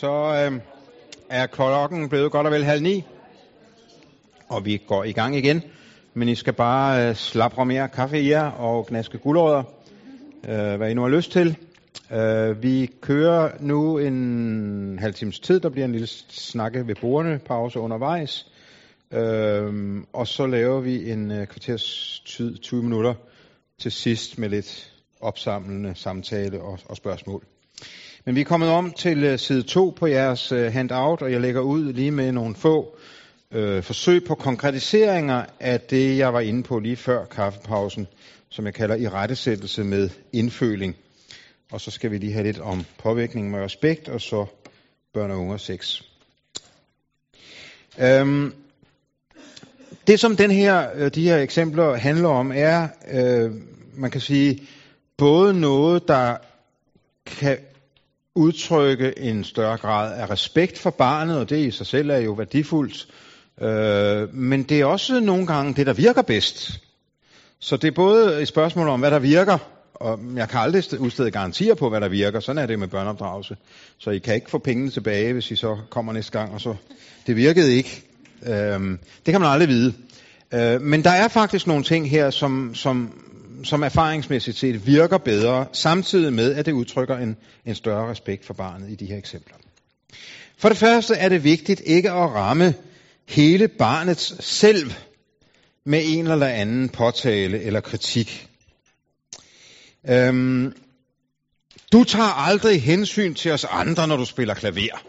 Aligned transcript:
så 0.00 0.50
øh, 0.50 0.60
er 1.30 1.46
klokken 1.46 2.08
blevet 2.08 2.32
godt 2.32 2.46
og 2.46 2.52
vel 2.52 2.64
halv 2.64 2.82
ni, 2.82 3.04
og 4.48 4.64
vi 4.64 4.82
går 4.86 5.04
i 5.04 5.12
gang 5.12 5.36
igen. 5.36 5.62
Men 6.14 6.28
I 6.28 6.34
skal 6.34 6.52
bare 6.52 7.08
øh, 7.08 7.14
slappe 7.14 7.64
mere 7.64 7.88
kaffe 7.88 8.20
i 8.20 8.30
jer 8.30 8.50
og 8.50 8.86
gnaske 8.86 9.18
guldrødder, 9.18 9.62
øh, 10.48 10.76
hvad 10.76 10.90
I 10.90 10.94
nu 10.94 11.02
har 11.02 11.08
lyst 11.08 11.32
til. 11.32 11.56
Øh, 12.12 12.62
vi 12.62 12.90
kører 13.00 13.50
nu 13.60 13.98
en 13.98 14.98
halv 14.98 15.14
times 15.14 15.40
tid, 15.40 15.60
der 15.60 15.68
bliver 15.68 15.84
en 15.84 15.92
lille 15.92 16.06
snakke 16.28 16.86
ved 16.86 16.94
bordene, 17.00 17.38
pause 17.38 17.80
undervejs. 17.80 18.52
Øh, 19.12 20.02
og 20.12 20.26
så 20.26 20.46
laver 20.46 20.80
vi 20.80 21.10
en 21.10 21.30
øh, 21.30 21.46
kvarters 21.46 22.22
tid, 22.26 22.58
20 22.58 22.82
minutter 22.82 23.14
til 23.78 23.92
sidst 23.92 24.38
med 24.38 24.48
lidt 24.48 24.92
opsamlende 25.20 25.94
samtale 25.94 26.60
og, 26.60 26.78
og 26.84 26.96
spørgsmål. 26.96 27.44
Men 28.24 28.34
vi 28.34 28.40
er 28.40 28.44
kommet 28.44 28.68
om 28.68 28.92
til 28.92 29.24
øh, 29.24 29.38
side 29.38 29.62
2 29.62 29.94
på 29.98 30.06
jeres 30.06 30.52
øh, 30.52 30.72
handout, 30.72 31.22
og 31.22 31.32
jeg 31.32 31.40
lægger 31.40 31.60
ud 31.60 31.92
lige 31.92 32.10
med 32.10 32.32
nogle 32.32 32.54
få 32.54 32.96
øh, 33.52 33.82
forsøg 33.82 34.24
på 34.24 34.34
konkretiseringer 34.34 35.44
af 35.60 35.80
det, 35.80 36.18
jeg 36.18 36.34
var 36.34 36.40
inde 36.40 36.62
på 36.62 36.78
lige 36.78 36.96
før 36.96 37.24
kaffepausen, 37.24 38.06
som 38.48 38.64
jeg 38.66 38.74
kalder 38.74 38.94
i 38.94 39.08
rettesættelse 39.08 39.84
med 39.84 40.10
indføling. 40.32 40.96
Og 41.72 41.80
så 41.80 41.90
skal 41.90 42.10
vi 42.10 42.18
lige 42.18 42.32
have 42.32 42.44
lidt 42.44 42.58
om 42.58 42.84
påvirkning 42.98 43.50
med 43.50 43.60
respekt, 43.60 44.08
og 44.08 44.20
så 44.20 44.46
børn 45.14 45.30
og 45.30 45.38
unge 45.38 45.58
sex. 45.58 46.02
Øhm, 48.00 48.54
det 50.06 50.20
som 50.20 50.36
den 50.36 50.50
her, 50.50 50.88
øh, 50.94 51.10
de 51.14 51.22
her 51.22 51.38
eksempler 51.38 51.94
handler 51.94 52.28
om, 52.28 52.52
er, 52.54 52.88
øh, 53.10 53.52
man 53.94 54.10
kan 54.10 54.20
sige, 54.20 54.62
både 55.16 55.60
noget, 55.60 56.08
der 56.08 56.36
kan 57.26 57.58
udtrykke 58.38 59.18
en 59.18 59.44
større 59.44 59.76
grad 59.76 60.20
af 60.20 60.30
respekt 60.30 60.78
for 60.78 60.90
barnet, 60.90 61.38
og 61.38 61.50
det 61.50 61.58
i 61.58 61.70
sig 61.70 61.86
selv 61.86 62.10
er 62.10 62.18
jo 62.18 62.32
værdifuldt, 62.32 63.08
øh, 63.60 64.34
men 64.34 64.62
det 64.62 64.80
er 64.80 64.84
også 64.84 65.20
nogle 65.20 65.46
gange 65.46 65.74
det, 65.74 65.86
der 65.86 65.92
virker 65.92 66.22
bedst. 66.22 66.80
Så 67.60 67.76
det 67.76 67.88
er 67.88 67.92
både 67.94 68.42
et 68.42 68.48
spørgsmål 68.48 68.88
om, 68.88 69.00
hvad 69.00 69.10
der 69.10 69.18
virker, 69.18 69.58
og 69.94 70.18
jeg 70.36 70.48
kan 70.48 70.60
aldrig 70.60 71.00
udstede 71.00 71.30
garantier 71.30 71.74
på, 71.74 71.88
hvad 71.88 72.00
der 72.00 72.08
virker. 72.08 72.40
Sådan 72.40 72.62
er 72.62 72.66
det 72.66 72.78
med 72.78 72.88
børneopdragelse. 72.88 73.56
Så 73.98 74.10
I 74.10 74.18
kan 74.18 74.34
ikke 74.34 74.50
få 74.50 74.58
pengene 74.58 74.90
tilbage, 74.90 75.32
hvis 75.32 75.50
I 75.50 75.56
så 75.56 75.76
kommer 75.90 76.12
næste 76.12 76.38
gang, 76.38 76.52
og 76.52 76.60
så 76.60 76.74
det 77.26 77.36
virkede 77.36 77.74
ikke. 77.74 78.02
Øh, 78.46 78.80
det 79.26 79.32
kan 79.32 79.40
man 79.40 79.50
aldrig 79.50 79.68
vide. 79.68 79.94
Øh, 80.54 80.80
men 80.80 81.04
der 81.04 81.10
er 81.10 81.28
faktisk 81.28 81.66
nogle 81.66 81.84
ting 81.84 82.10
her, 82.10 82.30
som, 82.30 82.74
som, 82.74 83.12
som 83.64 83.82
erfaringsmæssigt 83.82 84.58
set 84.58 84.86
virker 84.86 85.18
bedre, 85.18 85.66
samtidig 85.72 86.32
med, 86.32 86.54
at 86.54 86.66
det 86.66 86.72
udtrykker 86.72 87.16
en, 87.16 87.36
en 87.66 87.74
større 87.74 88.10
respekt 88.10 88.44
for 88.44 88.54
barnet 88.54 88.90
i 88.90 88.94
de 88.94 89.06
her 89.06 89.16
eksempler. 89.16 89.56
For 90.58 90.68
det 90.68 90.78
første 90.78 91.14
er 91.14 91.28
det 91.28 91.44
vigtigt 91.44 91.82
ikke 91.84 92.10
at 92.10 92.30
ramme 92.30 92.74
hele 93.28 93.68
barnets 93.68 94.44
selv 94.44 94.92
med 95.84 96.02
en 96.04 96.26
eller 96.26 96.46
anden 96.46 96.88
påtale 96.88 97.62
eller 97.62 97.80
kritik. 97.80 98.48
Øhm, 100.08 100.72
du 101.92 102.04
tager 102.04 102.46
aldrig 102.46 102.82
hensyn 102.82 103.34
til 103.34 103.52
os 103.52 103.66
andre, 103.70 104.08
når 104.08 104.16
du 104.16 104.24
spiller 104.24 104.54
klaver. 104.54 105.04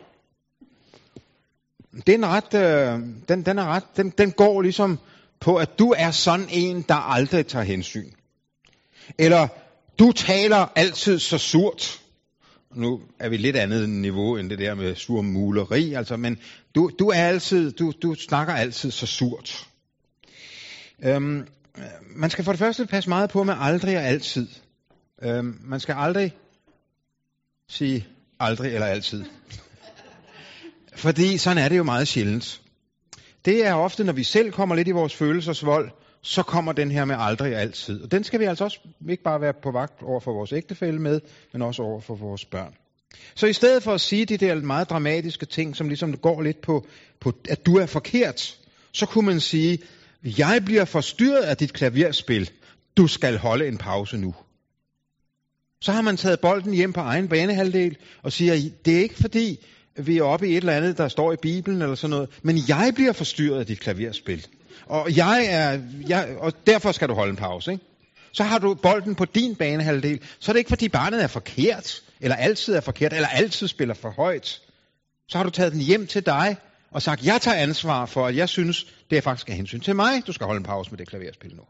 Det 1.94 2.10
er 2.10 2.18
en 2.18 2.26
ret, 2.26 2.54
øh, 2.54 3.00
den, 3.30 3.46
den, 3.46 3.58
er 3.60 3.66
ret, 3.66 3.84
den, 3.98 4.10
den 4.10 4.32
går 4.32 4.62
ligesom 4.62 5.00
på, 5.40 5.56
at 5.56 5.80
du 5.80 5.94
er 5.98 6.12
sådan 6.12 6.48
en, 6.50 6.82
der 6.82 6.96
aldrig 6.96 7.48
tager 7.48 7.66
hensyn. 7.66 8.12
Eller, 9.18 9.48
du 10.00 10.12
taler 10.12 10.72
altid 10.76 11.20
så 11.20 11.38
surt. 11.38 12.00
Nu 12.76 13.02
er 13.20 13.30
vi 13.30 13.38
lidt 13.38 13.56
andet 13.56 13.90
niveau 13.90 14.38
end 14.38 14.50
det 14.50 14.60
der 14.60 14.76
med 14.76 14.96
sur 14.96 15.22
muleri, 15.22 15.94
altså, 15.94 16.18
men 16.18 16.38
du, 16.76 16.92
du, 17.00 17.08
er 17.08 17.28
altid, 17.28 17.72
du, 17.72 17.94
du 18.02 18.16
snakker 18.16 18.54
altid 18.54 18.92
så 18.92 19.06
surt. 19.06 19.68
Øhm, 21.04 21.48
man 22.16 22.30
skal 22.30 22.44
for 22.44 22.52
det 22.52 22.60
første 22.60 22.86
passe 22.86 23.10
meget 23.10 23.30
på 23.30 23.44
med 23.44 23.56
aldrig 23.58 23.98
og 23.98 24.04
altid. 24.04 24.48
Øhm, 25.22 25.60
man 25.64 25.80
skal 25.80 25.96
aldrig 25.98 26.34
sige 27.70 28.08
aldrig 28.40 28.74
eller 28.74 28.88
altid. 28.88 29.26
Fordi 30.96 31.38
sådan 31.38 31.64
er 31.64 31.70
det 31.70 31.78
jo 31.78 31.84
meget 31.84 32.08
sjældent. 32.08 32.62
Det 33.46 33.66
er 33.66 33.74
ofte, 33.74 34.04
når 34.04 34.14
vi 34.14 34.24
selv 34.24 34.52
kommer 34.52 34.76
lidt 34.76 34.88
i 34.88 34.92
vores 34.92 35.16
følelsesvold, 35.16 35.92
så 36.22 36.44
kommer 36.44 36.72
den 36.72 36.92
her 36.92 37.06
med 37.06 37.16
aldrig 37.20 37.56
altid. 37.56 38.04
Og 38.04 38.12
den 38.12 38.24
skal 38.24 38.40
vi 38.40 38.46
altså 38.46 38.64
også 38.64 38.80
ikke 39.10 39.24
bare 39.24 39.42
være 39.42 39.54
på 39.64 39.72
vagt 39.72 40.04
over 40.04 40.20
for 40.20 40.34
vores 40.34 40.54
ægtefælle 40.54 41.02
med, 41.02 41.22
men 41.54 41.62
også 41.62 41.84
over 41.84 42.02
for 42.02 42.16
vores 42.16 42.46
børn. 42.46 42.74
Så 43.36 43.48
i 43.48 43.54
stedet 43.54 43.84
for 43.84 43.94
at 43.94 44.02
sige 44.02 44.26
de 44.26 44.38
der 44.38 44.56
meget 44.56 44.90
dramatiske 44.90 45.46
ting, 45.46 45.76
som 45.76 45.88
ligesom 45.88 46.18
går 46.18 46.42
lidt 46.42 46.62
på, 46.62 46.88
på 47.20 47.34
at 47.50 47.66
du 47.66 47.78
er 47.78 47.86
forkert, 47.86 48.60
så 48.94 49.06
kunne 49.06 49.26
man 49.26 49.40
sige, 49.40 49.80
jeg 50.24 50.62
bliver 50.66 50.86
forstyrret 50.86 51.42
af 51.42 51.58
dit 51.58 51.74
klaverspil. 51.74 52.50
Du 52.98 53.08
skal 53.08 53.38
holde 53.38 53.68
en 53.68 53.78
pause 53.78 54.18
nu. 54.18 54.36
Så 55.82 55.92
har 55.92 56.02
man 56.02 56.18
taget 56.18 56.40
bolden 56.40 56.74
hjem 56.74 56.94
på 56.94 57.00
egen 57.00 57.28
banehalvdel 57.28 57.98
og 58.24 58.32
siger, 58.32 58.70
det 58.86 58.96
er 58.98 59.02
ikke 59.02 59.16
fordi, 59.16 59.60
vi 59.96 60.18
er 60.18 60.24
oppe 60.24 60.48
i 60.48 60.52
et 60.52 60.58
eller 60.58 60.74
andet, 60.74 60.98
der 60.98 61.08
står 61.08 61.34
i 61.34 61.36
Bibelen 61.42 61.82
eller 61.82 61.96
sådan 61.96 62.10
noget, 62.10 62.30
men 62.44 62.60
jeg 62.68 62.92
bliver 62.96 63.14
forstyrret 63.14 63.60
af 63.60 63.66
dit 63.66 63.80
klaverspil. 63.80 64.48
Og, 64.86 65.18
jeg 65.18 65.46
er, 65.50 65.80
jeg, 66.08 66.36
og 66.40 66.54
derfor 66.68 66.92
skal 66.92 67.10
du 67.10 67.14
holde 67.14 67.30
en 67.30 67.36
pause. 67.36 67.72
Ikke? 67.72 67.84
Så 68.32 68.44
har 68.44 68.60
du 68.60 68.74
bolden 68.74 69.16
på 69.16 69.26
din 69.26 69.56
banehalvdel. 69.56 70.22
Så 70.40 70.52
er 70.52 70.54
det 70.54 70.60
ikke, 70.60 70.70
fordi 70.70 70.90
barnet 70.90 71.24
er 71.24 71.28
forkert, 71.28 72.02
eller 72.22 72.36
altid 72.36 72.76
er 72.76 72.82
forkert, 72.82 73.14
eller 73.14 73.28
altid 73.28 73.68
spiller 73.68 73.94
for 73.94 74.10
højt. 74.10 74.62
Så 75.28 75.38
har 75.38 75.44
du 75.44 75.50
taget 75.50 75.74
den 75.74 75.82
hjem 75.82 76.08
til 76.08 76.26
dig, 76.26 76.58
og 76.92 77.02
sagt, 77.02 77.26
jeg 77.26 77.42
tager 77.42 77.58
ansvar 77.58 78.06
for, 78.06 78.28
at 78.28 78.36
jeg 78.36 78.50
synes, 78.50 78.86
det 79.10 79.18
er 79.18 79.22
faktisk 79.22 79.50
af 79.50 79.56
hensyn 79.56 79.80
til 79.80 79.96
mig, 79.96 80.28
du 80.28 80.32
skal 80.32 80.46
holde 80.46 80.58
en 80.58 80.64
pause 80.64 80.92
med 80.92 80.98
det 80.98 81.08
klaverspil 81.08 81.56
nu. 81.56 81.64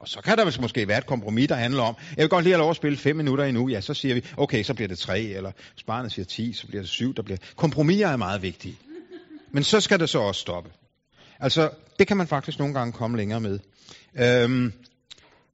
Og 0.00 0.08
så 0.08 0.20
kan 0.20 0.38
der 0.38 0.60
måske 0.60 0.88
være 0.88 0.98
et 0.98 1.06
kompromis, 1.06 1.48
der 1.48 1.54
handler 1.54 1.82
om, 1.82 1.96
jeg 2.16 2.22
vil 2.22 2.28
godt 2.28 2.44
lige 2.44 2.52
have 2.52 2.60
lov 2.60 2.70
at 2.70 2.76
spille 2.76 2.98
fem 2.98 3.16
minutter 3.16 3.44
endnu, 3.44 3.68
ja, 3.68 3.80
så 3.80 3.94
siger 3.94 4.14
vi, 4.14 4.24
okay, 4.36 4.62
så 4.62 4.74
bliver 4.74 4.88
det 4.88 4.98
tre, 4.98 5.20
eller 5.20 5.52
hvis 5.74 5.82
barnet 5.82 6.12
siger 6.12 6.26
ti, 6.26 6.52
så 6.52 6.66
bliver 6.66 6.82
det 6.82 6.90
syv, 6.90 7.14
der 7.14 7.22
bliver... 7.22 7.38
Kompromiser 7.56 8.08
er 8.08 8.16
meget 8.16 8.42
vigtige. 8.42 8.78
Men 9.52 9.64
så 9.64 9.80
skal 9.80 10.00
det 10.00 10.08
så 10.08 10.18
også 10.18 10.40
stoppe. 10.40 10.70
Altså, 11.40 11.70
det 11.98 12.06
kan 12.06 12.16
man 12.16 12.26
faktisk 12.26 12.58
nogle 12.58 12.74
gange 12.74 12.92
komme 12.92 13.16
længere 13.16 13.40
med. 13.40 13.58
Øhm, 14.18 14.72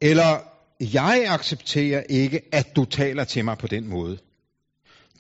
eller, 0.01 0.39
jeg 0.81 1.25
accepterer 1.29 2.03
ikke, 2.09 2.41
at 2.53 2.77
du 2.77 2.85
taler 2.85 3.25
til 3.25 3.45
mig 3.45 3.59
på 3.59 3.67
den 3.67 3.89
måde. 3.89 4.19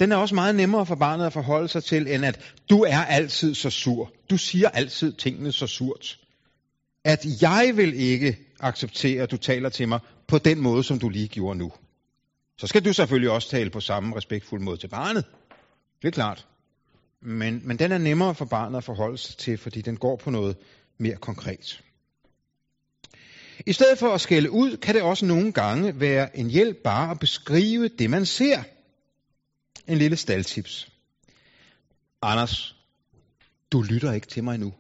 Den 0.00 0.12
er 0.12 0.16
også 0.16 0.34
meget 0.34 0.54
nemmere 0.54 0.86
for 0.86 0.94
barnet 0.94 1.26
at 1.26 1.32
forholde 1.32 1.68
sig 1.68 1.84
til, 1.84 2.14
end 2.14 2.24
at 2.24 2.40
du 2.70 2.82
er 2.82 2.98
altid 3.04 3.54
så 3.54 3.70
sur. 3.70 4.12
Du 4.30 4.36
siger 4.36 4.68
altid 4.68 5.12
tingene 5.12 5.52
så 5.52 5.66
surt. 5.66 6.18
At 7.04 7.26
jeg 7.42 7.72
vil 7.74 7.94
ikke 7.94 8.38
acceptere, 8.62 9.22
at 9.22 9.30
du 9.30 9.36
taler 9.36 9.68
til 9.68 9.88
mig 9.88 10.00
på 10.26 10.38
den 10.38 10.60
måde, 10.60 10.84
som 10.84 10.98
du 10.98 11.08
lige 11.08 11.28
gjorde 11.28 11.58
nu. 11.58 11.72
Så 12.58 12.66
skal 12.66 12.84
du 12.84 12.92
selvfølgelig 12.92 13.30
også 13.30 13.48
tale 13.48 13.70
på 13.70 13.80
samme 13.80 14.16
respektfuld 14.16 14.60
måde 14.60 14.76
til 14.76 14.88
barnet. 14.88 15.24
Det 16.02 16.08
er 16.08 16.12
klart. 16.12 16.46
Men, 17.22 17.60
men 17.64 17.78
den 17.78 17.92
er 17.92 17.98
nemmere 17.98 18.34
for 18.34 18.44
barnet 18.44 18.78
at 18.78 18.84
forholde 18.84 19.18
sig 19.18 19.36
til, 19.36 19.58
fordi 19.58 19.80
den 19.80 19.96
går 19.96 20.16
på 20.16 20.30
noget 20.30 20.56
mere 20.98 21.16
konkret. 21.16 21.82
I 23.66 23.72
stedet 23.72 23.98
for 23.98 24.14
at 24.14 24.20
skælde 24.20 24.50
ud, 24.50 24.76
kan 24.76 24.94
det 24.94 25.02
også 25.02 25.26
nogle 25.26 25.52
gange 25.52 26.00
være 26.00 26.36
en 26.36 26.50
hjælp 26.50 26.76
bare 26.84 27.10
at 27.10 27.18
beskrive 27.18 27.88
det, 27.88 28.10
man 28.10 28.26
ser. 28.26 28.62
En 29.88 29.98
lille 29.98 30.16
staldtips. 30.16 30.92
Anders, 32.22 32.76
du 33.72 33.82
lytter 33.82 34.12
ikke 34.12 34.26
til 34.26 34.44
mig 34.44 34.58
nu. 34.58 34.74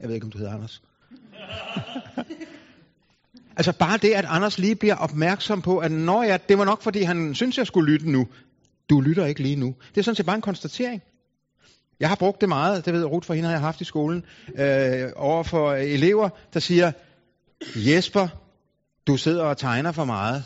Jeg 0.00 0.08
ved 0.08 0.14
ikke, 0.14 0.24
om 0.24 0.30
du 0.30 0.38
hedder 0.38 0.54
Anders. 0.54 0.82
altså 3.56 3.72
bare 3.72 3.96
det, 3.96 4.10
at 4.10 4.24
Anders 4.28 4.58
lige 4.58 4.76
bliver 4.76 4.96
opmærksom 4.96 5.62
på, 5.62 5.78
at 5.78 5.92
når 5.92 6.22
jeg, 6.22 6.48
det 6.48 6.58
var 6.58 6.64
nok, 6.64 6.82
fordi 6.82 7.02
han 7.02 7.34
synes, 7.34 7.58
jeg 7.58 7.66
skulle 7.66 7.92
lytte 7.92 8.10
nu. 8.10 8.28
Du 8.90 9.00
lytter 9.00 9.26
ikke 9.26 9.42
lige 9.42 9.56
nu. 9.56 9.74
Det 9.94 10.00
er 10.00 10.02
sådan 10.02 10.16
set 10.16 10.26
bare 10.26 10.36
en 10.36 10.42
konstatering. 10.42 11.02
Jeg 12.00 12.08
har 12.08 12.16
brugt 12.16 12.40
det 12.40 12.48
meget, 12.48 12.84
det 12.84 12.92
ved 12.92 13.04
Ruth 13.04 13.26
for 13.26 13.34
hende 13.34 13.48
har 13.48 13.54
jeg 13.54 13.60
haft 13.60 13.80
i 13.80 13.84
skolen, 13.84 14.24
øh, 14.54 15.10
over 15.16 15.42
for 15.42 15.72
elever, 15.72 16.28
der 16.54 16.60
siger, 16.60 16.92
Jesper, 17.76 18.28
du 19.06 19.16
sidder 19.16 19.44
og 19.44 19.58
tegner 19.58 19.92
for 19.92 20.04
meget. 20.04 20.44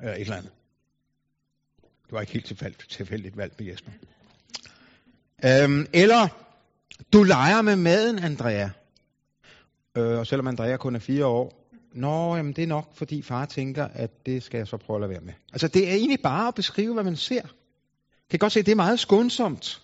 Eller 0.00 0.14
et 0.14 0.20
eller 0.20 0.36
andet. 0.36 0.52
Det 2.04 2.12
var 2.12 2.20
ikke 2.20 2.32
helt 2.32 2.46
tilfældigt, 2.46 2.90
tilfældigt 2.90 3.36
valgt 3.36 3.60
med 3.60 3.68
Jesper. 3.68 3.90
Øhm, 5.44 5.86
eller, 5.92 6.28
du 7.12 7.22
leger 7.22 7.62
med 7.62 7.76
maden, 7.76 8.18
Andrea. 8.18 8.68
Øh, 9.96 10.18
og 10.18 10.26
selvom 10.26 10.46
Andrea 10.46 10.76
kun 10.76 10.94
er 10.94 10.98
fire 10.98 11.26
år, 11.26 11.60
Nå, 11.92 12.36
jamen 12.36 12.52
det 12.52 12.64
er 12.64 12.68
nok, 12.68 12.94
fordi 12.94 13.22
far 13.22 13.46
tænker, 13.46 13.88
at 13.92 14.26
det 14.26 14.42
skal 14.42 14.58
jeg 14.58 14.66
så 14.66 14.76
prøve 14.76 14.96
at 14.96 15.00
lade 15.00 15.10
være 15.10 15.20
med. 15.20 15.32
Altså 15.52 15.68
det 15.68 15.88
er 15.88 15.94
egentlig 15.94 16.20
bare 16.22 16.48
at 16.48 16.54
beskrive, 16.54 16.94
hvad 16.94 17.04
man 17.04 17.16
ser. 17.16 17.42
Kan 18.30 18.38
godt 18.38 18.52
se, 18.52 18.60
at 18.60 18.66
det 18.66 18.72
er 18.72 18.76
meget 18.76 19.00
skånsomt. 19.00 19.82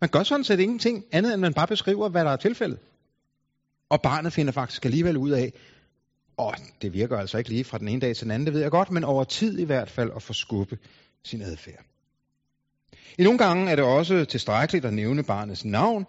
Man 0.00 0.10
gør 0.10 0.22
sådan 0.22 0.44
set 0.44 0.60
ingenting 0.60 1.04
andet, 1.12 1.34
end 1.34 1.40
man 1.40 1.54
bare 1.54 1.66
beskriver, 1.66 2.08
hvad 2.08 2.24
der 2.24 2.30
er 2.30 2.36
tilfældet. 2.36 2.78
Og 3.88 4.02
barnet 4.02 4.32
finder 4.32 4.52
faktisk 4.52 4.84
alligevel 4.84 5.16
ud 5.16 5.30
af, 5.30 5.52
og 6.36 6.54
det 6.82 6.92
virker 6.92 7.18
altså 7.18 7.38
ikke 7.38 7.50
lige 7.50 7.64
fra 7.64 7.78
den 7.78 7.88
ene 7.88 8.00
dag 8.00 8.16
til 8.16 8.24
den 8.24 8.30
anden, 8.30 8.46
det 8.46 8.54
ved 8.54 8.60
jeg 8.60 8.70
godt, 8.70 8.90
men 8.90 9.04
over 9.04 9.24
tid 9.24 9.58
i 9.58 9.64
hvert 9.64 9.90
fald 9.90 10.10
at 10.16 10.22
forskubbe 10.22 10.78
sin 11.24 11.42
adfærd. 11.42 11.84
I 13.18 13.22
nogle 13.22 13.38
gange 13.38 13.70
er 13.70 13.76
det 13.76 13.84
også 13.84 14.24
tilstrækkeligt 14.24 14.84
at 14.84 14.94
nævne 14.94 15.22
barnets 15.22 15.64
navn, 15.64 16.06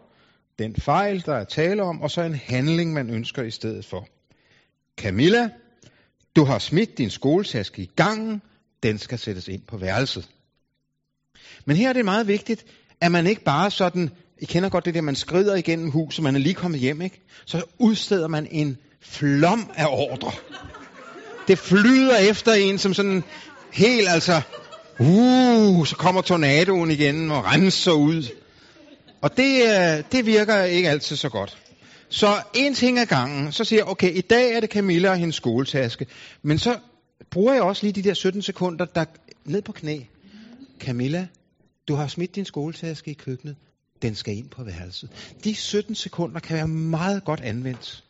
den 0.60 0.76
fejl, 0.76 1.24
der 1.26 1.36
er 1.36 1.44
tale 1.44 1.84
om, 1.84 2.02
og 2.02 2.12
så 2.12 2.22
en 2.22 2.36
handling, 2.36 2.94
man 2.94 3.10
ønsker 3.10 3.44
i 3.44 3.52
stedet 3.52 3.86
for. 3.86 4.08
Camilla, 4.98 5.50
du 6.36 6.44
har 6.44 6.60
smidt 6.60 6.98
din 6.98 7.10
skoletaske 7.10 7.82
i 7.82 7.90
gangen, 7.96 8.42
den 8.84 8.98
skal 8.98 9.20
sættes 9.20 9.48
ind 9.48 9.62
på 9.68 9.78
værelset. 9.78 10.30
Men 11.66 11.76
her 11.76 11.90
er 11.90 11.94
det 11.94 12.06
meget 12.06 12.28
vigtigt, 12.28 12.66
at 13.02 13.12
man 13.12 13.28
ikke 13.28 13.44
bare 13.44 13.72
sådan, 13.72 14.10
I 14.40 14.46
kender 14.46 14.70
godt 14.70 14.86
det 14.86 14.94
der, 14.94 15.02
man 15.02 15.16
skrider 15.16 15.56
igennem 15.56 15.92
huset, 15.92 16.24
man 16.24 16.36
er 16.36 16.40
lige 16.40 16.56
kommet 16.56 16.80
hjem, 16.80 17.02
ikke? 17.02 17.22
Så 17.46 17.64
udsteder 17.78 18.28
man 18.28 18.48
en 18.52 18.78
flom 19.02 19.72
af 19.76 19.88
ordre. 19.90 20.32
Det 21.48 21.60
flyder 21.60 22.18
efter 22.18 22.54
en 22.54 22.78
som 22.78 22.94
sådan 22.94 23.24
helt 23.74 24.10
altså, 24.10 24.42
uh, 25.00 25.88
så 25.88 25.96
kommer 25.96 26.22
tornadoen 26.22 26.92
igen 26.92 27.32
og 27.32 27.46
renser 27.46 27.92
ud. 27.92 28.39
Og 29.22 29.38
det, 29.38 29.62
øh, 29.64 30.04
det 30.12 30.26
virker 30.26 30.64
ikke 30.64 30.90
altid 30.90 31.16
så 31.16 31.30
godt. 31.30 31.58
Så 32.10 32.28
en 32.56 32.74
ting 32.74 33.00
ad 33.00 33.06
gangen, 33.06 33.52
så 33.52 33.64
siger 33.64 33.80
jeg, 33.80 33.88
okay, 33.88 34.16
i 34.16 34.22
dag 34.22 34.56
er 34.56 34.60
det 34.60 34.70
Camilla 34.70 35.10
og 35.10 35.18
hendes 35.18 35.36
skoletaske. 35.36 36.06
Men 36.42 36.60
så 36.60 36.78
bruger 37.32 37.54
jeg 37.54 37.64
også 37.64 37.84
lige 37.86 38.02
de 38.02 38.10
der 38.10 38.14
17 38.14 38.42
sekunder, 38.42 38.86
der 38.86 39.06
ned 39.46 39.62
på 39.62 39.72
knæ. 39.72 40.00
Camilla, 40.80 41.28
du 41.88 41.96
har 41.96 42.08
smidt 42.08 42.36
din 42.36 42.46
skoletaske 42.46 43.12
i 43.12 43.14
køkkenet. 43.14 43.56
Den 44.02 44.16
skal 44.16 44.38
ind 44.38 44.50
på 44.50 44.64
værelset. 44.64 45.10
De 45.44 45.56
17 45.56 45.96
sekunder 45.96 46.40
kan 46.40 46.56
være 46.56 46.68
meget 46.68 47.24
godt 47.24 47.42
anvendt. 47.42 48.04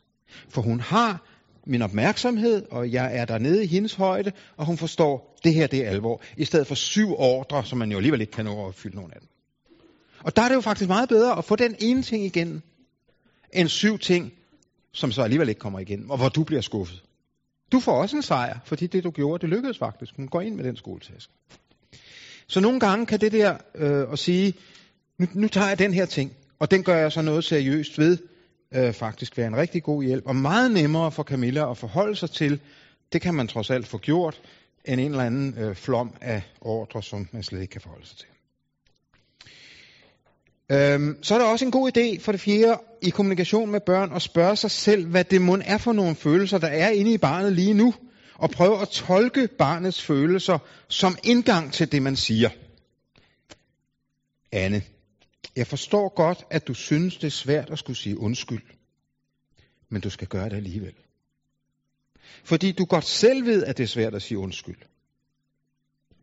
For 0.49 0.61
hun 0.61 0.79
har 0.79 1.25
min 1.65 1.81
opmærksomhed, 1.81 2.65
og 2.71 2.91
jeg 2.91 3.17
er 3.17 3.25
dernede 3.25 3.63
i 3.63 3.67
hendes 3.67 3.93
højde, 3.93 4.31
og 4.57 4.65
hun 4.65 4.77
forstår, 4.77 5.39
det 5.43 5.53
her 5.53 5.67
det 5.67 5.85
er 5.85 5.89
alvor. 5.89 6.21
I 6.37 6.45
stedet 6.45 6.67
for 6.67 6.75
syv 6.75 7.15
ordre, 7.17 7.65
som 7.65 7.77
man 7.77 7.91
jo 7.91 7.97
alligevel 7.97 8.21
ikke 8.21 8.33
kan 8.33 8.45
nå 8.45 8.61
at 8.61 8.67
opfylde 8.67 8.95
nogen 8.95 9.11
af 9.13 9.19
dem. 9.19 9.29
Og 10.23 10.35
der 10.35 10.41
er 10.41 10.47
det 10.47 10.55
jo 10.55 10.61
faktisk 10.61 10.87
meget 10.87 11.09
bedre 11.09 11.37
at 11.37 11.45
få 11.45 11.55
den 11.55 11.75
ene 11.79 12.03
ting 12.03 12.25
igen, 12.25 12.63
end 13.53 13.69
syv 13.69 13.99
ting, 13.99 14.33
som 14.91 15.11
så 15.11 15.21
alligevel 15.21 15.49
ikke 15.49 15.59
kommer 15.59 15.79
igen, 15.79 16.05
og 16.09 16.17
hvor 16.17 16.29
du 16.29 16.43
bliver 16.43 16.61
skuffet. 16.61 17.03
Du 17.71 17.79
får 17.79 18.01
også 18.01 18.15
en 18.15 18.21
sejr, 18.21 18.59
fordi 18.65 18.87
det 18.87 19.03
du 19.03 19.11
gjorde, 19.11 19.41
det 19.41 19.49
lykkedes 19.49 19.77
faktisk. 19.77 20.15
Hun 20.15 20.27
går 20.27 20.41
ind 20.41 20.55
med 20.55 20.63
den 20.63 20.75
skoletaske. 20.75 21.33
Så 22.47 22.59
nogle 22.59 22.79
gange 22.79 23.05
kan 23.05 23.21
det 23.21 23.31
der 23.31 23.57
øh, 23.75 24.11
at 24.11 24.19
sige, 24.19 24.53
nu, 25.17 25.27
nu 25.33 25.47
tager 25.47 25.67
jeg 25.67 25.79
den 25.79 25.93
her 25.93 26.05
ting, 26.05 26.33
og 26.59 26.71
den 26.71 26.83
gør 26.83 26.97
jeg 26.97 27.11
så 27.11 27.21
noget 27.21 27.43
seriøst 27.43 27.97
ved, 27.97 28.17
øh, 28.75 28.93
faktisk 28.93 29.37
være 29.37 29.47
en 29.47 29.57
rigtig 29.57 29.83
god 29.83 30.03
hjælp, 30.03 30.25
og 30.25 30.35
meget 30.35 30.71
nemmere 30.71 31.11
for 31.11 31.23
Camilla 31.23 31.71
at 31.71 31.77
forholde 31.77 32.15
sig 32.15 32.29
til, 32.29 32.59
det 33.13 33.21
kan 33.21 33.33
man 33.33 33.47
trods 33.47 33.69
alt 33.69 33.87
få 33.87 33.97
gjort, 33.97 34.41
end 34.85 35.01
en 35.01 35.11
eller 35.11 35.23
anden 35.23 35.55
øh, 35.57 35.75
flom 35.75 36.13
af 36.21 36.41
ordre, 36.61 37.03
som 37.03 37.27
man 37.31 37.43
slet 37.43 37.61
ikke 37.61 37.71
kan 37.71 37.81
forholde 37.81 38.07
sig 38.07 38.17
til. 38.17 38.27
Øhm, 40.71 41.23
så 41.23 41.33
er 41.35 41.39
der 41.39 41.45
også 41.45 41.65
en 41.65 41.71
god 41.71 41.91
idé 41.97 42.21
for 42.21 42.31
det 42.31 42.41
fjerde 42.41 42.81
i 43.01 43.09
kommunikation 43.09 43.71
med 43.71 43.79
børn 43.79 44.11
at 44.13 44.21
spørge 44.21 44.55
sig 44.55 44.71
selv, 44.71 45.05
hvad 45.05 45.23
det 45.23 45.41
mund 45.41 45.61
er 45.65 45.77
for 45.77 45.93
nogle 45.93 46.15
følelser, 46.15 46.57
der 46.57 46.67
er 46.67 46.89
inde 46.89 47.13
i 47.13 47.17
barnet 47.17 47.53
lige 47.53 47.73
nu, 47.73 47.93
og 48.35 48.49
prøve 48.49 48.81
at 48.81 48.89
tolke 48.89 49.47
barnets 49.57 50.01
følelser 50.01 50.57
som 50.87 51.17
indgang 51.23 51.73
til 51.73 51.91
det, 51.91 52.01
man 52.01 52.15
siger. 52.15 52.49
Anne, 54.51 54.81
jeg 55.55 55.67
forstår 55.67 56.15
godt, 56.15 56.45
at 56.49 56.67
du 56.67 56.73
synes, 56.73 57.17
det 57.17 57.27
er 57.27 57.31
svært 57.31 57.69
at 57.69 57.79
skulle 57.79 57.97
sige 57.97 58.19
undskyld, 58.19 58.61
men 59.89 60.01
du 60.01 60.09
skal 60.09 60.27
gøre 60.27 60.49
det 60.49 60.55
alligevel. 60.55 60.93
Fordi 62.43 62.71
du 62.71 62.85
godt 62.85 63.05
selv 63.05 63.45
ved, 63.45 63.63
at 63.63 63.77
det 63.77 63.83
er 63.83 63.87
svært 63.87 64.15
at 64.15 64.21
sige 64.21 64.37
undskyld. 64.37 64.77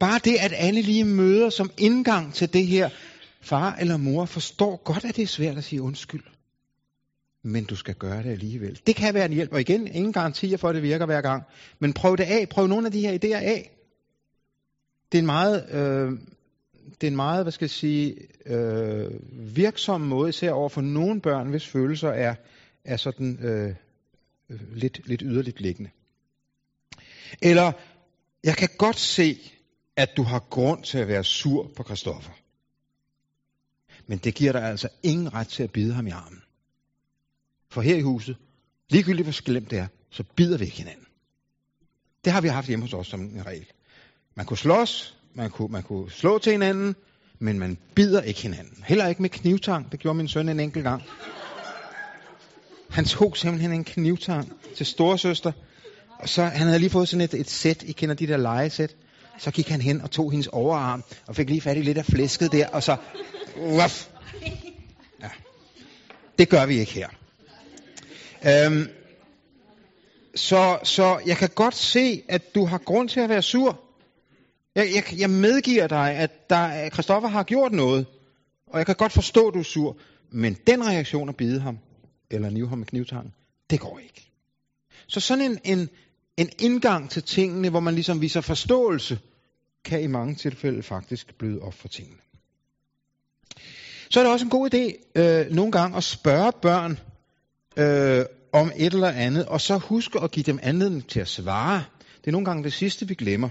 Bare 0.00 0.20
det, 0.24 0.36
at 0.40 0.52
Anne 0.52 0.82
lige 0.82 1.04
møder 1.04 1.50
som 1.50 1.70
indgang 1.78 2.34
til 2.34 2.52
det 2.52 2.66
her, 2.66 2.90
far 3.46 3.76
eller 3.76 3.96
mor 3.96 4.24
forstår 4.24 4.76
godt, 4.84 5.04
at 5.04 5.16
det 5.16 5.22
er 5.22 5.26
svært 5.26 5.58
at 5.58 5.64
sige 5.64 5.82
undskyld. 5.82 6.22
Men 7.42 7.64
du 7.64 7.76
skal 7.76 7.94
gøre 7.94 8.22
det 8.22 8.30
alligevel. 8.30 8.80
Det 8.86 8.96
kan 8.96 9.14
være 9.14 9.24
en 9.26 9.32
hjælp, 9.32 9.52
og 9.52 9.60
igen, 9.60 9.86
ingen 9.86 10.12
garantier 10.12 10.56
for, 10.56 10.68
at 10.68 10.74
det 10.74 10.82
virker 10.82 11.06
hver 11.06 11.20
gang. 11.20 11.42
Men 11.78 11.92
prøv 11.92 12.16
det 12.16 12.24
af. 12.24 12.48
Prøv 12.48 12.66
nogle 12.66 12.86
af 12.86 12.92
de 12.92 13.00
her 13.00 13.12
idéer 13.12 13.42
af. 13.42 13.70
Det 15.12 15.18
er 15.18 15.22
en 15.22 15.26
meget, 15.26 15.66
øh, 15.70 16.12
det 17.00 17.06
er 17.06 17.10
en 17.10 17.16
meget 17.16 17.44
hvad 17.44 17.52
skal 17.52 17.64
jeg 17.64 17.70
sige, 17.70 18.16
øh, 18.46 19.10
virksom 19.56 20.00
måde, 20.00 20.28
især 20.28 20.52
over 20.52 20.68
for 20.68 20.80
nogle 20.80 21.20
børn, 21.20 21.50
hvis 21.50 21.66
følelser 21.66 22.10
er, 22.10 22.34
er 22.84 22.96
sådan 22.96 23.38
øh, 23.42 23.74
lidt, 24.72 25.00
lidt 25.08 25.22
yderligt 25.24 25.60
liggende. 25.60 25.90
Eller, 27.42 27.72
jeg 28.44 28.56
kan 28.56 28.68
godt 28.78 28.98
se, 28.98 29.38
at 29.96 30.16
du 30.16 30.22
har 30.22 30.38
grund 30.38 30.84
til 30.84 30.98
at 30.98 31.08
være 31.08 31.24
sur 31.24 31.70
på 31.76 31.82
Kristoffer. 31.82 32.32
Men 34.06 34.18
det 34.18 34.34
giver 34.34 34.52
dig 34.52 34.62
altså 34.62 34.88
ingen 35.02 35.34
ret 35.34 35.48
til 35.48 35.62
at 35.62 35.70
bide 35.70 35.94
ham 35.94 36.06
i 36.06 36.10
armen. 36.10 36.42
For 37.70 37.80
her 37.80 37.96
i 37.96 38.00
huset, 38.00 38.36
ligegyldigt 38.88 39.26
hvor 39.26 39.32
slemt 39.32 39.70
det 39.70 39.78
er, 39.78 39.86
så 40.10 40.22
bider 40.36 40.58
vi 40.58 40.64
ikke 40.64 40.76
hinanden. 40.76 41.06
Det 42.24 42.32
har 42.32 42.40
vi 42.40 42.48
haft 42.48 42.66
hjemme 42.68 42.84
hos 42.84 42.94
os 42.94 43.06
som 43.06 43.20
en 43.20 43.46
regel. 43.46 43.66
Man 44.34 44.46
kunne 44.46 44.58
slås, 44.58 45.18
man 45.34 45.50
kunne, 45.50 45.72
man 45.72 45.82
kunne 45.82 46.10
slå 46.10 46.38
til 46.38 46.52
hinanden, 46.52 46.96
men 47.38 47.58
man 47.58 47.78
bider 47.94 48.22
ikke 48.22 48.42
hinanden. 48.42 48.84
Heller 48.86 49.06
ikke 49.06 49.22
med 49.22 49.30
knivtang. 49.30 49.92
Det 49.92 50.00
gjorde 50.00 50.16
min 50.16 50.28
søn 50.28 50.48
en 50.48 50.60
enkelt 50.60 50.84
gang. 50.84 51.02
Han 52.90 53.04
tog 53.04 53.36
simpelthen 53.36 53.72
en 53.72 53.84
knivtang 53.84 54.52
til 54.76 54.86
storesøster, 54.86 55.52
og 56.18 56.28
så 56.28 56.44
han 56.44 56.66
havde 56.66 56.78
lige 56.78 56.90
fået 56.90 57.08
sådan 57.08 57.24
et, 57.24 57.34
et 57.34 57.50
sæt, 57.50 57.82
I 57.82 57.92
kender 57.92 58.14
de 58.14 58.26
der 58.26 58.36
legesæt. 58.36 58.96
Så 59.38 59.50
gik 59.50 59.68
han 59.68 59.80
hen 59.80 60.00
og 60.00 60.10
tog 60.10 60.30
hendes 60.30 60.46
overarm, 60.46 61.04
og 61.26 61.36
fik 61.36 61.48
lige 61.48 61.60
fat 61.60 61.76
i 61.76 61.82
lidt 61.82 61.98
af 61.98 62.04
flæsket 62.04 62.52
der, 62.52 62.68
og 62.68 62.82
så 62.82 62.96
Ruff. 63.56 64.08
Ja. 65.20 65.30
Det 66.38 66.48
gør 66.48 66.66
vi 66.66 66.78
ikke 66.78 66.92
her. 66.92 67.08
Øhm, 68.46 68.88
så, 70.34 70.78
så 70.82 71.20
jeg 71.26 71.36
kan 71.36 71.48
godt 71.48 71.74
se, 71.74 72.22
at 72.28 72.54
du 72.54 72.64
har 72.64 72.78
grund 72.78 73.08
til 73.08 73.20
at 73.20 73.28
være 73.28 73.42
sur. 73.42 73.80
Jeg, 74.74 74.88
jeg, 74.94 75.20
jeg 75.20 75.30
medgiver 75.30 75.86
dig, 75.86 76.10
at 76.14 76.50
der, 76.50 76.90
Christoffer 76.90 77.28
har 77.28 77.42
gjort 77.42 77.72
noget, 77.72 78.06
og 78.66 78.78
jeg 78.78 78.86
kan 78.86 78.94
godt 78.94 79.12
forstå, 79.12 79.48
at 79.48 79.54
du 79.54 79.58
er 79.58 79.62
sur. 79.62 79.96
Men 80.30 80.56
den 80.66 80.86
reaktion 80.86 81.28
at 81.28 81.36
bide 81.36 81.60
ham, 81.60 81.78
eller 82.30 82.50
nive 82.50 82.68
ham 82.68 82.78
med 82.78 82.86
knivtangen, 82.86 83.34
det 83.70 83.80
går 83.80 83.98
ikke. 83.98 84.30
Så 85.06 85.20
sådan 85.20 85.44
en, 85.44 85.58
en, 85.64 85.88
en 86.36 86.50
indgang 86.58 87.10
til 87.10 87.22
tingene, 87.22 87.70
hvor 87.70 87.80
man 87.80 87.94
ligesom 87.94 88.20
viser 88.20 88.40
forståelse, 88.40 89.18
kan 89.84 90.02
i 90.02 90.06
mange 90.06 90.34
tilfælde 90.34 90.82
faktisk 90.82 91.34
bløde 91.38 91.60
op 91.60 91.74
for 91.74 91.88
tingene. 91.88 92.18
Så 94.10 94.20
er 94.20 94.24
det 94.24 94.32
også 94.32 94.44
en 94.44 94.50
god 94.50 94.74
idé 94.74 95.12
øh, 95.20 95.50
nogle 95.50 95.72
gange 95.72 95.96
at 95.96 96.04
spørge 96.04 96.52
børn 96.62 96.98
øh, 97.76 98.24
om 98.52 98.72
et 98.76 98.92
eller 98.92 99.08
andet, 99.08 99.46
og 99.46 99.60
så 99.60 99.76
huske 99.76 100.20
at 100.20 100.30
give 100.30 100.44
dem 100.44 100.58
anledning 100.62 101.08
til 101.08 101.20
at 101.20 101.28
svare. 101.28 101.84
Det 102.20 102.26
er 102.26 102.32
nogle 102.32 102.44
gange 102.44 102.64
det 102.64 102.72
sidste, 102.72 103.08
vi 103.08 103.14
glemmer. 103.14 103.48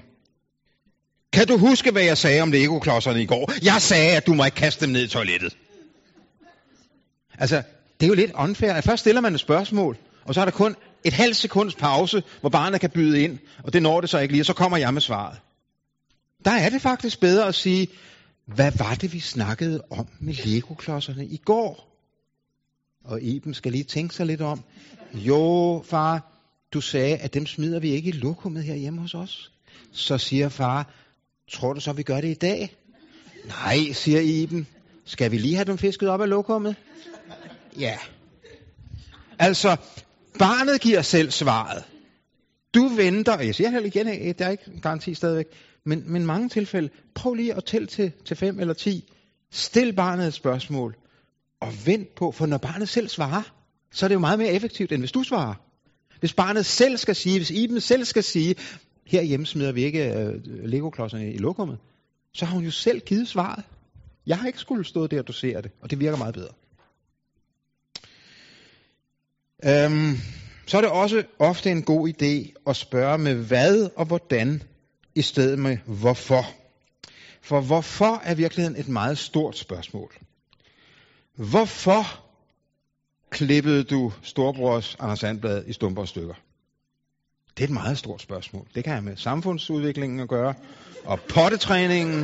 Kan 1.34 1.48
du 1.48 1.58
huske, 1.58 1.92
hvad 1.92 2.04
jeg 2.04 2.18
sagde 2.18 2.42
om 2.42 2.52
Lego-klodserne 2.52 3.22
i 3.22 3.26
går? 3.26 3.52
Jeg 3.64 3.82
sagde, 3.82 4.18
at 4.18 4.28
du 4.28 4.34
må 4.34 4.46
ikke 4.46 4.56
kaste 4.56 4.86
dem 4.86 4.94
ned 4.94 5.04
i 5.04 5.08
toilettet. 5.08 5.58
Altså, 7.40 7.64
det 8.00 8.06
er 8.06 8.08
jo 8.08 8.14
lidt 8.14 8.32
unfair. 8.36 8.74
At 8.74 8.84
først 8.84 9.00
stiller 9.00 9.22
man 9.22 9.34
et 9.34 9.40
spørgsmål, 9.40 9.98
og 10.26 10.34
så 10.34 10.42
er 10.42 10.46
der 10.46 10.52
kun 10.52 10.76
et 11.04 11.14
halvt 11.14 11.36
sekunds 11.36 11.76
pause, 11.76 12.24
hvor 12.42 12.50
barnet 12.50 12.82
kan 12.82 12.90
byde 12.90 13.22
ind, 13.22 13.40
og 13.64 13.74
det 13.74 13.82
når 13.82 14.02
det 14.02 14.10
så 14.10 14.20
ikke 14.20 14.34
lige, 14.34 14.42
og 14.42 14.46
så 14.46 14.54
kommer 14.54 14.78
jeg 14.78 14.94
med 14.94 15.02
svaret. 15.02 15.38
Der 16.46 16.52
er 16.52 16.70
det 16.70 16.82
faktisk 16.82 17.20
bedre 17.20 17.48
at 17.48 17.56
sige, 17.56 17.88
hvad 18.46 18.72
var 18.78 18.96
det, 18.96 19.14
vi 19.14 19.20
snakkede 19.20 19.84
om 19.90 20.08
med 20.20 20.34
Lego-klodserne 20.34 21.26
i 21.26 21.38
går? 21.38 21.96
Og 23.04 23.22
Iben 23.22 23.54
skal 23.54 23.72
lige 23.72 23.84
tænke 23.84 24.16
sig 24.16 24.26
lidt 24.26 24.42
om. 24.42 24.64
Jo, 25.14 25.84
far, 25.86 26.32
du 26.74 26.82
sagde, 26.82 27.18
at 27.18 27.34
dem 27.34 27.46
smider 27.46 27.80
vi 27.80 27.90
ikke 27.90 28.10
i 28.10 28.12
lokummet 28.12 28.64
her 28.64 28.76
hjemme 28.76 29.02
hos 29.02 29.14
os. 29.14 29.52
Så 29.92 30.18
siger 30.18 30.50
far, 30.50 30.94
tror 31.52 31.74
du 31.74 31.80
så, 31.80 31.94
vi 31.94 32.04
gør 32.04 32.22
det 32.22 32.28
i 32.28 32.34
dag? 32.34 32.76
Nej, 33.46 33.94
siger 33.94 34.20
Iben. 34.20 34.68
Skal 35.06 35.32
vi 35.32 35.38
lige 35.38 35.56
have 35.56 35.66
dem 35.66 35.78
fisket 35.78 36.10
op 36.10 36.22
af 36.22 36.30
lokummet? 36.30 36.76
Ja. 37.80 37.98
Altså, 39.40 39.78
barnet 40.40 40.82
giver 40.82 41.02
selv 41.02 41.32
svaret. 41.32 41.84
Du 42.74 42.88
venter, 42.88 43.38
og 43.38 43.46
jeg 43.46 43.56
siger 43.56 43.70
heller 43.70 43.88
igen, 43.88 44.08
der 44.08 44.46
er 44.46 44.50
ikke 44.50 44.64
en 44.74 44.82
garanti 44.82 45.14
stadigvæk, 45.14 45.46
men, 45.86 46.12
men 46.12 46.26
mange 46.26 46.50
tilfælde, 46.50 46.90
prøv 47.16 47.34
lige 47.34 47.54
at 47.54 47.66
tælle 47.66 47.88
til, 47.88 48.12
til 48.26 48.38
fem 48.38 48.60
eller 48.60 48.74
ti. 48.74 49.12
Stil 49.52 49.94
barnet 49.94 50.28
et 50.28 50.34
spørgsmål, 50.34 50.96
og 51.60 51.74
vent 51.86 52.16
på, 52.16 52.32
for 52.32 52.46
når 52.46 52.58
barnet 52.58 52.90
selv 52.90 53.08
svarer, 53.08 53.54
så 53.92 54.06
er 54.06 54.08
det 54.08 54.16
jo 54.16 54.20
meget 54.20 54.40
mere 54.40 54.52
effektivt, 54.52 54.92
end 54.92 55.02
hvis 55.02 55.12
du 55.12 55.24
svarer. 55.24 55.54
Hvis 56.20 56.34
barnet 56.34 56.66
selv 56.66 56.98
skal 56.98 57.16
sige, 57.16 57.40
hvis 57.40 57.52
Iben 57.52 57.82
selv 57.82 58.06
skal 58.06 58.24
sige, 58.24 58.56
herhjemme 59.06 59.46
smider 59.46 59.72
vi 59.72 59.84
ikke 59.84 60.14
øh, 60.14 60.34
legoklodserne 60.46 61.34
i 61.34 61.38
lokummet, 61.38 61.78
så 62.34 62.46
har 62.46 62.56
hun 62.56 62.64
jo 62.64 62.72
selv 62.72 63.00
givet 63.00 63.28
svaret. 63.28 63.64
Jeg 64.28 64.38
har 64.38 64.48
ikke 64.48 64.60
skulle 64.60 64.86
stå 64.86 65.08
der 65.08 65.20
og 65.20 65.28
dosere 65.28 65.62
det, 65.62 65.72
og 65.82 65.92
det 65.92 66.00
virker 66.00 66.18
meget 66.18 66.34
bedre. 66.34 66.54
Øhm, 69.66 70.18
så 70.66 70.78
er 70.78 70.82
det 70.82 70.90
også 70.90 71.24
ofte 71.40 71.72
en 71.72 71.84
god 71.84 72.10
idé 72.10 72.62
at 72.68 72.76
spørge 72.76 73.18
med 73.18 73.36
hvad 73.36 73.90
og 73.96 74.06
hvordan, 74.06 74.64
i 75.16 75.22
stedet 75.22 75.60
med 75.60 75.78
hvorfor. 75.86 76.46
For 77.42 77.62
hvorfor 77.62 78.22
er 78.24 78.36
virkeligheden 78.36 78.80
et 78.80 78.88
meget 78.88 79.18
stort 79.18 79.58
spørgsmål. 79.58 80.12
Hvorfor 81.36 82.20
klippede 83.30 83.84
du 83.84 84.14
storbrors 84.22 84.96
Anders 85.00 85.20
Sandblad 85.20 85.64
i 85.68 85.74
stumper 85.74 86.02
og 86.02 86.08
stykker? 86.08 86.34
Det 87.58 87.64
er 87.64 87.68
et 87.68 87.74
meget 87.74 87.98
stort 87.98 88.22
spørgsmål. 88.22 88.68
Det 88.76 88.84
kan 88.84 88.94
have 88.94 89.04
med 89.06 89.18
samfundsudviklingen 89.18 90.20
at 90.20 90.28
gøre, 90.28 90.54
og 91.06 91.20
pottetræningen, 91.20 92.22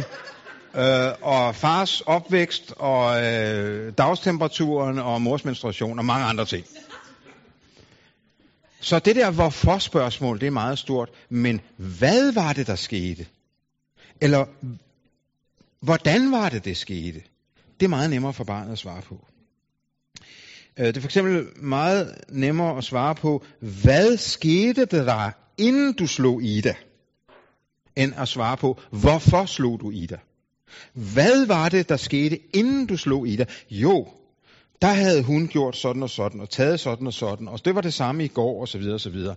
øh, 0.76 1.12
og 1.22 1.56
fars 1.56 2.02
opvækst, 2.02 2.74
og 2.78 3.24
øh, 3.24 3.94
dagstemperaturen, 3.98 5.00
og 5.00 5.22
mors 5.22 5.46
menstruation, 5.46 6.00
og 6.00 6.06
mange 6.06 6.26
andre 6.26 6.46
ting. 6.46 6.66
Så 8.82 9.00
det 9.00 9.16
der 9.16 9.32
hvorfor-spørgsmål, 9.32 10.40
det 10.40 10.48
er 10.48 10.52
meget 10.52 10.80
stort. 10.80 11.10
Men 11.30 11.62
hvad 11.78 12.32
var 12.32 12.54
det, 12.54 12.68
der 12.68 12.76
skete? 12.76 13.26
Eller 14.22 14.46
hvordan 15.82 16.32
var 16.32 16.50
det, 16.50 16.66
det 16.66 16.78
skete? 16.78 17.22
Det 17.80 17.86
er 17.86 17.90
meget 17.90 18.10
nemmere 18.10 18.34
for 18.34 18.44
barnet 18.44 18.72
at 18.72 18.78
svare 18.78 19.02
på. 19.02 19.26
Øh, 20.80 20.86
det 20.88 20.98
er 20.98 21.02
for 21.02 21.08
eksempel 21.08 21.46
meget 21.64 22.16
nemmere 22.30 22.78
at 22.78 22.84
svare 22.84 23.16
på, 23.16 23.46
hvad 23.60 24.18
skete 24.18 24.82
det 24.82 25.06
der, 25.06 25.32
inden 25.58 25.94
du 25.94 26.08
slog 26.08 26.44
Ida, 26.44 26.76
end 27.96 28.14
at 28.18 28.28
svare 28.28 28.58
på, 28.58 28.80
hvorfor 28.92 29.46
slog 29.46 29.80
du 29.80 29.92
Ida? 29.92 30.18
Hvad 30.94 31.46
var 31.46 31.70
det, 31.70 31.90
der 31.90 31.98
skete, 31.98 32.40
inden 32.56 32.86
du 32.86 32.98
slog 32.98 33.28
Ida? 33.28 33.46
Jo, 33.70 34.08
der 34.82 34.88
havde 34.88 35.24
hun 35.24 35.48
gjort 35.48 35.76
sådan 35.76 36.04
og 36.04 36.10
sådan, 36.10 36.42
og 36.42 36.50
taget 36.50 36.80
sådan 36.80 37.08
og 37.08 37.14
sådan, 37.14 37.48
og 37.48 37.66
det 37.66 37.76
var 37.76 37.82
det 37.82 37.94
samme 37.94 38.26
i 38.26 38.28
går, 38.28 38.62
og 38.62 38.68
så 38.68 38.78
videre, 38.78 38.94
og 38.94 39.02
så 39.02 39.10
videre. 39.10 39.36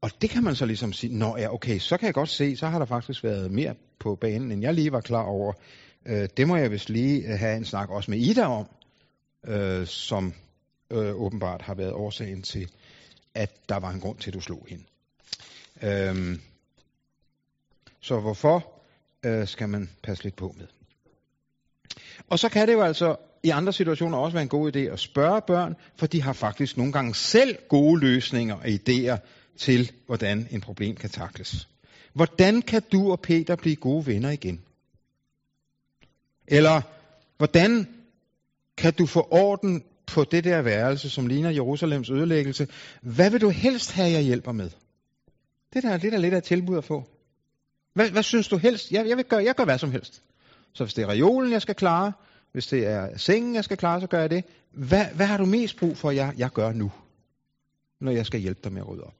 Og 0.00 0.10
det 0.22 0.30
kan 0.30 0.44
man 0.44 0.54
så 0.54 0.66
ligesom 0.66 0.92
sige, 0.92 1.18
nå 1.18 1.36
ja, 1.36 1.54
okay, 1.54 1.78
så 1.78 1.96
kan 1.96 2.06
jeg 2.06 2.14
godt 2.14 2.28
se, 2.28 2.56
så 2.56 2.66
har 2.66 2.78
der 2.78 2.86
faktisk 2.86 3.24
været 3.24 3.50
mere 3.50 3.74
på 3.98 4.14
banen, 4.14 4.52
end 4.52 4.62
jeg 4.62 4.74
lige 4.74 4.92
var 4.92 5.00
klar 5.00 5.22
over. 5.22 5.52
Øh, 6.06 6.28
det 6.36 6.48
må 6.48 6.56
jeg 6.56 6.70
vist 6.70 6.90
lige 6.90 7.32
øh, 7.32 7.38
have 7.38 7.56
en 7.56 7.64
snak 7.64 7.90
også 7.90 8.10
med 8.10 8.18
Ida 8.18 8.46
om, 8.46 8.66
øh, 9.46 9.86
som 9.86 10.34
øh, 10.90 11.14
åbenbart 11.14 11.62
har 11.62 11.74
været 11.74 11.92
årsagen 11.92 12.42
til, 12.42 12.70
at 13.34 13.50
der 13.68 13.76
var 13.76 13.90
en 13.90 14.00
grund 14.00 14.18
til, 14.18 14.30
at 14.30 14.34
du 14.34 14.40
slog 14.40 14.66
hende. 14.68 14.84
Øh, 15.82 16.38
så 18.00 18.20
hvorfor 18.20 18.72
øh, 19.22 19.48
skal 19.48 19.68
man 19.68 19.90
passe 20.02 20.24
lidt 20.24 20.36
på 20.36 20.54
med? 20.58 20.66
Og 22.32 22.38
så 22.38 22.48
kan 22.48 22.68
det 22.68 22.74
jo 22.74 22.82
altså 22.82 23.16
i 23.42 23.48
andre 23.48 23.72
situationer 23.72 24.18
også 24.18 24.32
være 24.32 24.42
en 24.42 24.48
god 24.48 24.76
idé 24.76 24.78
at 24.78 25.00
spørge 25.00 25.40
børn, 25.46 25.74
for 25.96 26.06
de 26.06 26.22
har 26.22 26.32
faktisk 26.32 26.76
nogle 26.76 26.92
gange 26.92 27.14
selv 27.14 27.58
gode 27.68 28.00
løsninger 28.00 28.54
og 28.54 28.64
idéer 28.66 29.16
til, 29.56 29.92
hvordan 30.06 30.48
en 30.50 30.60
problem 30.60 30.96
kan 30.96 31.10
takles. 31.10 31.68
Hvordan 32.12 32.62
kan 32.62 32.82
du 32.92 33.12
og 33.12 33.20
Peter 33.20 33.56
blive 33.56 33.76
gode 33.76 34.06
venner 34.06 34.30
igen? 34.30 34.60
Eller 36.48 36.80
hvordan 37.38 37.88
kan 38.76 38.92
du 38.92 39.06
få 39.06 39.28
orden 39.30 39.84
på 40.06 40.24
det 40.24 40.44
der 40.44 40.62
værelse, 40.62 41.10
som 41.10 41.26
ligner 41.26 41.50
Jerusalems 41.50 42.10
ødelæggelse? 42.10 42.68
Hvad 43.02 43.30
vil 43.30 43.40
du 43.40 43.48
helst 43.48 43.92
have, 43.92 44.10
jeg 44.10 44.22
hjælper 44.22 44.52
med? 44.52 44.70
Det 45.74 45.82
der, 45.82 45.96
det 45.96 46.12
der 46.12 46.18
lidt 46.18 46.34
af 46.34 46.38
et 46.38 46.44
tilbud 46.44 46.78
at 46.78 46.84
få. 46.84 47.04
Hvad, 47.94 48.10
hvad 48.10 48.22
synes 48.22 48.48
du 48.48 48.56
helst? 48.56 48.92
Jeg, 48.92 49.08
jeg, 49.08 49.16
vil 49.16 49.24
gøre, 49.24 49.44
jeg 49.44 49.54
gør 49.54 49.64
hvad 49.64 49.78
som 49.78 49.92
helst. 49.92 50.22
Så 50.72 50.84
hvis 50.84 50.94
det 50.94 51.02
er 51.02 51.08
reolen, 51.08 51.52
jeg 51.52 51.62
skal 51.62 51.74
klare, 51.74 52.12
hvis 52.52 52.66
det 52.66 52.86
er 52.86 53.18
sengen, 53.18 53.54
jeg 53.54 53.64
skal 53.64 53.76
klare, 53.76 54.00
så 54.00 54.06
gør 54.06 54.20
jeg 54.20 54.30
det. 54.30 54.44
Hvad, 54.70 55.04
hvad 55.06 55.26
har 55.26 55.36
du 55.36 55.44
mest 55.44 55.76
brug 55.76 55.96
for, 55.96 56.10
jeg, 56.10 56.34
jeg 56.36 56.50
gør 56.50 56.72
nu, 56.72 56.92
når 58.00 58.12
jeg 58.12 58.26
skal 58.26 58.40
hjælpe 58.40 58.60
dig 58.64 58.72
med 58.72 58.80
at 58.80 58.88
rydde 58.88 59.02
op? 59.02 59.14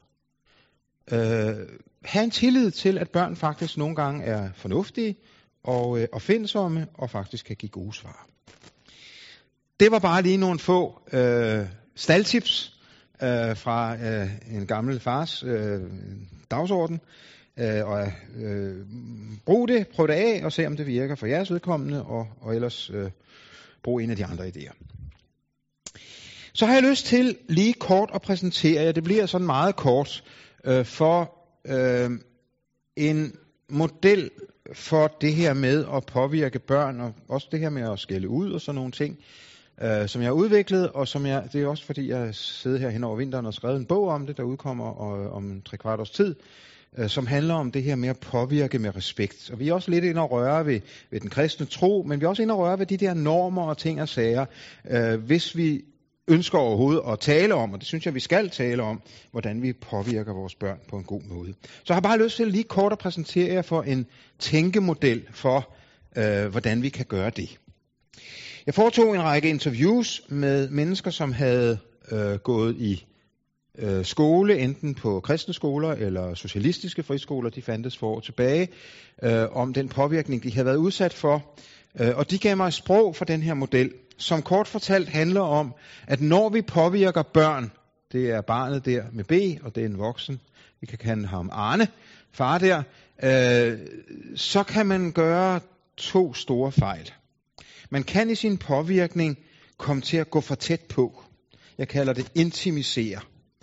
Øh, 1.12 1.68
have 2.04 2.24
en 2.24 2.30
tillid 2.30 2.70
til, 2.70 2.98
at 2.98 3.10
børn 3.10 3.36
faktisk 3.36 3.76
nogle 3.76 3.96
gange 3.96 4.24
er 4.24 4.52
fornuftige 4.54 5.16
og, 5.64 6.00
øh, 6.00 6.08
og 6.12 6.22
og 6.94 7.10
faktisk 7.10 7.46
kan 7.46 7.56
give 7.56 7.70
gode 7.70 7.92
svar. 7.92 8.26
Det 9.80 9.90
var 9.90 9.98
bare 9.98 10.22
lige 10.22 10.36
nogle 10.36 10.58
få 10.58 11.02
øh, 11.12 11.66
staldtips 11.94 12.80
øh, 13.22 13.56
fra 13.56 13.96
øh, 13.96 14.30
en 14.50 14.66
gammel 14.66 15.00
fars 15.00 15.42
øh, 15.42 15.80
dagsorden. 16.50 17.00
Øh, 17.56 17.86
og 17.86 18.12
øh, 18.36 18.86
brug 19.46 19.68
det, 19.68 19.88
prøv 19.88 20.06
det 20.06 20.12
af 20.12 20.40
og 20.44 20.52
se 20.52 20.66
om 20.66 20.76
det 20.76 20.86
virker 20.86 21.14
for 21.14 21.26
jeres 21.26 21.50
udkommende, 21.50 22.04
og, 22.04 22.28
og 22.40 22.54
ellers 22.54 22.90
øh, 22.90 23.10
brug 23.82 24.00
en 24.00 24.10
af 24.10 24.16
de 24.16 24.24
andre 24.24 24.46
idéer. 24.46 24.72
Så 26.54 26.66
har 26.66 26.74
jeg 26.74 26.82
lyst 26.82 27.06
til 27.06 27.36
lige 27.48 27.72
kort 27.72 28.10
at 28.14 28.22
præsentere 28.22 28.82
jer, 28.82 28.92
det 28.92 29.04
bliver 29.04 29.26
sådan 29.26 29.46
meget 29.46 29.76
kort, 29.76 30.24
øh, 30.64 30.84
for 30.84 31.34
øh, 31.64 32.10
en 32.96 33.36
model 33.68 34.30
for 34.72 35.06
det 35.20 35.34
her 35.34 35.54
med 35.54 35.84
at 35.94 36.06
påvirke 36.06 36.58
børn, 36.58 37.00
og 37.00 37.14
også 37.28 37.48
det 37.52 37.60
her 37.60 37.70
med 37.70 37.92
at 37.92 37.98
skælde 37.98 38.28
ud 38.28 38.52
og 38.52 38.60
sådan 38.60 38.74
nogle 38.74 38.92
ting, 38.92 39.18
øh, 39.82 40.08
som 40.08 40.22
jeg 40.22 40.28
har 40.28 40.34
udviklet, 40.34 40.90
og 40.90 41.08
som 41.08 41.26
jeg, 41.26 41.48
det 41.52 41.62
er 41.62 41.66
også 41.66 41.84
fordi, 41.84 42.08
jeg 42.08 42.34
sidder 42.34 42.78
her 42.78 42.90
hen 42.90 43.04
over 43.04 43.16
vinteren 43.16 43.46
og 43.46 43.54
skrevet 43.54 43.76
en 43.76 43.86
bog 43.86 44.08
om 44.08 44.26
det, 44.26 44.36
der 44.36 44.42
udkommer 44.42 44.90
og, 44.90 45.32
om 45.32 45.62
tre 45.62 45.76
kvart 45.76 46.00
års 46.00 46.10
tid, 46.10 46.34
øh, 46.98 47.08
som 47.08 47.26
handler 47.26 47.54
om 47.54 47.70
det 47.70 47.82
her 47.82 47.96
med 47.96 48.08
at 48.08 48.18
påvirke 48.18 48.78
med 48.78 48.96
respekt. 48.96 49.50
Og 49.52 49.60
vi 49.60 49.68
er 49.68 49.74
også 49.74 49.90
lidt 49.90 50.04
inde 50.04 50.20
og 50.20 50.30
røre 50.30 50.66
ved, 50.66 50.80
ved 51.10 51.20
den 51.20 51.30
kristne 51.30 51.66
tro, 51.66 52.04
men 52.08 52.20
vi 52.20 52.24
er 52.24 52.28
også 52.28 52.42
inde 52.42 52.54
og 52.54 52.60
røre 52.60 52.78
ved 52.78 52.86
de 52.86 52.96
der 52.96 53.14
normer 53.14 53.62
og 53.62 53.78
ting 53.78 54.02
og 54.02 54.08
sager, 54.08 54.46
øh, 54.90 55.24
hvis 55.24 55.56
vi 55.56 55.84
ønsker 56.28 56.58
overhovedet 56.58 57.02
at 57.08 57.20
tale 57.20 57.54
om, 57.54 57.72
og 57.72 57.78
det 57.78 57.86
synes 57.86 58.06
jeg, 58.06 58.14
vi 58.14 58.20
skal 58.20 58.50
tale 58.50 58.82
om, 58.82 59.02
hvordan 59.30 59.62
vi 59.62 59.72
påvirker 59.72 60.32
vores 60.32 60.54
børn 60.54 60.78
på 60.88 60.96
en 60.96 61.04
god 61.04 61.22
måde. 61.22 61.54
Så 61.62 61.84
jeg 61.88 61.96
har 61.96 62.00
bare 62.00 62.22
lyst 62.22 62.36
til 62.36 62.48
lige 62.48 62.64
kort 62.64 62.92
at 62.92 62.98
præsentere 62.98 63.54
jer 63.54 63.62
for 63.62 63.82
en 63.82 64.06
tænkemodel 64.38 65.22
for, 65.30 65.74
øh, 66.16 66.46
hvordan 66.46 66.82
vi 66.82 66.88
kan 66.88 67.06
gøre 67.06 67.30
det. 67.30 67.58
Jeg 68.66 68.74
foretog 68.74 69.14
en 69.14 69.22
række 69.22 69.48
interviews 69.48 70.22
med 70.28 70.70
mennesker, 70.70 71.10
som 71.10 71.32
havde 71.32 71.78
øh, 72.12 72.34
gået 72.34 72.76
i 72.78 73.06
øh, 73.78 74.04
skole, 74.04 74.58
enten 74.58 74.94
på 74.94 75.20
kristne 75.20 75.54
skoler 75.54 75.88
eller 75.92 76.34
socialistiske 76.34 77.02
friskoler, 77.02 77.50
de 77.50 77.62
fandtes 77.62 77.98
for 77.98 78.06
år 78.06 78.20
tilbage, 78.20 78.68
øh, 79.22 79.44
om 79.52 79.74
den 79.74 79.88
påvirkning, 79.88 80.42
de 80.42 80.52
havde 80.52 80.66
været 80.66 80.76
udsat 80.76 81.12
for. 81.12 81.54
Øh, 82.00 82.16
og 82.16 82.30
de 82.30 82.38
gav 82.38 82.56
mig 82.56 82.72
sprog 82.72 83.16
for 83.16 83.24
den 83.24 83.42
her 83.42 83.54
model, 83.54 83.92
som 84.16 84.42
kort 84.42 84.68
fortalt 84.68 85.08
handler 85.08 85.40
om, 85.40 85.74
at 86.06 86.20
når 86.20 86.48
vi 86.48 86.62
påvirker 86.62 87.22
børn, 87.22 87.72
det 88.12 88.30
er 88.30 88.40
barnet 88.40 88.84
der 88.84 89.04
med 89.12 89.24
B, 89.24 89.64
og 89.64 89.74
det 89.74 89.82
er 89.82 89.86
en 89.86 89.98
voksen, 89.98 90.40
vi 90.80 90.86
kan 90.86 90.98
kalde 90.98 91.26
ham 91.26 91.50
Arne, 91.52 91.88
far 92.32 92.58
der, 92.58 92.82
øh, 93.22 93.78
så 94.36 94.62
kan 94.62 94.86
man 94.86 95.12
gøre 95.12 95.60
to 95.96 96.34
store 96.34 96.72
fejl. 96.72 97.12
Man 97.90 98.02
kan 98.02 98.30
i 98.30 98.34
sin 98.34 98.58
påvirkning 98.58 99.38
komme 99.76 100.02
til 100.02 100.16
at 100.16 100.30
gå 100.30 100.40
for 100.40 100.54
tæt 100.54 100.80
på. 100.80 101.22
Jeg 101.78 101.88
kalder 101.88 102.12
det 102.12 102.32
intimisere. 102.34 103.20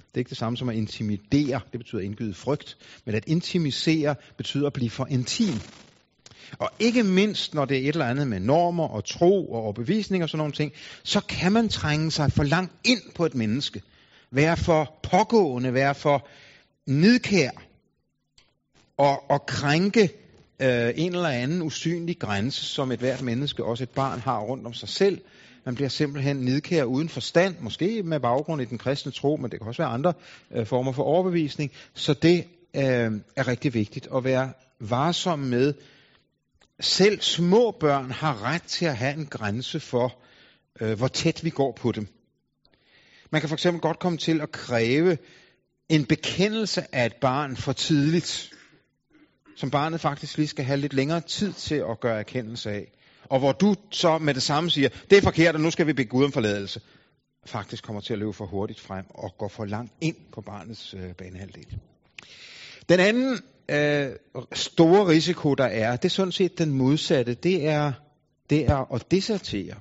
Det 0.10 0.18
er 0.18 0.20
ikke 0.20 0.30
det 0.30 0.38
samme 0.38 0.58
som 0.58 0.70
at 0.70 0.76
intimidere, 0.76 1.60
det 1.72 1.80
betyder 1.80 2.02
indgyde 2.02 2.34
frygt, 2.34 2.78
men 3.06 3.16
at 3.16 3.24
intimisere 3.28 4.16
betyder 4.38 4.68
at 4.68 4.74
blive 4.74 4.90
for 4.90 5.08
intim. 5.10 5.54
Og 6.60 6.70
ikke 6.80 7.04
mindst, 7.04 7.54
når 7.54 7.66
det 7.66 7.78
er 7.78 7.82
et 7.82 7.88
eller 7.88 8.06
andet 8.06 8.28
med 8.28 8.40
normer 8.40 8.88
og 8.88 9.06
tro 9.06 9.52
og 9.52 9.62
overbevisning 9.62 10.24
og 10.24 10.30
sådan 10.30 10.38
nogle 10.38 10.54
ting, 10.54 10.72
så 11.04 11.22
kan 11.30 11.52
man 11.52 11.70
trænge 11.70 12.12
sig 12.12 12.32
for 12.32 12.44
langt 12.44 12.74
ind 12.84 13.02
på 13.16 13.26
et 13.26 13.36
menneske. 13.36 13.82
Være 14.32 14.58
for 14.58 15.00
pågående, 15.04 15.74
være 15.74 15.96
for 15.96 16.28
nidkær 16.88 17.52
og, 18.98 19.32
og 19.32 19.46
krænke 19.46 20.10
øh, 20.62 20.94
en 20.96 21.16
eller 21.16 21.30
anden 21.30 21.62
usynlig 21.62 22.20
grænse, 22.20 22.66
som 22.66 22.92
et 22.92 23.00
hvert 23.00 23.22
menneske, 23.22 23.64
også 23.64 23.84
et 23.84 23.90
barn, 23.90 24.20
har 24.20 24.40
rundt 24.40 24.66
om 24.66 24.74
sig 24.74 24.90
selv. 24.90 25.22
Man 25.66 25.76
bliver 25.76 25.90
simpelthen 25.90 26.38
nidkær 26.38 26.84
uden 26.84 27.10
forstand, 27.10 27.56
måske 27.60 28.04
med 28.04 28.20
baggrund 28.20 28.62
i 28.62 28.66
den 28.66 28.78
kristne 28.78 29.12
tro, 29.12 29.36
men 29.36 29.52
det 29.52 29.60
kan 29.60 29.68
også 29.68 29.82
være 29.82 29.92
andre 29.92 30.14
øh, 30.52 30.66
former 30.66 30.92
for 30.92 31.04
overbevisning. 31.04 31.72
Så 31.94 32.14
det 32.14 32.38
øh, 32.76 33.12
er 33.36 33.48
rigtig 33.48 33.74
vigtigt 33.74 34.08
at 34.16 34.24
være 34.24 34.54
varsom 34.80 35.40
med. 35.40 35.74
Selv 36.80 37.22
små 37.22 37.72
børn 37.80 38.12
har 38.12 38.44
ret 38.44 38.64
til 38.64 38.86
at 38.86 38.98
have 38.98 39.14
en 39.14 39.26
grænse 39.26 39.80
for, 39.80 40.18
øh, 40.82 40.98
hvor 40.98 41.08
tæt 41.08 41.44
vi 41.44 41.50
går 41.50 41.72
på 41.72 41.92
dem. 41.92 42.08
Man 43.32 43.42
kan 43.42 43.50
for 43.50 43.56
eksempel 43.56 43.82
godt 43.82 44.00
komme 44.00 44.18
til 44.18 44.42
at 44.42 44.52
kræve 44.52 45.18
en 45.90 46.06
bekendelse 46.06 46.96
af 46.96 47.06
et 47.06 47.16
barn 47.16 47.58
for 47.58 47.72
tidligt 47.72 48.54
som 49.60 49.72
barnet 49.72 50.02
faktisk 50.02 50.38
lige 50.38 50.48
skal 50.48 50.66
have 50.66 50.80
lidt 50.80 50.94
længere 50.94 51.22
tid 51.22 51.54
til 51.54 51.76
at 51.76 52.00
gøre 52.00 52.20
erkendelse 52.20 52.72
af. 52.72 52.92
Og 53.30 53.40
hvor 53.40 53.52
du 53.52 53.76
så 53.92 54.18
med 54.18 54.34
det 54.34 54.44
samme 54.44 54.70
siger, 54.70 54.90
det 55.10 55.18
er 55.18 55.22
forkert, 55.22 55.56
og 55.56 55.62
nu 55.62 55.72
skal 55.72 55.88
vi 55.88 55.94
bede 55.94 56.08
Gud 56.08 56.24
om 56.24 56.32
forladelse, 56.32 56.82
faktisk 57.46 57.84
kommer 57.84 58.02
til 58.02 58.14
at 58.14 58.20
løbe 58.20 58.34
for 58.34 58.46
hurtigt 58.46 58.80
frem 58.80 59.06
og 59.10 59.38
gå 59.38 59.48
for 59.48 59.66
langt 59.66 59.94
ind 60.02 60.16
på 60.34 60.42
barnets 60.42 60.94
øh, 60.94 61.14
banehalvdel. 61.14 61.78
Den 62.90 63.00
anden 63.00 63.40
øh, 63.70 64.12
store 64.54 65.08
risiko, 65.08 65.54
der 65.56 65.66
er, 65.66 65.96
det 65.96 66.06
er 66.06 66.10
sådan 66.10 66.32
set 66.32 66.58
den 66.58 66.72
modsatte. 66.72 67.34
Det 67.34 67.68
er, 67.68 67.92
det 68.50 68.66
er 68.66 68.94
at 68.94 69.12
desertere. 69.12 69.76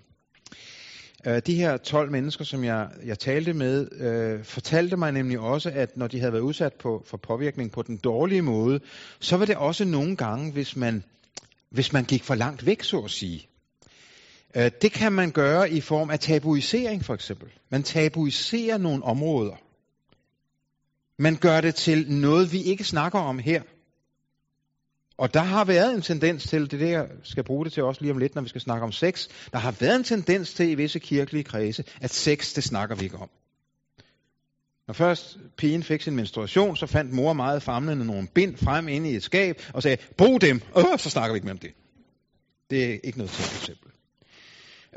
Øh, 1.26 1.43
de 1.47 1.55
her 1.55 1.76
12 1.76 2.11
mennesker, 2.11 2.45
som 2.45 2.64
jeg, 2.64 2.88
jeg 3.05 3.19
talte 3.19 3.52
med, 3.52 3.88
øh, 3.93 4.45
fortalte 4.45 4.97
mig 4.97 5.12
nemlig 5.12 5.38
også, 5.38 5.71
at 5.71 5.97
når 5.97 6.07
de 6.07 6.19
havde 6.21 6.33
været 6.33 6.43
udsat 6.43 6.73
på, 6.73 7.05
for 7.07 7.17
påvirkning 7.17 7.73
på 7.73 7.83
den 7.83 7.97
dårlige 7.97 8.43
måde, 8.43 8.81
så 9.21 9.37
var 9.37 9.45
det 9.45 9.57
også 9.57 9.85
nogle 9.85 10.17
gange, 10.17 10.52
hvis 10.52 10.76
man 10.76 11.05
hvis 11.71 11.93
man 11.93 12.05
gik 12.05 12.25
for 12.25 12.35
langt 12.35 12.67
væk, 12.67 12.83
så 12.83 12.99
at 13.01 13.11
sige. 13.11 13.49
Øh, 14.57 14.71
det 14.83 14.93
kan 14.93 15.13
man 15.13 15.31
gøre 15.31 15.71
i 15.71 15.81
form 15.81 16.11
af 16.11 16.21
tabuisering, 16.21 17.05
for 17.05 17.15
eksempel. 17.15 17.49
Man 17.71 17.83
tabuiserer 17.83 18.79
nogle 18.79 19.05
områder. 19.05 19.57
Man 21.19 21.37
gør 21.37 21.61
det 21.61 21.75
til 21.75 22.11
noget, 22.11 22.53
vi 22.53 22.63
ikke 22.63 22.85
snakker 22.85 23.19
om 23.19 23.39
her. 23.39 23.63
Og 25.19 25.35
der 25.35 25.41
har 25.41 25.65
været 25.65 25.95
en 25.95 26.03
tendens 26.03 26.45
til, 26.45 26.71
det 26.71 26.81
der 26.81 26.89
jeg 26.89 27.09
skal 27.23 27.45
bruge 27.45 27.65
det 27.65 27.73
til 27.73 27.83
også 27.83 28.01
lige 28.01 28.13
om 28.13 28.19
lidt, 28.19 28.35
når 28.35 28.43
vi 28.43 28.49
skal 28.49 28.61
snakke 28.61 28.85
om 28.85 28.93
sex, 28.93 29.29
der 29.53 29.59
har 29.59 29.71
været 29.71 29.97
en 29.97 30.05
tendens 30.05 30.55
til 30.55 30.69
i 30.69 30.75
visse 30.75 30.99
kirkelige 30.99 31.45
kredse, 31.45 31.85
at 32.01 32.11
sex, 32.11 32.55
det 32.55 32.65
snakker 32.65 32.97
vi 32.97 33.05
ikke 33.05 33.17
om. 33.17 33.31
Når 34.88 34.95
først 34.95 35.38
pigen 35.57 35.83
fik 35.83 36.02
sin 36.02 36.16
menstruation, 36.16 36.76
så 36.76 36.87
fandt 36.87 37.12
mor 37.12 37.33
meget 37.33 37.62
famlende 37.62 38.07
nogle 38.07 38.28
bind 38.35 38.57
frem 38.57 38.88
inde 38.88 39.11
i 39.11 39.16
et 39.16 39.23
skab 39.23 39.62
og 39.75 39.83
sagde, 39.83 39.97
brug 40.16 40.40
dem, 40.40 40.61
øh, 40.76 40.99
så 40.99 41.11
snakker 41.11 41.33
vi 41.33 41.37
ikke 41.37 41.45
mere 41.47 41.52
om 41.52 41.59
det. 41.59 41.71
Det 42.71 42.85
er 42.85 42.99
ikke 43.04 43.18
noget 43.18 43.30
til 43.30 43.45
eksempel. 43.45 43.90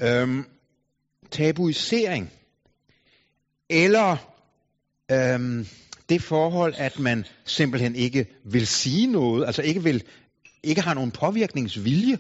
Øhm, 0.02 0.46
tabuisering. 1.32 2.32
Eller 3.70 4.18
øhm, 5.12 5.68
det 6.10 6.22
forhold, 6.22 6.74
at 6.78 7.00
man 7.00 7.26
simpelthen 7.46 7.96
ikke 7.96 8.26
vil 8.44 8.68
sige 8.68 9.08
noget, 9.08 9.46
altså 9.46 9.62
ikke 9.62 9.84
vil 9.84 10.04
ikke 10.64 10.82
har 10.82 10.94
nogen 10.94 11.12
påvirkningsvilje. 11.12 12.18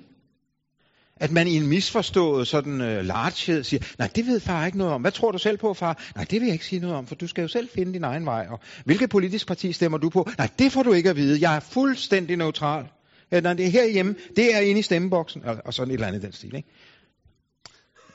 At 1.21 1.31
man 1.31 1.47
i 1.47 1.55
en 1.55 1.67
misforstået 1.67 2.47
sådan 2.47 2.81
øh, 2.81 3.05
largehed 3.05 3.63
siger, 3.63 3.83
nej, 3.97 4.09
det 4.15 4.27
ved 4.27 4.39
far 4.39 4.65
ikke 4.65 4.77
noget 4.77 4.93
om. 4.93 5.01
Hvad 5.01 5.11
tror 5.11 5.31
du 5.31 5.37
selv 5.37 5.57
på, 5.57 5.73
far? 5.73 6.03
Nej, 6.15 6.25
det 6.29 6.41
vil 6.41 6.45
jeg 6.45 6.53
ikke 6.53 6.65
sige 6.65 6.79
noget 6.79 6.95
om, 6.95 7.07
for 7.07 7.15
du 7.15 7.27
skal 7.27 7.41
jo 7.41 7.47
selv 7.47 7.69
finde 7.75 7.93
din 7.93 8.03
egen 8.03 8.25
vej. 8.25 8.47
Og 8.49 8.59
hvilket 8.85 9.09
politisk 9.09 9.47
parti 9.47 9.71
stemmer 9.71 9.97
du 9.97 10.09
på? 10.09 10.29
Nej, 10.37 10.49
det 10.59 10.71
får 10.71 10.83
du 10.83 10.93
ikke 10.93 11.09
at 11.09 11.15
vide. 11.15 11.41
Jeg 11.41 11.55
er 11.55 11.59
fuldstændig 11.59 12.37
neutral. 12.37 12.85
Ja, 13.31 13.41
når 13.41 13.53
det 13.53 13.65
er 13.65 13.69
herhjemme, 13.69 14.15
det 14.35 14.55
er 14.55 14.59
inde 14.59 14.79
i 14.79 14.83
stemmeboksen, 14.83 15.45
og, 15.45 15.57
og 15.65 15.73
sådan 15.73 15.91
et 15.91 15.93
eller 15.93 16.07
andet 16.07 16.19
i 16.19 16.25
den 16.25 16.33
stil. 16.33 16.55
Ikke? 16.55 16.69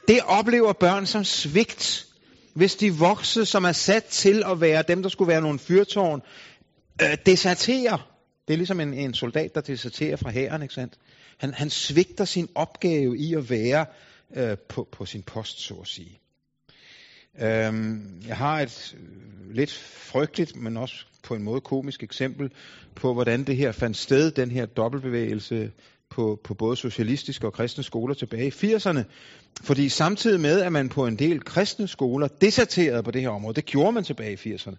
Det 0.09 0.21
oplever 0.25 0.73
børn 0.73 1.07
som 1.07 1.25
svigt, 1.25 2.07
hvis 2.55 2.77
de 2.77 2.95
voksne, 2.95 3.45
som 3.45 3.65
er 3.65 3.73
sat 3.73 4.05
til 4.05 4.43
at 4.47 4.61
være 4.61 4.85
dem, 4.89 5.03
der 5.03 5.09
skulle 5.09 5.29
være 5.29 5.41
nogle 5.41 5.59
fyrtårn, 5.59 6.23
øh, 7.03 7.17
deserterer. 7.27 8.11
Det 8.49 8.55
er 8.55 8.59
ligesom 8.59 8.81
en, 8.81 8.95
en 8.95 9.15
soldat, 9.15 9.55
der 9.55 9.61
deserterer 9.61 10.17
fra 10.17 10.31
hæren, 10.31 10.63
ikke 10.63 10.75
sandt? 10.75 10.95
Han, 11.37 11.55
han 11.55 11.71
svigter 11.71 12.25
sin 12.25 12.49
opgave 12.55 13.19
i 13.19 13.35
at 13.35 13.51
være 13.51 13.87
øh, 14.37 14.59
på, 14.69 14.89
på 14.93 15.07
sin 15.07 15.23
post, 15.23 15.61
så 15.61 15.75
at 15.75 15.87
sige. 15.87 16.19
Øhm, 17.41 18.23
jeg 18.29 18.37
har 18.37 18.61
et 18.61 18.97
øh, 18.99 19.55
lidt 19.55 19.73
frygteligt, 19.97 20.57
men 20.57 20.77
også 20.77 21.05
på 21.23 21.35
en 21.35 21.43
måde 21.43 21.61
komisk 21.61 22.03
eksempel 22.03 22.51
på, 22.95 23.13
hvordan 23.13 23.45
det 23.45 23.57
her 23.57 23.73
fandt 23.73 23.97
sted, 23.97 24.31
den 24.31 24.51
her 24.51 24.67
dobbeltbevægelse 24.67 25.71
på, 26.11 26.41
på 26.45 26.55
både 26.55 26.77
socialistiske 26.77 27.47
og 27.47 27.53
kristne 27.53 27.85
skoler 27.85 28.15
tilbage 28.15 28.47
i 28.47 28.75
80'erne. 28.75 29.03
Fordi 29.63 29.89
samtidig 29.89 30.41
med, 30.41 30.61
at 30.61 30.73
man 30.73 30.89
på 30.89 31.07
en 31.07 31.19
del 31.19 31.45
kristne 31.45 31.89
skoler 31.89 32.29
deserterede 32.29 33.03
på 33.03 33.11
det 33.11 33.21
her 33.21 33.29
område, 33.29 33.55
det 33.55 33.65
gjorde 33.65 33.93
man 33.93 34.05
tilbage 34.05 34.33
i 34.33 34.55
80'erne. 34.55 34.77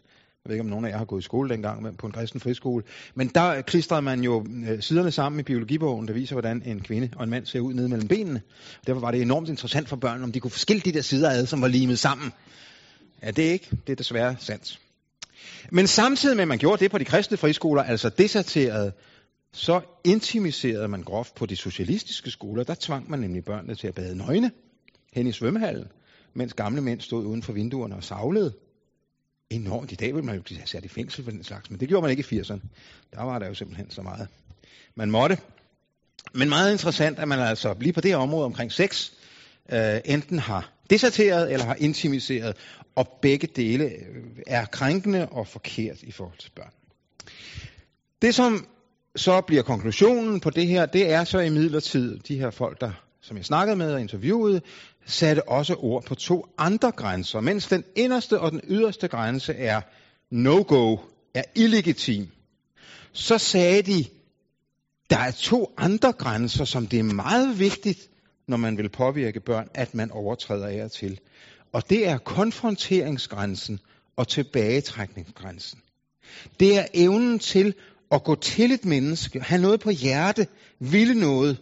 Jeg 0.48 0.50
ved 0.50 0.56
ikke, 0.56 0.64
om 0.64 0.70
nogen 0.70 0.86
af 0.86 0.90
jer 0.90 0.98
har 0.98 1.06
gået 1.06 1.22
i 1.22 1.24
skole 1.24 1.50
dengang 1.50 1.84
men 1.84 1.96
på 1.96 2.06
en 2.06 2.12
kristen 2.12 2.40
friskole. 2.40 2.84
Men 3.16 3.28
der 3.28 3.62
klistrede 3.62 4.02
man 4.02 4.22
jo 4.22 4.46
øh, 4.70 4.82
siderne 4.82 5.12
sammen 5.12 5.40
i 5.40 5.44
biologibogen, 5.44 6.08
der 6.08 6.14
viser, 6.14 6.36
hvordan 6.36 6.62
en 6.66 6.80
kvinde 6.80 7.10
og 7.16 7.24
en 7.24 7.30
mand 7.30 7.46
ser 7.46 7.60
ud 7.60 7.74
nede 7.74 7.90
mellem 7.90 8.08
benene. 8.08 8.42
Derfor 8.88 9.02
var 9.02 9.12
det 9.12 9.22
enormt 9.22 9.50
interessant 9.50 9.90
for 9.90 9.96
børn, 9.96 10.24
om 10.24 10.32
de 10.32 10.40
kunne 10.40 10.52
forskille 10.52 10.82
de 10.82 10.92
der 10.92 11.02
sider 11.02 11.30
ad, 11.30 11.46
som 11.46 11.62
var 11.62 11.68
limet 11.68 12.00
sammen. 12.00 12.32
Ja, 13.24 13.32
det 13.32 13.48
er 13.48 13.52
ikke. 13.52 13.70
Det 13.88 13.92
er 13.92 13.96
desværre 13.96 14.36
sandt. 14.40 14.80
Men 15.72 15.88
samtidig 15.88 16.36
med, 16.36 16.42
at 16.42 16.48
man 16.48 16.58
gjorde 16.58 16.84
det 16.84 16.92
på 16.92 16.98
de 16.98 17.06
kristne 17.06 17.38
friskoler, 17.38 17.84
altså 17.84 18.10
deserterede, 18.10 18.92
så 19.54 19.82
intimiserede 20.04 20.88
man 20.88 21.02
groft 21.04 21.36
på 21.36 21.46
de 21.46 21.56
socialistiske 21.56 22.32
skoler. 22.32 22.64
Der 22.64 22.76
tvang 22.80 23.10
man 23.10 23.20
nemlig 23.20 23.46
børnene 23.46 23.76
til 23.76 23.88
at 23.88 23.96
bade 23.96 24.18
nøgne 24.18 24.52
hen 25.14 25.28
i 25.28 25.32
svømmehallen, 25.32 25.88
mens 26.34 26.54
gamle 26.54 26.82
mænd 26.82 27.02
stod 27.02 27.26
uden 27.26 27.44
for 27.44 27.54
vinduerne 27.54 27.96
og 27.96 28.04
savlede. 28.04 28.54
Enormt. 29.50 29.92
I 29.92 29.96
dag 29.96 30.16
ville 30.16 30.26
man 30.26 30.36
jo 30.36 30.42
blive 30.42 30.60
sat 30.66 30.86
i 30.86 30.88
fængsel 30.88 31.24
for 31.24 31.32
den 31.32 31.44
slags, 31.44 31.70
men 31.70 31.80
det 31.80 31.88
gjorde 31.88 32.02
man 32.02 32.12
ikke 32.12 32.36
i 32.36 32.40
80'erne. 32.40 32.60
Der 33.14 33.24
var 33.24 33.40
der 33.40 33.48
jo 33.48 33.54
simpelthen 33.54 33.92
så 33.92 34.02
meget. 34.02 34.28
Man 34.96 35.12
måtte. 35.12 35.38
Men 36.34 36.50
meget 36.50 36.72
interessant, 36.72 37.20
at 37.20 37.28
man 37.28 37.40
altså 37.40 37.76
lige 37.80 37.94
på 37.94 38.02
det 38.02 38.12
her 38.12 38.18
område 38.18 38.46
omkring 38.46 38.72
sex, 38.72 39.12
øh, 39.72 40.00
enten 40.06 40.40
har 40.40 40.74
deserteret 40.90 41.54
eller 41.54 41.66
har 41.66 41.76
intimiseret, 41.76 42.56
og 42.96 43.08
begge 43.22 43.48
dele 43.48 43.86
øh, 43.86 44.24
er 44.48 44.66
krænkende 44.66 45.30
og 45.30 45.48
forkert 45.48 46.04
i 46.04 46.12
forhold 46.12 46.38
til 46.38 46.52
børn. 46.56 46.72
Det, 48.22 48.36
som 48.36 48.68
så 49.16 49.42
bliver 49.42 49.64
konklusionen 49.64 50.40
på 50.40 50.50
det 50.50 50.68
her, 50.68 50.86
det 50.86 51.12
er 51.12 51.24
så 51.24 51.40
i 51.40 51.50
midlertid 51.50 52.20
de 52.20 52.40
her 52.40 52.52
folk, 52.52 52.82
der, 52.82 53.07
som 53.28 53.38
jeg 53.38 53.46
snakkede 53.46 53.76
med 53.76 53.94
og 53.94 54.02
interviewede, 54.02 54.62
satte 55.06 55.50
også 55.50 55.76
ord 55.76 56.06
på 56.06 56.16
to 56.16 56.46
andre 56.58 56.92
grænser, 56.92 57.42
mens 57.42 57.68
den 57.68 57.84
inderste 57.96 58.40
og 58.40 58.52
den 58.52 58.62
yderste 58.68 59.08
grænse 59.08 59.54
er 59.54 59.82
no-go, 60.32 60.98
er 61.34 61.44
illegitim. 61.56 62.28
Så 63.12 63.38
sagde 63.38 63.82
de, 63.82 64.06
der 65.10 65.18
er 65.18 65.32
to 65.32 65.74
andre 65.78 66.12
grænser, 66.12 66.66
som 66.66 66.88
det 66.88 67.00
er 67.00 67.04
meget 67.04 67.60
vigtigt, 67.60 68.10
når 68.48 68.58
man 68.58 68.78
vil 68.78 68.90
påvirke 68.90 69.40
børn, 69.40 69.68
at 69.74 69.96
man 69.96 70.12
overtræder 70.12 70.84
af 70.84 70.92
til. 70.92 71.20
Og 71.74 71.90
det 71.90 72.08
er 72.08 72.18
konfronteringsgrænsen 72.18 73.80
og 74.16 74.28
tilbagetrækningsgrænsen. 74.28 75.80
Det 76.60 76.78
er 76.80 76.86
evnen 76.94 77.40
til 77.40 77.74
at 78.12 78.24
gå 78.24 78.36
til 78.36 78.72
et 78.72 78.86
menneske, 78.86 79.42
have 79.42 79.62
noget 79.62 79.80
på 79.80 79.90
hjerte, 79.90 80.48
ville 80.80 81.14
noget, 81.14 81.58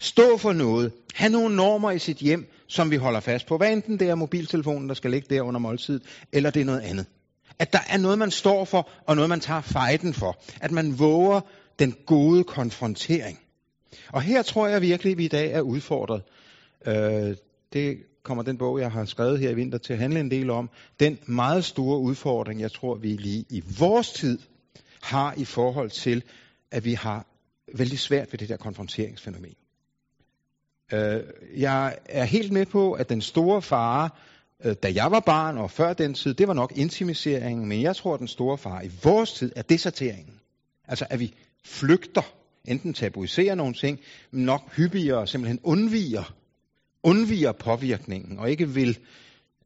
stå 0.00 0.36
for 0.36 0.52
noget, 0.52 0.92
have 1.14 1.32
nogle 1.32 1.56
normer 1.56 1.90
i 1.90 1.98
sit 1.98 2.16
hjem, 2.16 2.52
som 2.66 2.90
vi 2.90 2.96
holder 2.96 3.20
fast 3.20 3.46
på. 3.46 3.56
Hvad 3.56 3.72
enten 3.72 3.98
det 3.98 4.08
er 4.08 4.14
mobiltelefonen, 4.14 4.88
der 4.88 4.94
skal 4.94 5.10
ligge 5.10 5.34
der 5.34 5.42
under 5.42 5.60
måltidet, 5.60 6.02
eller 6.32 6.50
det 6.50 6.60
er 6.60 6.64
noget 6.64 6.80
andet. 6.80 7.06
At 7.58 7.72
der 7.72 7.78
er 7.88 7.98
noget, 7.98 8.18
man 8.18 8.30
står 8.30 8.64
for, 8.64 8.88
og 9.06 9.16
noget, 9.16 9.28
man 9.28 9.40
tager 9.40 9.60
fejden 9.60 10.14
for. 10.14 10.38
At 10.60 10.70
man 10.70 10.98
våger 10.98 11.40
den 11.78 11.94
gode 12.06 12.44
konfrontering. 12.44 13.38
Og 14.08 14.22
her 14.22 14.42
tror 14.42 14.66
jeg 14.66 14.82
virkelig, 14.82 15.12
at 15.12 15.18
vi 15.18 15.24
i 15.24 15.28
dag 15.28 15.52
er 15.52 15.60
udfordret. 15.60 16.22
Øh, 16.86 17.36
det 17.72 17.98
kommer 18.22 18.42
den 18.42 18.58
bog, 18.58 18.80
jeg 18.80 18.92
har 18.92 19.04
skrevet 19.04 19.38
her 19.38 19.50
i 19.50 19.54
vinter, 19.54 19.78
til 19.78 19.92
at 19.92 19.98
handle 19.98 20.20
en 20.20 20.30
del 20.30 20.50
om. 20.50 20.70
Den 21.00 21.18
meget 21.26 21.64
store 21.64 21.98
udfordring, 21.98 22.60
jeg 22.60 22.72
tror, 22.72 22.94
vi 22.94 23.08
lige 23.08 23.44
i 23.48 23.62
vores 23.78 24.12
tid 24.12 24.38
har 25.02 25.34
i 25.36 25.44
forhold 25.44 25.90
til, 25.90 26.22
at 26.70 26.84
vi 26.84 26.94
har 26.94 27.26
vældig 27.74 27.98
svært 27.98 28.32
ved 28.32 28.38
det 28.38 28.48
der 28.48 28.56
konfronteringsfænomen. 28.56 29.54
Øh, 30.92 31.20
jeg 31.56 31.98
er 32.04 32.24
helt 32.24 32.52
med 32.52 32.66
på, 32.66 32.92
at 32.92 33.08
den 33.08 33.20
store 33.20 33.62
fare, 33.62 34.10
øh, 34.64 34.74
da 34.82 34.92
jeg 34.94 35.10
var 35.10 35.20
barn 35.20 35.58
og 35.58 35.70
før 35.70 35.92
den 35.92 36.14
tid, 36.14 36.34
det 36.34 36.48
var 36.48 36.54
nok 36.54 36.72
intimiseringen, 36.76 37.68
men 37.68 37.82
jeg 37.82 37.96
tror, 37.96 38.14
at 38.14 38.20
den 38.20 38.28
store 38.28 38.58
fare 38.58 38.86
i 38.86 38.90
vores 39.04 39.32
tid 39.32 39.52
er 39.56 39.62
deserteringen. 39.62 40.34
Altså, 40.88 41.06
at 41.10 41.20
vi 41.20 41.34
flygter, 41.64 42.22
enten 42.64 42.94
tabuiserer 42.94 43.54
nogle 43.54 43.74
ting, 43.74 44.00
men 44.30 44.44
nok 44.44 44.76
hyppigere 44.76 45.26
simpelthen 45.26 45.60
undviger, 45.62 46.34
undviger 47.02 47.52
påvirkningen, 47.52 48.38
og 48.38 48.50
ikke 48.50 48.68
vil 48.68 48.98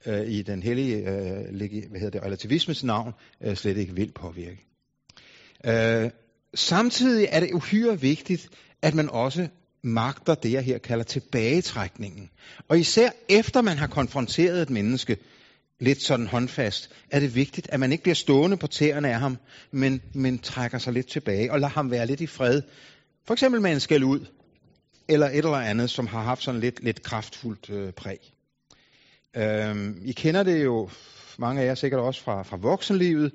øh, 0.07 0.29
i 0.29 0.43
den 0.43 0.63
hellige 0.63 0.97
øh, 0.97 1.57
hvad 1.91 2.01
hedder 2.01 2.11
det, 2.11 2.23
relativismes 2.23 2.85
navn 2.85 3.13
øh, 3.41 3.57
slet 3.57 3.77
ikke 3.77 3.95
vil 3.95 4.13
påvirke. 4.13 4.61
Øh, 5.67 6.11
samtidig 6.55 7.29
er 7.31 7.41
det 7.41 7.53
uhyre 7.53 8.01
vigtigt, 8.01 8.49
at 8.83 8.95
man 8.95 9.11
også 9.11 9.49
magter 9.85 10.35
det, 10.35 10.53
jeg 10.53 10.63
her 10.63 10.79
kalder 10.79 11.05
tilbagetrækningen. 11.05 12.31
Og 12.69 12.79
især 12.79 13.11
efter 13.29 13.63
man 13.63 13.79
har 13.79 13.87
konfronteret 13.87 14.63
et 14.63 14.71
menneske, 14.71 15.17
lidt 15.81 16.03
sådan 16.03 16.27
håndfast, 16.27 16.91
er 17.11 17.21
det 17.21 17.35
vigtigt, 17.35 17.69
at 17.71 17.81
man 17.81 17.93
ikke 17.93 18.03
bliver 18.03 18.15
stående 18.15 18.57
på 18.57 18.67
tæerne 18.67 19.09
af 19.09 19.21
ham, 19.21 19.39
men, 19.71 20.03
men 20.15 20.39
trækker 20.39 20.79
sig 20.79 20.93
lidt 20.93 21.07
tilbage 21.07 21.53
og 21.53 21.61
lader 21.61 21.73
ham 21.73 21.91
være 21.91 22.07
lidt 22.07 22.21
i 22.21 22.27
fred. 22.27 22.63
For 23.27 23.35
eksempel 23.35 23.61
med 23.61 23.73
en 23.73 23.81
skæld 23.81 24.05
ud, 24.05 24.27
eller 25.09 25.27
et 25.27 25.37
eller 25.37 25.51
andet, 25.51 25.91
som 25.91 26.07
har 26.07 26.23
haft 26.23 26.43
sådan 26.43 26.61
lidt, 26.61 26.85
lidt 26.85 27.03
kraftfuldt 27.03 27.71
øh, 27.71 27.93
præg. 27.93 28.19
Øhm, 29.37 30.03
I 30.05 30.13
kender 30.13 30.43
det 30.43 30.65
jo, 30.65 30.91
mange 31.39 31.63
af 31.63 31.67
jer 31.67 31.75
sikkert 31.75 32.01
også 32.01 32.23
fra, 32.23 32.43
fra 32.43 32.57
voksenlivet. 32.57 33.33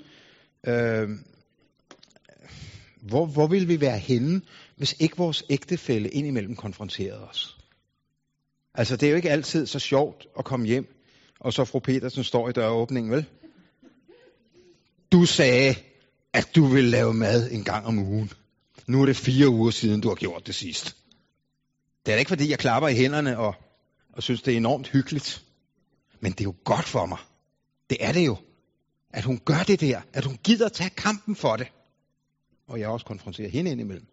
Øhm, 0.68 1.24
hvor, 3.02 3.26
hvor 3.26 3.48
vil 3.48 3.68
vi 3.68 3.82
være 3.82 3.98
henne, 3.98 4.42
hvis 4.80 4.96
ikke 5.00 5.18
vores 5.18 5.44
ægtefælle 5.50 6.10
indimellem 6.10 6.56
konfronterede 6.56 7.28
os? 7.28 7.58
Altså, 8.74 8.96
det 8.96 9.06
er 9.06 9.10
jo 9.10 9.16
ikke 9.16 9.32
altid 9.32 9.66
så 9.66 9.80
sjovt 9.80 10.28
at 10.40 10.46
komme 10.46 10.68
hjem, 10.68 10.96
og 11.40 11.54
så 11.54 11.66
fru 11.66 11.80
Petersen 11.80 12.24
står 12.24 12.50
i 12.50 12.52
døråbningen, 12.52 13.12
vel? 13.12 13.26
Du 15.12 15.26
sagde, 15.26 15.76
at 16.34 16.56
du 16.56 16.66
vil 16.66 16.84
lave 16.84 17.14
mad 17.14 17.52
en 17.52 17.64
gang 17.64 17.86
om 17.86 18.00
ugen. 18.00 18.32
Nu 18.88 19.02
er 19.02 19.06
det 19.06 19.16
fire 19.16 19.50
uger 19.50 19.72
siden, 19.72 20.02
du 20.02 20.08
har 20.08 20.16
gjort 20.16 20.48
det 20.48 20.56
sidst. 20.56 20.96
Det 22.06 22.14
er 22.14 22.18
ikke, 22.18 22.30
fordi 22.30 22.50
jeg 22.50 22.60
klapper 22.60 22.90
i 22.90 22.96
hænderne 22.96 23.38
og, 23.38 23.56
og 24.14 24.24
synes, 24.24 24.42
det 24.42 24.54
er 24.54 24.58
enormt 24.58 24.88
hyggeligt. 24.88 25.44
Men 26.20 26.32
det 26.32 26.40
er 26.40 26.44
jo 26.44 26.56
godt 26.64 26.86
for 26.86 27.06
mig. 27.06 27.20
Det 27.90 27.98
er 28.00 28.12
det 28.12 28.26
jo. 28.26 28.38
At 29.14 29.24
hun 29.24 29.40
gør 29.46 29.64
det 29.68 29.82
der. 29.82 30.02
At 30.14 30.26
hun 30.26 30.38
gider 30.44 30.70
tage 30.70 30.90
kampen 30.90 31.36
for 31.36 31.56
det 31.56 31.68
og 32.70 32.80
jeg 32.80 32.90
også 32.90 33.06
konfronterer 33.06 33.50
hende 33.50 33.72
indimellem. 33.72 34.08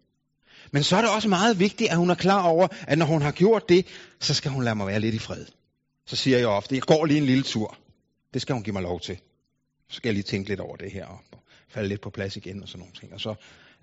Men 0.71 0.83
så 0.83 0.97
er 0.97 1.01
det 1.01 1.09
også 1.09 1.29
meget 1.29 1.59
vigtigt, 1.59 1.91
at 1.91 1.97
hun 1.97 2.09
er 2.09 2.15
klar 2.15 2.43
over, 2.43 2.67
at 2.87 2.97
når 2.97 3.05
hun 3.05 3.21
har 3.21 3.31
gjort 3.31 3.69
det, 3.69 3.85
så 4.19 4.33
skal 4.33 4.51
hun 4.51 4.63
lade 4.63 4.75
mig 4.75 4.87
være 4.87 4.99
lidt 4.99 5.15
i 5.15 5.19
fred. 5.19 5.45
Så 6.05 6.15
siger 6.15 6.37
jeg 6.37 6.47
ofte, 6.47 6.75
jeg 6.75 6.81
går 6.81 7.05
lige 7.05 7.17
en 7.17 7.25
lille 7.25 7.43
tur. 7.43 7.77
Det 8.33 8.41
skal 8.41 8.53
hun 8.53 8.63
give 8.63 8.73
mig 8.73 8.81
lov 8.83 8.99
til. 8.99 9.17
Så 9.89 9.95
skal 9.95 10.09
jeg 10.09 10.13
lige 10.13 10.23
tænke 10.23 10.49
lidt 10.49 10.59
over 10.59 10.75
det 10.75 10.91
her, 10.91 11.05
og 11.05 11.19
falde 11.69 11.89
lidt 11.89 12.01
på 12.01 12.09
plads 12.09 12.37
igen 12.37 12.61
og 12.63 12.67
sådan 12.67 12.79
nogle 12.79 12.93
ting. 12.99 13.13
Og 13.13 13.21
så, 13.21 13.35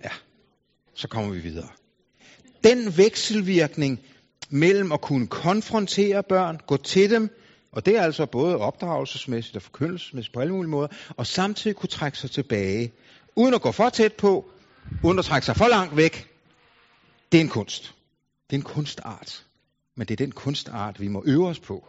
ja, 0.05 0.11
så 0.95 1.09
kommer 1.09 1.35
vi 1.35 1.41
videre. 1.41 1.69
Den 2.65 2.97
vekselvirkning 2.97 4.01
mellem 4.51 4.93
at 4.93 5.01
kunne 5.01 5.27
konfrontere 5.27 6.23
børn, 6.23 6.61
gå 6.67 6.77
til 6.77 7.11
dem, 7.11 7.31
og 7.73 7.87
det 7.87 7.97
er 7.97 8.03
altså 8.03 8.27
både 8.27 8.57
opdragelsesmæssigt 8.57 9.57
og 9.57 9.63
forkyndelsesmæssigt 9.63 10.35
på 10.35 10.41
alle 10.41 10.53
mulige 10.53 10.71
måder, 10.71 10.89
og 11.17 11.27
samtidig 11.27 11.77
kunne 11.77 11.89
trække 11.89 12.19
sig 12.19 12.31
tilbage, 12.31 12.93
uden 13.37 13.55
at 13.55 13.61
gå 13.61 13.73
for 13.73 13.89
tæt 13.89 14.13
på, 14.13 14.51
uden 15.05 15.19
at 15.19 15.25
trække 15.25 15.47
sig 15.47 15.57
for 15.57 15.69
langt 15.69 15.97
væk. 15.97 16.34
Det 17.35 17.41
er 17.41 17.45
en 17.45 17.51
kunst. 17.51 17.95
Det 18.51 18.57
er 18.57 18.61
en 18.61 18.65
kunstart. 18.65 19.45
Men 19.95 20.07
det 20.07 20.21
er 20.21 20.25
den 20.27 20.33
kunstart, 20.33 21.01
vi 21.01 21.09
må 21.09 21.23
øve 21.27 21.49
os 21.49 21.61
på, 21.61 21.87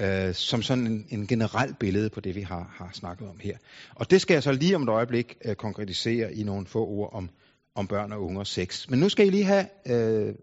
øh, 0.00 0.34
som 0.34 0.62
sådan 0.62 0.86
en, 0.86 1.06
en 1.10 1.26
generel 1.26 1.74
billede 1.74 2.10
på 2.10 2.20
det, 2.20 2.34
vi 2.34 2.40
har, 2.40 2.74
har 2.76 2.90
snakket 2.92 3.28
om 3.28 3.38
her. 3.40 3.56
Og 3.94 4.10
det 4.10 4.20
skal 4.20 4.34
jeg 4.34 4.42
så 4.42 4.52
lige 4.52 4.76
om 4.76 4.82
et 4.82 4.88
øjeblik 4.88 5.36
øh, 5.44 5.54
konkretisere 5.54 6.34
i 6.34 6.42
nogle 6.42 6.66
få 6.66 6.86
ord 6.86 7.10
om, 7.12 7.30
om 7.74 7.86
børn 7.86 8.12
og 8.12 8.22
unge 8.22 8.40
og 8.40 8.46
sex. 8.46 8.88
Men 8.88 8.98
nu 8.98 9.08
skal 9.08 9.26
I 9.26 9.30
lige 9.30 9.44
have 9.44 9.66
øh, 9.86 10.34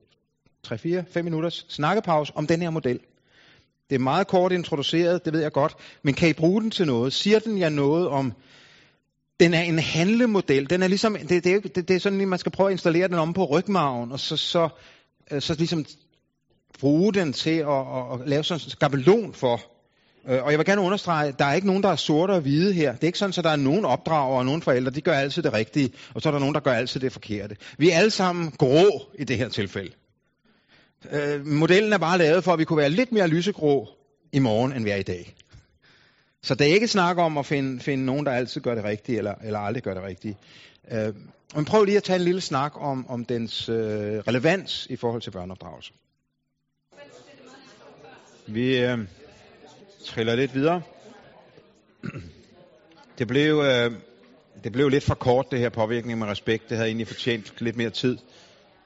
3-4-5 0.67 1.21
minutters 1.21 1.65
snakkepause 1.69 2.33
om 2.35 2.47
den 2.47 2.61
her 2.61 2.69
model. 2.69 2.99
Det 3.89 3.95
er 3.95 3.99
meget 3.99 4.27
kort 4.27 4.51
introduceret, 4.51 5.25
det 5.25 5.33
ved 5.33 5.41
jeg 5.41 5.51
godt, 5.51 5.75
men 6.03 6.13
kan 6.13 6.29
I 6.29 6.33
bruge 6.33 6.61
den 6.61 6.71
til 6.71 6.85
noget? 6.85 7.13
Siger 7.13 7.39
den 7.39 7.57
jer 7.57 7.69
noget 7.69 8.07
om, 8.07 8.33
den 9.43 9.53
er 9.53 9.61
en 9.61 9.79
handlemodel. 9.79 10.69
Den 10.69 10.83
er 10.83 10.87
ligesom, 10.87 11.17
det, 11.29 11.43
det, 11.43 11.53
er, 11.53 11.59
det, 11.59 11.87
det 11.87 11.95
er 11.95 11.99
sådan, 11.99 12.21
at 12.21 12.27
man 12.27 12.39
skal 12.39 12.51
prøve 12.51 12.69
at 12.69 12.71
installere 12.71 13.07
den 13.07 13.15
om 13.15 13.33
på 13.33 13.45
rygmarven, 13.45 14.11
og 14.11 14.19
så, 14.19 14.37
så, 14.37 14.69
øh, 15.31 15.41
så 15.41 15.53
ligesom 15.53 15.85
bruge 16.79 17.13
den 17.13 17.33
til 17.33 17.57
at, 17.57 17.67
at, 17.67 18.21
at 18.21 18.27
lave 18.27 18.43
sådan 18.43 18.61
en 18.65 18.69
skabelon 18.69 19.33
for. 19.33 19.61
Øh, 20.29 20.43
og 20.43 20.51
jeg 20.51 20.59
vil 20.59 20.65
gerne 20.65 20.81
understrege, 20.81 21.27
at 21.27 21.39
der 21.39 21.45
er 21.45 21.53
ikke 21.53 21.67
nogen, 21.67 21.83
der 21.83 21.89
er 21.89 21.95
sorte 21.95 22.31
og 22.31 22.41
hvide 22.41 22.73
her. 22.73 22.91
Det 22.91 23.03
er 23.03 23.07
ikke 23.07 23.19
sådan, 23.19 23.33
at 23.37 23.43
der 23.43 23.49
er 23.49 23.55
nogen 23.55 23.85
opdrager 23.85 24.37
og 24.37 24.45
nogen 24.45 24.61
forældre, 24.61 24.91
de 24.91 25.01
gør 25.01 25.13
altid 25.13 25.43
det 25.43 25.53
rigtige, 25.53 25.91
og 26.13 26.21
så 26.21 26.29
er 26.29 26.31
der 26.33 26.39
nogen, 26.39 26.55
der 26.55 26.61
gør 26.61 26.73
altid 26.73 26.99
det 26.99 27.11
forkerte. 27.11 27.55
Vi 27.77 27.89
er 27.89 27.97
alle 27.97 28.11
sammen 28.11 28.51
grå 28.51 29.01
i 29.19 29.23
det 29.23 29.37
her 29.37 29.49
tilfælde. 29.49 29.91
Øh, 31.11 31.45
modellen 31.45 31.93
er 31.93 31.97
bare 31.97 32.17
lavet 32.17 32.43
for, 32.43 32.53
at 32.53 32.59
vi 32.59 32.63
kunne 32.63 32.77
være 32.77 32.89
lidt 32.89 33.11
mere 33.11 33.27
lysegrå 33.27 33.89
i 34.31 34.39
morgen, 34.39 34.73
end 34.73 34.83
vi 34.83 34.89
er 34.89 34.95
i 34.95 35.03
dag. 35.03 35.35
Så 36.43 36.55
det 36.55 36.69
er 36.69 36.73
ikke 36.73 36.87
snak 36.87 37.17
om 37.17 37.37
at 37.37 37.45
finde, 37.45 37.79
finde 37.79 38.05
nogen, 38.05 38.25
der 38.25 38.31
altid 38.31 38.61
gør 38.61 38.75
det 38.75 38.83
rigtige, 38.83 39.17
eller, 39.17 39.35
eller 39.43 39.59
aldrig 39.59 39.83
gør 39.83 39.93
det 39.93 40.03
rigtige. 40.03 40.37
Øh, 40.91 41.13
men 41.55 41.65
prøv 41.65 41.83
lige 41.83 41.97
at 41.97 42.03
tage 42.03 42.15
en 42.15 42.25
lille 42.25 42.41
snak 42.41 42.71
om, 42.75 43.09
om 43.09 43.25
dens 43.25 43.69
øh, 43.69 43.75
relevans 43.75 44.87
i 44.89 44.95
forhold 44.95 45.21
til 45.21 45.31
børneopdragelse. 45.31 45.93
Vi 48.47 48.79
øh, 48.79 48.97
triller 50.05 50.35
lidt 50.35 50.55
videre. 50.55 50.81
Det 53.17 53.27
blev, 53.27 53.59
øh, 53.59 53.91
det 54.63 54.71
blev 54.71 54.89
lidt 54.89 55.03
for 55.03 55.15
kort, 55.15 55.51
det 55.51 55.59
her 55.59 55.69
påvirkning 55.69 56.19
med 56.19 56.27
respekt. 56.27 56.69
Det 56.69 56.77
havde 56.77 56.87
egentlig 56.87 57.07
fortjent 57.07 57.53
lidt 57.59 57.75
mere 57.75 57.89
tid. 57.89 58.17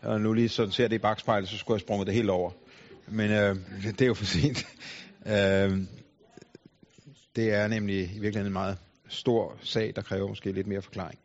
Og 0.01 0.21
nu 0.21 0.33
lige 0.33 0.49
sådan 0.49 0.71
ser 0.71 0.87
det 0.87 0.95
i 0.95 0.99
bagspejlet, 0.99 1.49
så 1.49 1.57
skulle 1.57 1.75
jeg 1.75 1.81
sprunget 1.81 2.07
det 2.07 2.15
helt 2.15 2.29
over. 2.29 2.51
Men 3.07 3.31
øh, 3.31 3.55
det 3.83 4.01
er 4.01 4.05
jo 4.05 4.13
for 4.13 4.25
sent. 4.25 4.65
øh, 5.25 5.81
det 7.37 7.53
er 7.53 7.67
nemlig 7.67 7.99
i 7.99 8.19
virkeligheden 8.19 8.47
en 8.47 8.53
meget 8.53 8.77
stor 9.09 9.55
sag, 9.63 9.93
der 9.95 10.01
kræver 10.01 10.27
måske 10.27 10.51
lidt 10.51 10.67
mere 10.67 10.81
forklaring. 10.81 11.19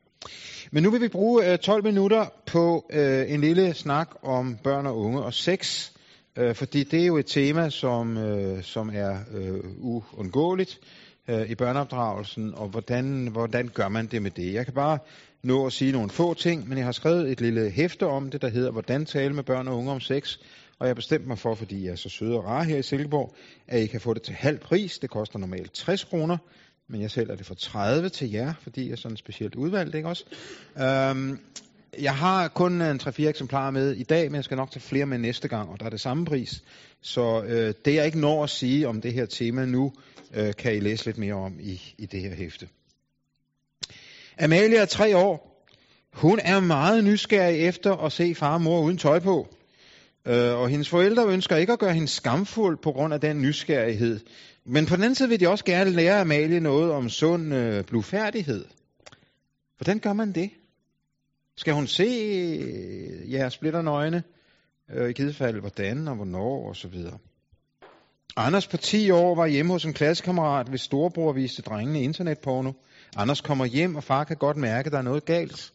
Men 0.70 0.82
nu 0.82 0.90
vil 0.90 1.00
vi 1.00 1.08
bruge 1.08 1.52
øh, 1.52 1.58
12 1.58 1.84
minutter 1.84 2.26
på 2.46 2.90
øh, 2.92 3.32
en 3.32 3.40
lille 3.40 3.74
snak 3.74 4.10
om 4.22 4.56
børn 4.64 4.86
og 4.86 4.98
unge 4.98 5.22
og 5.22 5.34
sex, 5.34 5.90
øh, 6.38 6.54
fordi 6.54 6.84
det 6.84 7.02
er 7.02 7.06
jo 7.06 7.16
et 7.16 7.26
tema, 7.26 7.70
som, 7.70 8.16
øh, 8.16 8.62
som 8.62 8.90
er 8.94 9.18
øh, 9.34 9.60
uundgåeligt 9.78 10.80
øh, 11.28 11.50
i 11.50 11.54
børneopdragelsen, 11.54 12.54
og 12.54 12.68
hvordan, 12.68 13.28
hvordan 13.32 13.68
gør 13.68 13.88
man 13.88 14.06
det 14.06 14.22
med 14.22 14.30
det? 14.30 14.54
Jeg 14.54 14.64
kan 14.64 14.74
bare 14.74 14.98
nå 15.42 15.66
at 15.66 15.72
sige 15.72 15.92
nogle 15.92 16.10
få 16.10 16.34
ting, 16.34 16.68
men 16.68 16.78
jeg 16.78 16.84
har 16.84 16.92
skrevet 16.92 17.30
et 17.30 17.40
lille 17.40 17.70
hæfte 17.70 18.06
om 18.06 18.30
det, 18.30 18.42
der 18.42 18.48
hedder 18.48 18.70
Hvordan 18.70 19.06
tale 19.06 19.34
med 19.34 19.42
børn 19.42 19.68
og 19.68 19.78
unge 19.78 19.92
om 19.92 20.00
sex, 20.00 20.38
og 20.82 20.88
jeg 20.88 20.96
bestemte 20.96 21.28
mig 21.28 21.38
for, 21.38 21.54
fordi 21.54 21.84
jeg 21.84 21.92
er 21.92 21.96
så 21.96 22.08
sød 22.08 22.34
og 22.34 22.44
rar 22.44 22.62
her 22.62 22.76
i 22.76 22.82
Silkeborg, 22.82 23.34
at 23.68 23.80
I 23.80 23.86
kan 23.86 24.00
få 24.00 24.14
det 24.14 24.22
til 24.22 24.34
halv 24.34 24.58
pris. 24.58 24.98
Det 24.98 25.10
koster 25.10 25.38
normalt 25.38 25.72
60 25.72 26.04
kroner, 26.04 26.38
men 26.88 27.00
jeg 27.00 27.10
sælger 27.10 27.34
det 27.34 27.46
for 27.46 27.54
30 27.54 28.08
til 28.08 28.30
jer, 28.30 28.54
fordi 28.60 28.84
jeg 28.84 28.92
er 28.92 28.96
sådan 28.96 29.16
specielt 29.16 29.54
udvalgt, 29.54 29.94
ikke 29.94 30.08
også? 30.08 30.24
Øhm, 30.78 31.38
jeg 32.00 32.16
har 32.16 32.48
kun 32.48 32.82
øh, 32.82 32.90
en 32.90 33.00
3-4 33.02 33.22
eksemplarer 33.22 33.70
med 33.70 33.92
i 33.92 34.02
dag, 34.02 34.30
men 34.30 34.34
jeg 34.34 34.44
skal 34.44 34.56
nok 34.56 34.70
tage 34.70 34.80
flere 34.80 35.06
med 35.06 35.18
næste 35.18 35.48
gang, 35.48 35.70
og 35.70 35.80
der 35.80 35.86
er 35.86 35.90
det 35.90 36.00
samme 36.00 36.24
pris. 36.24 36.62
Så 37.00 37.42
øh, 37.42 37.74
det 37.84 37.94
jeg 37.94 38.06
ikke 38.06 38.20
når 38.20 38.44
at 38.44 38.50
sige 38.50 38.88
om 38.88 39.00
det 39.00 39.12
her 39.12 39.26
tema 39.26 39.64
nu, 39.64 39.92
øh, 40.34 40.54
kan 40.58 40.76
I 40.76 40.80
læse 40.80 41.04
lidt 41.04 41.18
mere 41.18 41.34
om 41.34 41.58
i, 41.60 41.94
i 41.98 42.06
det 42.06 42.20
her 42.20 42.34
hæfte. 42.34 42.68
Amalie 44.38 44.76
er 44.76 44.86
tre 44.86 45.16
år. 45.16 45.64
Hun 46.12 46.40
er 46.42 46.60
meget 46.60 47.04
nysgerrig 47.04 47.58
efter 47.58 47.96
at 47.96 48.12
se 48.12 48.34
far 48.34 48.54
og 48.54 48.60
mor 48.62 48.80
uden 48.80 48.98
tøj 48.98 49.18
på. 49.18 49.48
Øh, 50.26 50.54
og 50.54 50.68
hendes 50.68 50.88
forældre 50.88 51.26
ønsker 51.26 51.56
ikke 51.56 51.72
at 51.72 51.78
gøre 51.78 51.94
hende 51.94 52.08
skamfuld 52.08 52.78
på 52.82 52.92
grund 52.92 53.14
af 53.14 53.20
den 53.20 53.42
nysgerrighed. 53.42 54.20
Men 54.64 54.86
på 54.86 54.96
den 54.96 55.02
anden 55.02 55.14
side 55.14 55.28
vil 55.28 55.40
de 55.40 55.48
også 55.48 55.64
gerne 55.64 55.90
lære 55.90 56.20
Amalie 56.20 56.60
noget 56.60 56.92
om 56.92 57.08
sund 57.08 57.54
øh, 57.54 57.84
blufærdighed. 57.84 58.64
Hvordan 59.76 59.98
gør 59.98 60.12
man 60.12 60.32
det? 60.32 60.50
Skal 61.56 61.74
hun 61.74 61.86
se 61.86 62.04
øh, 62.04 63.32
jeres 63.32 63.52
splitternøgne? 63.52 64.22
Øh, 64.90 65.10
I 65.10 65.12
givet 65.12 65.36
fald 65.36 65.60
hvordan 65.60 66.08
og 66.08 66.14
hvornår 66.14 66.68
og 66.68 66.76
så 66.76 66.88
videre. 66.88 67.18
Anders 68.36 68.68
på 68.68 68.76
10 68.76 69.10
år 69.10 69.34
var 69.34 69.46
hjemme 69.46 69.72
hos 69.72 69.84
en 69.84 69.92
klassekammerat, 69.92 70.68
hvis 70.68 70.80
storebror 70.80 71.32
viste 71.32 71.62
drengene 71.62 72.02
internetporno. 72.02 72.72
Anders 73.16 73.40
kommer 73.40 73.64
hjem, 73.64 73.96
og 73.96 74.04
far 74.04 74.24
kan 74.24 74.36
godt 74.36 74.56
mærke, 74.56 74.86
at 74.86 74.92
der 74.92 74.98
er 74.98 75.02
noget 75.02 75.24
galt. 75.24 75.72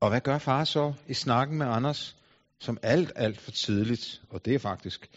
Og 0.00 0.08
hvad 0.08 0.20
gør 0.20 0.38
far 0.38 0.64
så 0.64 0.92
i 1.08 1.14
snakken 1.14 1.58
med 1.58 1.66
Anders? 1.66 2.16
Som 2.60 2.78
alt, 2.82 3.12
alt 3.16 3.40
for 3.40 3.50
tidligt, 3.50 4.22
og 4.30 4.44
det 4.44 4.54
er 4.54 4.58
faktisk 4.58 5.10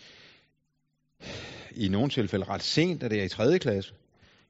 i 1.72 1.88
nogle 1.88 2.10
tilfælde 2.10 2.46
ret 2.46 2.64
sent, 2.64 3.04
at 3.04 3.12
det 3.12 3.20
er 3.20 3.24
i 3.24 3.30
3. 3.30 3.60
klasse. 3.60 3.94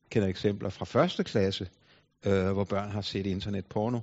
Jeg 0.04 0.10
kender 0.10 0.28
eksempler 0.28 0.70
fra 0.70 1.06
1. 1.20 1.26
klasse, 1.26 1.70
øh, 2.26 2.52
hvor 2.52 2.64
børn 2.64 2.92
har 2.92 3.02
set 3.02 3.26
internetporno. 3.26 4.00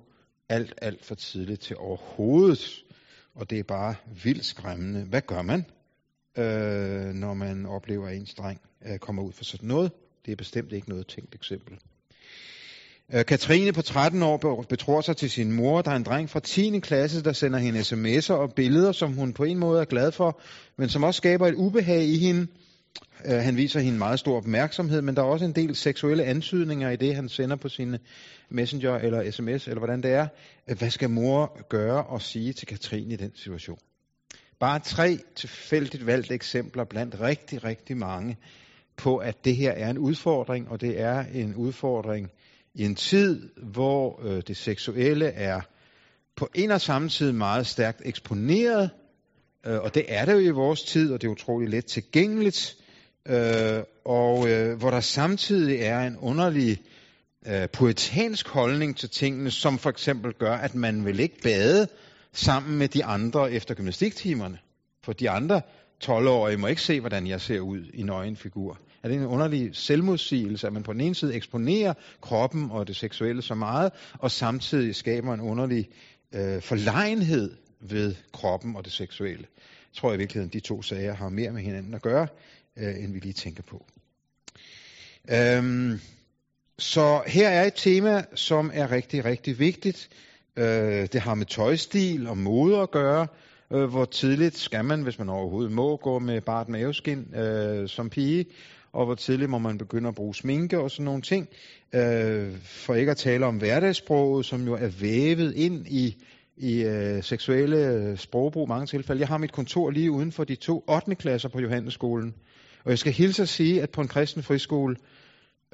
Alt, 0.49 0.75
alt 0.83 1.05
for 1.05 1.15
tidligt 1.15 1.61
til 1.61 1.77
overhovedet. 1.77 2.85
Og 3.35 3.51
det 3.51 3.59
er 3.59 3.63
bare 3.63 3.95
vildt 4.25 4.45
skræmmende. 4.45 5.05
Hvad 5.05 5.21
gør 5.21 5.43
man, 5.43 5.65
øh, 6.39 7.15
når 7.15 7.35
man 7.35 7.67
oplever, 7.67 8.09
at 8.09 8.17
ens 8.17 8.35
dreng 8.35 8.61
øh, 8.87 8.99
kommer 8.99 9.23
ud 9.23 9.33
for 9.33 9.45
sådan 9.45 9.69
noget? 9.69 9.93
Det 10.27 10.33
er 10.33 10.37
bestemt 10.37 10.73
ikke 10.73 10.89
noget 10.89 11.07
tænkt 11.07 11.35
eksempel. 11.35 11.79
Øh, 13.13 13.25
Katrine 13.25 13.73
på 13.73 13.83
13 13.83 14.23
år 14.23 14.65
betror 14.69 15.01
sig 15.01 15.17
til 15.17 15.31
sin 15.31 15.53
mor. 15.53 15.83
Der 15.83 15.91
er 15.91 15.97
en 15.97 16.03
dreng 16.03 16.31
fra 16.31 16.41
10. 16.41 16.81
klasse, 16.81 17.23
der 17.23 17.33
sender 17.33 17.59
hende 17.59 17.81
sms'er 17.81 18.33
og 18.33 18.53
billeder, 18.55 18.93
som 18.93 19.13
hun 19.13 19.33
på 19.33 19.45
en 19.45 19.59
måde 19.59 19.81
er 19.81 19.85
glad 19.85 20.13
for, 20.13 20.41
men 20.79 20.89
som 20.89 21.03
også 21.03 21.19
skaber 21.19 21.47
et 21.47 21.55
ubehag 21.55 22.03
i 22.05 22.19
hende. 22.19 22.47
Øh, 23.25 23.39
han 23.39 23.57
viser 23.57 23.81
hende 23.81 23.99
meget 23.99 24.19
stor 24.19 24.37
opmærksomhed, 24.37 25.03
men 25.03 25.17
der 25.17 25.23
er 25.23 25.27
også 25.27 25.45
en 25.45 25.53
del 25.53 25.77
seksuelle 25.77 26.25
antydninger 26.25 26.91
i 26.91 26.97
det, 26.97 27.15
han 27.15 27.29
sender 27.29 27.57
på 27.57 27.69
sine 27.69 27.95
øh, 27.95 28.35
messenger 28.55 28.95
eller 28.95 29.31
sms, 29.31 29.69
eller 29.69 29.79
hvordan 29.79 30.03
det 30.03 30.11
er. 30.11 30.29
Hvad 30.79 30.91
skal 30.91 31.11
mor 31.11 31.69
gøre 31.69 32.05
og 32.05 32.23
sige 32.23 32.53
til 32.53 32.67
Katrine 32.67 33.15
i 33.15 33.17
den 33.17 33.33
situation? 33.35 33.79
Bare 34.61 34.79
tre 34.79 35.19
tilfældigt 35.37 36.07
valgte 36.07 36.35
eksempler 36.35 36.85
blandt 36.85 37.21
rigtig, 37.21 37.65
rigtig 37.65 37.97
mange 37.97 38.37
på, 38.97 39.17
at 39.17 39.45
det 39.45 39.57
her 39.57 39.73
er 39.73 39.91
en 39.91 39.99
udfordring, 39.99 40.69
og 40.69 40.81
det 40.81 41.01
er 41.01 41.25
en 41.35 41.55
udfordring, 41.55 42.31
i 42.75 42.85
en 42.85 42.95
tid, 42.95 43.51
hvor 43.57 44.21
øh, 44.25 44.43
det 44.47 44.57
seksuelle 44.57 45.27
er 45.27 45.61
på 46.37 46.49
en 46.55 46.71
og 46.71 46.81
samme 46.81 47.09
tid 47.09 47.33
meget 47.33 47.67
stærkt 47.67 48.03
eksponeret, 48.05 48.91
øh, 49.67 49.79
og 49.79 49.95
det 49.95 50.05
er 50.09 50.25
det 50.25 50.33
jo 50.33 50.39
i 50.39 50.51
vores 50.51 50.83
tid, 50.83 51.13
og 51.13 51.23
det 51.23 51.27
er 51.27 51.33
utroligt 51.33 51.71
let 51.71 51.87
tilgængeligt, 51.87 52.77
øh, 53.29 53.83
og 54.05 54.51
øh, 54.51 54.79
hvor 54.79 54.91
der 54.91 55.01
samtidig 55.01 55.79
er 55.81 56.01
en 56.01 56.17
underlig 56.17 56.83
øh, 57.47 57.69
poetansk 57.69 58.49
holdning 58.49 58.97
til 58.97 59.11
tingene, 59.11 59.51
som 59.51 59.79
for 59.79 59.91
eksempel 59.91 60.33
gør, 60.33 60.55
at 60.55 60.75
man 60.75 61.05
vil 61.05 61.21
ikke 61.21 61.41
bade 61.43 61.89
sammen 62.33 62.79
med 62.79 62.89
de 62.89 63.05
andre 63.05 63.53
efter 63.53 63.75
gymnastiktimerne, 63.75 64.59
for 65.05 65.13
de 65.13 65.31
andre 65.31 65.63
12-årige 66.05 66.57
må 66.57 66.67
ikke 66.67 66.83
se, 66.83 67.01
hvordan 67.01 67.27
jeg 67.27 67.41
ser 67.41 67.61
ud 67.61 67.85
i 67.95 68.03
nøgen 68.03 68.37
figur 68.37 68.79
er 69.05 69.09
det 69.09 69.17
en 69.17 69.27
underlig 69.27 69.71
selvmodsigelse, 69.73 70.67
at 70.67 70.73
man 70.73 70.83
på 70.83 70.93
den 70.93 71.01
ene 71.01 71.15
side 71.15 71.35
eksponerer 71.35 71.95
kroppen 72.21 72.71
og 72.71 72.89
det 72.89 72.97
seksuelle 72.97 73.43
så 73.43 73.55
meget, 73.55 73.93
og 74.19 74.31
samtidig 74.31 74.95
skaber 74.95 75.35
en 75.35 75.41
underlig 75.41 75.89
øh, 76.35 76.63
forlegenhed 76.63 77.57
ved 77.81 78.15
kroppen 78.33 78.77
og 78.77 78.85
det 78.85 78.93
seksuelle. 78.93 79.47
Jeg 79.63 79.97
tror 80.01 80.13
i 80.13 80.17
virkeligheden, 80.17 80.53
de 80.53 80.61
to 80.61 80.83
sager 80.83 81.15
har 81.15 81.29
mere 81.29 81.51
med 81.51 81.63
hinanden 81.63 81.95
at 81.95 82.03
gøre, 82.03 82.27
øh, 82.77 83.05
end 83.05 83.13
vi 83.13 83.19
lige 83.19 83.33
tænker 83.33 83.63
på. 83.63 83.87
Øhm, 85.31 86.01
så 86.79 87.23
her 87.27 87.49
er 87.49 87.65
et 87.65 87.75
tema, 87.75 88.25
som 88.35 88.71
er 88.75 88.91
rigtig, 88.91 89.25
rigtig 89.25 89.59
vigtigt. 89.59 90.09
Øh, 90.57 91.09
det 91.13 91.21
har 91.21 91.35
med 91.35 91.47
tøjstil 91.47 92.27
og 92.27 92.39
mode 92.39 92.79
at 92.79 92.91
gøre. 92.91 93.27
Øh, 93.73 93.85
hvor 93.85 94.05
tidligt 94.05 94.57
skal 94.57 94.85
man, 94.85 95.03
hvis 95.03 95.19
man 95.19 95.29
overhovedet 95.29 95.73
må, 95.73 95.97
gå 95.97 96.19
med 96.19 96.41
bart 96.41 96.69
maveskin 96.69 97.35
øh, 97.35 97.89
som 97.89 98.11
pige? 98.11 98.47
Og 98.95 99.05
hvor 99.05 99.15
tidligt 99.15 99.51
må 99.51 99.59
man 99.59 99.79
begynde 99.79 100.09
at 100.09 100.15
bruge 100.15 100.35
sminke 100.35 100.81
og 100.81 100.91
sådan 100.91 101.05
nogle 101.05 101.23
ting? 101.23 101.49
Øh, 101.95 102.57
for 102.63 102.95
ikke 102.95 103.11
at 103.11 103.17
tale 103.17 103.47
om 103.47 103.57
hverdagssproget, 103.57 104.47
som 104.47 104.67
jo 104.67 104.75
er 104.75 104.89
vævet 105.01 105.55
ind 105.55 105.87
i 105.87 106.25
i 106.57 106.83
øh, 106.83 107.23
seksuelle 107.23 107.77
øh, 107.77 108.19
sprogbrug 108.19 108.69
i 108.69 108.69
mange 108.69 108.87
tilfælde. 108.87 109.21
Jeg 109.21 109.29
har 109.29 109.39
mit 109.39 109.53
kontor 109.53 109.91
lige 109.91 110.11
uden 110.11 110.33
for 110.33 110.45
de 110.45 110.55
to 110.55 110.85
8. 110.89 111.15
klasser 111.15 111.49
på 111.49 111.61
Johannesskolen. 111.61 112.35
Og 112.85 112.91
jeg 112.91 112.99
skal 112.99 113.13
hilse 113.13 113.43
at 113.43 113.49
sige, 113.49 113.83
at 113.83 113.91
på 113.91 114.01
en 114.01 114.09
kristen 114.09 114.43
friskole, 114.43 114.97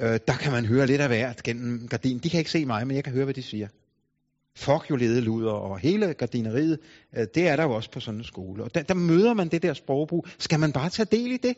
øh, 0.00 0.18
der 0.26 0.36
kan 0.40 0.52
man 0.52 0.66
høre 0.66 0.86
lidt 0.86 1.00
af 1.00 1.08
hvert 1.08 1.42
gennem 1.42 1.88
gardinen. 1.88 2.18
De 2.18 2.30
kan 2.30 2.38
ikke 2.38 2.50
se 2.50 2.64
mig, 2.64 2.86
men 2.86 2.96
jeg 2.96 3.04
kan 3.04 3.12
høre, 3.12 3.24
hvad 3.24 3.34
de 3.34 3.42
siger. 3.42 3.68
Fuck 4.56 4.90
jo 4.90 4.96
ledeluder 4.96 5.52
og 5.52 5.78
hele 5.78 6.14
gardineriet, 6.14 6.78
øh, 7.16 7.26
det 7.34 7.48
er 7.48 7.56
der 7.56 7.62
jo 7.62 7.70
også 7.70 7.90
på 7.90 8.00
sådan 8.00 8.20
en 8.20 8.24
skole. 8.24 8.64
Og 8.64 8.74
der, 8.74 8.82
der 8.82 8.94
møder 8.94 9.34
man 9.34 9.48
det 9.48 9.62
der 9.62 9.74
sprogbrug. 9.74 10.26
Skal 10.38 10.60
man 10.60 10.72
bare 10.72 10.88
tage 10.88 11.08
del 11.12 11.32
i 11.32 11.36
det? 11.36 11.54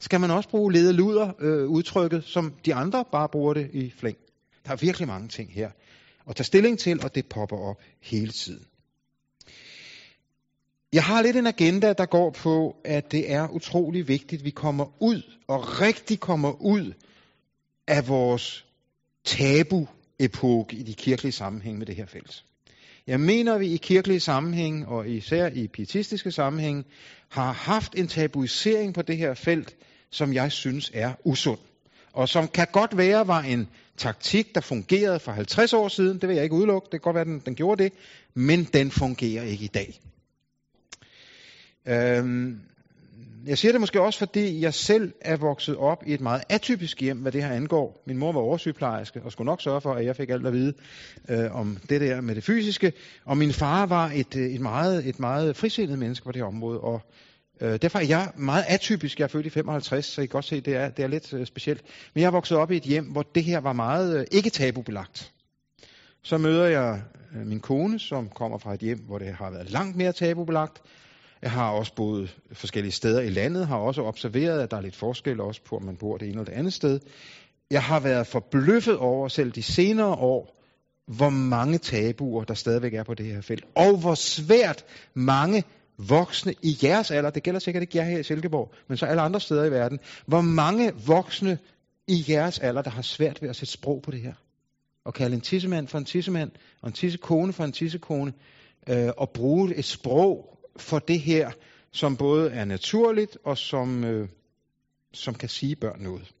Skal 0.00 0.20
man 0.20 0.30
også 0.30 0.48
bruge 0.48 0.72
ledeluder 0.72 1.32
øh, 1.38 1.68
udtrykket, 1.68 2.24
som 2.24 2.54
de 2.64 2.74
andre 2.74 3.04
bare 3.12 3.28
bruger 3.28 3.54
det 3.54 3.70
i 3.72 3.90
flæng? 3.90 4.16
Der 4.64 4.72
er 4.72 4.76
virkelig 4.76 5.08
mange 5.08 5.28
ting 5.28 5.52
her 5.52 5.70
at 6.28 6.36
tage 6.36 6.44
stilling 6.44 6.78
til, 6.78 7.04
og 7.04 7.14
det 7.14 7.26
popper 7.26 7.56
op 7.56 7.80
hele 8.00 8.32
tiden. 8.32 8.66
Jeg 10.92 11.04
har 11.04 11.22
lidt 11.22 11.36
en 11.36 11.46
agenda, 11.46 11.92
der 11.92 12.06
går 12.06 12.30
på, 12.30 12.76
at 12.84 13.12
det 13.12 13.32
er 13.32 13.48
utrolig 13.48 14.08
vigtigt, 14.08 14.40
at 14.40 14.44
vi 14.44 14.50
kommer 14.50 15.02
ud, 15.02 15.22
og 15.48 15.80
rigtig 15.80 16.20
kommer 16.20 16.62
ud 16.62 16.92
af 17.86 18.08
vores 18.08 18.66
tabu-epoke 19.24 20.76
i 20.76 20.82
de 20.82 20.94
kirkelige 20.94 21.32
sammenhæng 21.32 21.78
med 21.78 21.86
det 21.86 21.96
her 21.96 22.06
felt. 22.06 22.45
Jeg 23.06 23.20
mener, 23.20 23.54
at 23.54 23.60
vi 23.60 23.66
i 23.66 23.76
kirkelige 23.76 24.20
sammenhæng, 24.20 24.88
og 24.88 25.08
især 25.08 25.48
i 25.48 25.68
pietistiske 25.68 26.30
sammenhæng, 26.30 26.86
har 27.28 27.52
haft 27.52 27.94
en 27.94 28.08
tabuisering 28.08 28.94
på 28.94 29.02
det 29.02 29.16
her 29.16 29.34
felt, 29.34 29.76
som 30.10 30.32
jeg 30.32 30.52
synes 30.52 30.90
er 30.94 31.12
usund. 31.24 31.58
Og 32.12 32.28
som 32.28 32.48
kan 32.48 32.66
godt 32.72 32.96
være 32.96 33.26
var 33.26 33.40
en 33.40 33.68
taktik, 33.96 34.54
der 34.54 34.60
fungerede 34.60 35.20
for 35.20 35.32
50 35.32 35.72
år 35.72 35.88
siden. 35.88 36.20
Det 36.20 36.28
vil 36.28 36.34
jeg 36.34 36.44
ikke 36.44 36.56
udelukke. 36.56 36.84
Det 36.84 36.90
kan 36.90 37.00
godt 37.00 37.14
være, 37.14 37.24
den, 37.24 37.42
den 37.46 37.54
gjorde 37.54 37.84
det. 37.84 37.92
Men 38.34 38.64
den 38.64 38.90
fungerer 38.90 39.42
ikke 39.42 39.64
i 39.64 39.68
dag. 39.68 40.00
Øhm, 41.88 42.60
jeg 43.46 43.58
siger 43.58 43.72
det 43.72 43.80
måske 43.80 44.00
også, 44.00 44.18
fordi 44.18 44.60
jeg 44.60 44.74
selv 44.74 45.12
er 45.20 45.36
vokset 45.36 45.76
op 45.76 46.02
i 46.06 46.14
et 46.14 46.20
meget 46.20 46.42
atypisk 46.48 47.00
hjem, 47.00 47.18
hvad 47.18 47.32
det 47.32 47.42
her 47.42 47.50
angår. 47.50 48.02
Min 48.06 48.18
mor 48.18 48.32
var 48.32 48.40
oversygeplejerske 48.40 49.22
og 49.22 49.32
skulle 49.32 49.46
nok 49.46 49.62
sørge 49.62 49.80
for, 49.80 49.94
at 49.94 50.04
jeg 50.04 50.16
fik 50.16 50.30
alt 50.30 50.46
at 50.46 50.52
vide 50.52 50.72
øh, 51.28 51.56
om 51.56 51.78
det 51.88 52.00
der 52.00 52.20
med 52.20 52.34
det 52.34 52.44
fysiske. 52.44 52.92
Og 53.24 53.36
min 53.36 53.52
far 53.52 53.86
var 53.86 54.10
et, 54.14 54.36
øh, 54.36 54.46
et, 54.46 54.60
meget, 54.60 55.08
et 55.08 55.20
meget 55.20 55.56
frisindet 55.56 55.98
menneske 55.98 56.24
på 56.24 56.32
det 56.32 56.40
her 56.40 56.46
område. 56.46 56.80
Og 56.80 57.00
øh, 57.60 57.78
derfor 57.82 57.98
er 57.98 58.04
jeg 58.04 58.32
meget 58.36 58.64
atypisk. 58.68 59.18
Jeg 59.18 59.24
er 59.24 59.28
født 59.28 59.46
i 59.46 59.50
55, 59.50 60.04
så 60.04 60.20
I 60.20 60.26
kan 60.26 60.32
godt 60.32 60.44
se, 60.44 60.60
det 60.60 60.74
er, 60.76 60.88
det 60.88 61.02
er 61.02 61.08
lidt 61.08 61.32
øh, 61.32 61.46
specielt. 61.46 61.82
Men 62.14 62.20
jeg 62.20 62.26
er 62.26 62.32
vokset 62.32 62.58
op 62.58 62.70
i 62.70 62.76
et 62.76 62.82
hjem, 62.82 63.04
hvor 63.04 63.22
det 63.22 63.44
her 63.44 63.60
var 63.60 63.72
meget 63.72 64.20
øh, 64.20 64.26
ikke 64.30 64.50
tabubelagt. 64.50 65.32
Så 66.22 66.38
møder 66.38 66.66
jeg 66.66 67.02
øh, 67.36 67.46
min 67.46 67.60
kone, 67.60 67.98
som 67.98 68.28
kommer 68.28 68.58
fra 68.58 68.74
et 68.74 68.80
hjem, 68.80 68.98
hvor 68.98 69.18
det 69.18 69.34
har 69.34 69.50
været 69.50 69.70
langt 69.70 69.96
mere 69.96 70.12
tabubelagt. 70.12 70.82
Jeg 71.42 71.50
har 71.50 71.70
også 71.70 71.94
boet 71.94 72.36
forskellige 72.52 72.92
steder 72.92 73.20
i 73.20 73.28
landet, 73.28 73.66
har 73.66 73.76
også 73.76 74.02
observeret, 74.02 74.60
at 74.60 74.70
der 74.70 74.76
er 74.76 74.80
lidt 74.80 74.96
forskel 74.96 75.40
også 75.40 75.60
på, 75.62 75.76
om 75.76 75.82
man 75.82 75.96
bor 75.96 76.16
det 76.16 76.28
ene 76.28 76.32
eller 76.32 76.44
det 76.44 76.52
andet 76.52 76.72
sted. 76.72 77.00
Jeg 77.70 77.82
har 77.82 78.00
været 78.00 78.26
forbløffet 78.26 78.96
over 78.96 79.28
selv 79.28 79.52
de 79.52 79.62
senere 79.62 80.14
år, 80.14 80.56
hvor 81.06 81.30
mange 81.30 81.78
tabuer, 81.78 82.44
der 82.44 82.54
stadigvæk 82.54 82.94
er 82.94 83.02
på 83.02 83.14
det 83.14 83.26
her 83.26 83.40
felt, 83.40 83.64
og 83.74 84.00
hvor 84.00 84.14
svært 84.14 84.84
mange 85.14 85.64
voksne 85.98 86.54
i 86.62 86.78
jeres 86.82 87.10
alder, 87.10 87.30
det 87.30 87.42
gælder 87.42 87.60
sikkert 87.60 87.82
ikke 87.82 87.98
jer 87.98 88.04
her 88.04 88.18
i 88.18 88.22
Silkeborg, 88.22 88.72
men 88.88 88.96
så 88.96 89.06
alle 89.06 89.22
andre 89.22 89.40
steder 89.40 89.64
i 89.64 89.70
verden, 89.70 89.98
hvor 90.26 90.40
mange 90.40 90.92
voksne 91.06 91.58
i 92.08 92.24
jeres 92.28 92.58
alder, 92.58 92.82
der 92.82 92.90
har 92.90 93.02
svært 93.02 93.42
ved 93.42 93.48
at 93.48 93.56
sætte 93.56 93.72
sprog 93.72 94.02
på 94.02 94.10
det 94.10 94.20
her. 94.20 94.34
Og 95.04 95.14
kalde 95.14 95.34
en 95.34 95.40
tissemand 95.40 95.88
for 95.88 95.98
en 95.98 96.04
tissemand, 96.04 96.50
og 96.82 96.88
en 96.88 96.92
tissekone 96.92 97.52
for 97.52 97.64
en 97.64 97.72
tissekone, 97.72 98.32
øh, 98.88 99.08
og 99.16 99.30
bruge 99.30 99.74
et 99.74 99.84
sprog, 99.84 100.55
for 100.78 100.98
det 100.98 101.20
her, 101.20 101.50
som 101.90 102.16
både 102.16 102.50
er 102.50 102.64
naturligt 102.64 103.38
og 103.44 103.58
som, 103.58 104.04
øh, 104.04 104.28
som 105.12 105.34
kan 105.34 105.48
sige 105.48 105.76
børn 105.76 106.00
noget. 106.00 106.32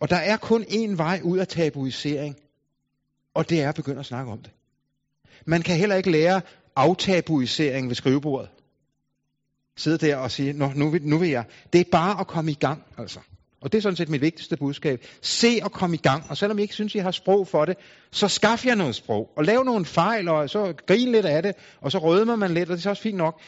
Og 0.00 0.10
der 0.10 0.16
er 0.16 0.36
kun 0.36 0.62
én 0.62 0.96
vej 0.96 1.20
ud 1.24 1.38
af 1.38 1.48
tabuisering, 1.48 2.36
og 3.34 3.50
det 3.50 3.62
er 3.62 3.68
at 3.68 3.74
begynde 3.74 4.00
at 4.00 4.06
snakke 4.06 4.32
om 4.32 4.42
det. 4.42 4.50
Man 5.46 5.62
kan 5.62 5.76
heller 5.76 5.96
ikke 5.96 6.10
lære 6.10 6.40
aftabuisering 6.76 7.88
ved 7.88 7.94
skrivebordet. 7.94 8.50
Sidde 9.76 9.98
der 9.98 10.16
og 10.16 10.30
sige, 10.30 10.52
Nå, 10.52 10.72
nu, 10.74 10.90
vil, 10.90 11.02
nu 11.02 11.18
vil 11.18 11.28
jeg. 11.28 11.44
Det 11.72 11.80
er 11.80 11.84
bare 11.92 12.20
at 12.20 12.26
komme 12.26 12.50
i 12.50 12.54
gang, 12.54 12.84
altså. 12.98 13.20
Og 13.60 13.72
det 13.72 13.78
er 13.78 13.82
sådan 13.82 13.96
set 13.96 14.08
mit 14.08 14.20
vigtigste 14.20 14.56
budskab. 14.56 15.04
Se 15.22 15.58
og 15.62 15.72
kom 15.72 15.94
i 15.94 15.96
gang. 15.96 16.24
Og 16.28 16.36
selvom 16.36 16.58
I 16.58 16.62
ikke 16.62 16.74
synes, 16.74 16.94
I 16.94 16.98
har 16.98 17.10
sprog 17.10 17.48
for 17.48 17.64
det, 17.64 17.76
så 18.10 18.28
skaff 18.28 18.66
jer 18.66 18.74
noget 18.74 18.94
sprog. 18.94 19.30
Og 19.36 19.44
lav 19.44 19.64
nogle 19.64 19.84
fejl, 19.84 20.28
og 20.28 20.50
så 20.50 20.74
grin 20.86 21.12
lidt 21.12 21.26
af 21.26 21.42
det, 21.42 21.54
og 21.80 21.92
så 21.92 21.98
rødmer 21.98 22.36
man 22.36 22.54
lidt, 22.54 22.70
og 22.70 22.72
det 22.72 22.80
er 22.80 22.82
så 22.82 22.90
også 22.90 23.02
fint 23.02 23.16
nok. 23.16 23.40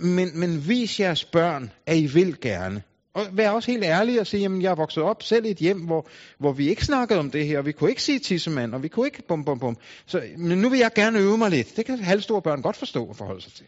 Men, 0.00 0.40
men 0.40 0.68
vis 0.68 1.00
jeres 1.00 1.24
børn, 1.24 1.72
at 1.86 1.96
I 1.96 2.06
vil 2.06 2.40
gerne. 2.40 2.82
Og 3.14 3.26
vær 3.32 3.50
også 3.50 3.70
helt 3.70 3.84
ærlig 3.84 4.20
og 4.20 4.26
sige, 4.26 4.44
at 4.44 4.62
jeg 4.62 4.70
er 4.70 4.74
vokset 4.74 5.02
op 5.02 5.22
selv 5.22 5.44
i 5.44 5.50
et 5.50 5.56
hjem, 5.56 5.80
hvor, 5.80 6.08
hvor 6.38 6.52
vi 6.52 6.68
ikke 6.68 6.84
snakkede 6.84 7.18
om 7.18 7.30
det 7.30 7.46
her, 7.46 7.58
og 7.58 7.66
vi 7.66 7.72
kunne 7.72 7.90
ikke 7.90 8.02
sige 8.02 8.18
tissemand, 8.18 8.74
og 8.74 8.82
vi 8.82 8.88
kunne 8.88 9.06
ikke 9.06 9.22
bum 9.28 9.44
bum 9.44 9.58
bum. 9.58 9.76
Så, 10.06 10.22
men 10.36 10.58
nu 10.58 10.68
vil 10.68 10.78
jeg 10.78 10.90
gerne 10.94 11.18
øve 11.18 11.38
mig 11.38 11.50
lidt. 11.50 11.76
Det 11.76 11.86
kan 11.86 11.98
halvstore 11.98 12.42
børn 12.42 12.62
godt 12.62 12.76
forstå 12.76 13.04
og 13.04 13.16
forholde 13.16 13.42
sig 13.42 13.52
til. 13.52 13.66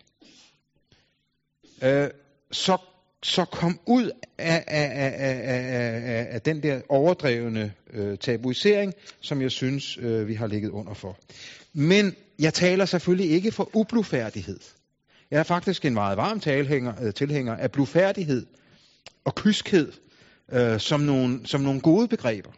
Øh, 1.83 2.11
så 2.53 2.79
så 3.23 3.45
kom 3.45 3.81
ud 3.87 4.11
af, 4.39 4.65
af, 4.67 4.91
af, 4.95 5.13
af, 5.19 5.43
af, 5.45 6.27
af 6.31 6.43
den 6.43 6.63
der 6.63 6.81
overdrevne 6.89 7.73
øh, 7.93 8.19
tabuisering, 8.19 8.95
som 9.21 9.43
jeg 9.43 9.51
synes, 9.51 9.99
øh, 9.99 10.29
vi 10.29 10.35
har 10.35 10.47
ligget 10.47 10.71
under 10.71 10.95
for. 10.95 11.19
Men 11.73 12.15
jeg 12.39 12.55
taler 12.55 12.85
selvfølgelig 12.85 13.31
ikke 13.31 13.53
for 13.53 13.71
ublufærdighed. 13.73 14.61
Jeg 15.31 15.39
er 15.39 15.43
faktisk 15.43 15.85
en 15.85 15.95
meget 15.95 16.17
varm 16.17 16.41
talhænger, 16.41 16.93
øh, 17.03 17.15
tilhænger 17.15 17.57
af 17.57 17.73
blufærdighed 17.73 18.47
og 19.25 19.35
kyskhed 19.35 19.93
øh, 20.53 20.81
som, 20.81 21.01
nogle, 21.01 21.47
som 21.47 21.61
nogle 21.61 21.81
gode 21.81 22.09
begreber. 22.09 22.51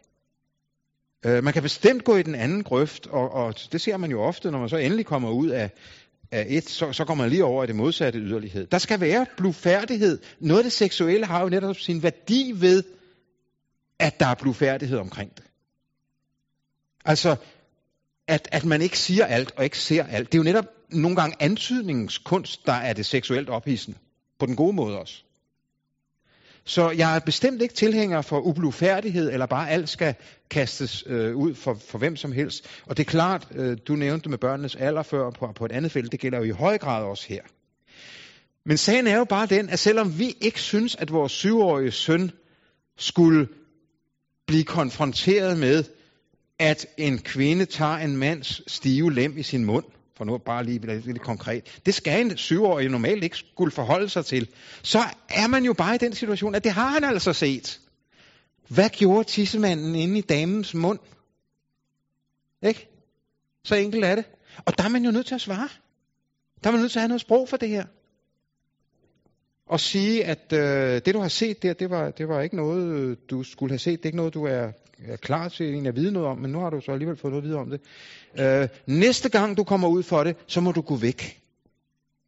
Øh, 1.26 1.44
man 1.44 1.52
kan 1.52 1.62
bestemt 1.62 2.04
gå 2.04 2.16
i 2.16 2.22
den 2.22 2.34
anden 2.34 2.62
grøft, 2.62 3.06
og, 3.06 3.30
og 3.30 3.54
det 3.72 3.80
ser 3.80 3.96
man 3.96 4.10
jo 4.10 4.22
ofte, 4.22 4.50
når 4.50 4.58
man 4.58 4.68
så 4.68 4.76
endelig 4.76 5.06
kommer 5.06 5.30
ud 5.30 5.48
af, 5.48 5.70
af 6.30 6.46
et, 6.48 6.68
så, 6.68 6.92
så 6.92 7.04
går 7.04 7.14
man 7.14 7.30
lige 7.30 7.44
over 7.44 7.64
i 7.64 7.66
det 7.66 7.76
modsatte 7.76 8.18
yderlighed. 8.18 8.66
Der 8.66 8.78
skal 8.78 9.00
være 9.00 9.26
blufærdighed. 9.36 10.18
Noget 10.40 10.58
af 10.58 10.64
det 10.64 10.72
seksuelle 10.72 11.26
har 11.26 11.42
jo 11.42 11.48
netop 11.48 11.76
sin 11.76 12.02
værdi 12.02 12.52
ved, 12.54 12.84
at 13.98 14.20
der 14.20 14.26
er 14.26 14.34
blufærdighed 14.34 14.98
omkring 14.98 15.36
det. 15.36 15.44
Altså, 17.04 17.36
at, 18.28 18.48
at 18.52 18.64
man 18.64 18.82
ikke 18.82 18.98
siger 18.98 19.26
alt 19.26 19.52
og 19.56 19.64
ikke 19.64 19.78
ser 19.78 20.06
alt. 20.06 20.32
Det 20.32 20.38
er 20.38 20.40
jo 20.40 20.44
netop 20.44 20.66
nogle 20.90 21.16
gange 21.16 21.36
antydningskunst, 21.40 22.66
der 22.66 22.72
er 22.72 22.92
det 22.92 23.06
seksuelt 23.06 23.48
ophidsende. 23.48 23.98
På 24.38 24.46
den 24.46 24.56
gode 24.56 24.72
måde 24.72 24.98
også. 24.98 25.24
Så 26.66 26.90
jeg 26.90 27.16
er 27.16 27.20
bestemt 27.20 27.62
ikke 27.62 27.74
tilhænger 27.74 28.22
for 28.22 28.40
ublufærdighed, 28.40 29.32
eller 29.32 29.46
bare 29.46 29.70
alt 29.70 29.88
skal 29.88 30.14
kastes 30.50 31.04
øh, 31.06 31.36
ud 31.36 31.54
for, 31.54 31.74
for 31.88 31.98
hvem 31.98 32.16
som 32.16 32.32
helst. 32.32 32.66
Og 32.86 32.96
det 32.96 33.06
er 33.06 33.10
klart, 33.10 33.48
øh, 33.54 33.76
du 33.88 33.96
nævnte 33.96 34.28
med 34.28 34.38
børnenes 34.38 34.76
alder 34.76 35.02
før 35.02 35.30
på, 35.30 35.52
på 35.56 35.64
et 35.64 35.72
andet 35.72 35.92
felt, 35.92 36.12
det 36.12 36.20
gælder 36.20 36.38
jo 36.38 36.44
i 36.44 36.50
høj 36.50 36.78
grad 36.78 37.04
også 37.04 37.28
her. 37.28 37.42
Men 38.66 38.76
sagen 38.76 39.06
er 39.06 39.18
jo 39.18 39.24
bare 39.24 39.46
den, 39.46 39.68
at 39.68 39.78
selvom 39.78 40.18
vi 40.18 40.34
ikke 40.40 40.60
synes, 40.60 40.96
at 40.96 41.12
vores 41.12 41.32
syvårige 41.32 41.90
søn 41.90 42.30
skulle 42.98 43.48
blive 44.46 44.64
konfronteret 44.64 45.58
med, 45.58 45.84
at 46.58 46.86
en 46.98 47.18
kvinde 47.18 47.64
tager 47.64 47.96
en 47.96 48.16
mands 48.16 48.72
stive 48.72 49.14
lem 49.14 49.38
i 49.38 49.42
sin 49.42 49.64
mund, 49.64 49.84
for 50.16 50.24
nu 50.24 50.38
bare 50.38 50.64
lige 50.64 50.78
lidt, 50.78 51.06
lidt 51.06 51.20
konkret, 51.20 51.80
det 51.86 51.94
skal 51.94 52.20
en 52.20 52.36
syvårig 52.36 52.88
normalt 52.88 53.24
ikke 53.24 53.36
skulle 53.36 53.72
forholde 53.72 54.08
sig 54.08 54.26
til, 54.26 54.48
så 54.82 54.98
er 55.28 55.46
man 55.46 55.64
jo 55.64 55.72
bare 55.72 55.94
i 55.94 55.98
den 55.98 56.12
situation, 56.12 56.54
at 56.54 56.64
det 56.64 56.72
har 56.72 56.88
han 56.88 57.04
altså 57.04 57.32
set. 57.32 57.80
Hvad 58.68 58.88
gjorde 58.90 59.28
tissemanden 59.28 59.94
inde 59.94 60.18
i 60.18 60.20
damens 60.20 60.74
mund? 60.74 60.98
Ikke? 62.62 62.88
Så 63.64 63.74
enkelt 63.74 64.04
er 64.04 64.14
det. 64.14 64.24
Og 64.66 64.78
der 64.78 64.84
er 64.84 64.88
man 64.88 65.04
jo 65.04 65.10
nødt 65.10 65.26
til 65.26 65.34
at 65.34 65.40
svare. 65.40 65.68
Der 66.64 66.68
er 66.68 66.72
man 66.72 66.80
nødt 66.80 66.92
til 66.92 66.98
at 66.98 67.02
have 67.02 67.08
noget 67.08 67.20
sprog 67.20 67.48
for 67.48 67.56
det 67.56 67.68
her. 67.68 67.84
Og 69.66 69.80
sige, 69.80 70.24
at 70.24 70.52
øh, 70.52 71.00
det 71.04 71.14
du 71.14 71.18
har 71.18 71.28
set 71.28 71.62
der, 71.62 71.72
det 71.72 71.90
var, 71.90 72.10
det 72.10 72.28
var 72.28 72.40
ikke 72.40 72.56
noget, 72.56 73.18
du 73.30 73.42
skulle 73.42 73.70
have 73.70 73.78
set. 73.78 73.98
Det 73.98 74.04
er 74.04 74.08
ikke 74.08 74.16
noget, 74.16 74.34
du 74.34 74.44
er, 74.44 74.72
er 75.06 75.16
klar 75.16 75.48
til 75.48 75.66
egentlig 75.66 75.88
at 75.88 75.96
vide 75.96 76.12
noget 76.12 76.28
om, 76.28 76.38
men 76.38 76.52
nu 76.52 76.58
har 76.60 76.70
du 76.70 76.80
så 76.80 76.92
alligevel 76.92 77.16
fået 77.16 77.32
noget 77.32 77.42
at 77.42 77.48
vide 77.48 77.58
om 77.58 77.70
det. 77.70 77.80
Øh, 78.38 78.68
næste 78.86 79.28
gang 79.28 79.56
du 79.56 79.64
kommer 79.64 79.88
ud 79.88 80.02
for 80.02 80.24
det, 80.24 80.36
så 80.46 80.60
må 80.60 80.72
du 80.72 80.80
gå 80.80 80.96
væk. 80.96 81.40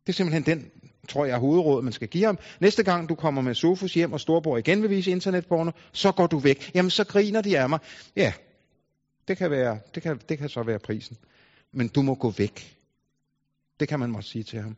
Det 0.06 0.12
er 0.12 0.16
simpelthen 0.16 0.42
den, 0.42 0.70
tror 1.08 1.24
jeg, 1.24 1.38
hovedråd, 1.38 1.82
man 1.82 1.92
skal 1.92 2.08
give 2.08 2.24
ham. 2.24 2.38
Næste 2.60 2.82
gang 2.82 3.08
du 3.08 3.14
kommer 3.14 3.42
med 3.42 3.54
Sofus 3.54 3.94
hjem, 3.94 4.12
og 4.12 4.20
Storborg 4.20 4.58
igen 4.58 4.82
vil 4.82 4.90
vise 4.90 5.10
internetporno, 5.10 5.70
så 5.92 6.12
går 6.12 6.26
du 6.26 6.38
væk. 6.38 6.70
Jamen, 6.74 6.90
så 6.90 7.04
griner 7.04 7.40
de 7.40 7.58
af 7.58 7.68
mig. 7.68 7.78
Ja, 8.16 8.32
det 9.28 9.36
kan, 9.36 9.50
være, 9.50 9.78
det 9.94 10.02
kan, 10.02 10.20
det 10.28 10.38
kan 10.38 10.48
så 10.48 10.62
være 10.62 10.78
prisen. 10.78 11.16
men 11.72 11.88
du 11.88 12.02
må 12.02 12.14
gå 12.14 12.30
væk. 12.30 12.76
Det 13.80 13.88
kan 13.88 14.00
man 14.00 14.10
måske 14.10 14.30
sige 14.30 14.42
til 14.42 14.60
ham. 14.60 14.76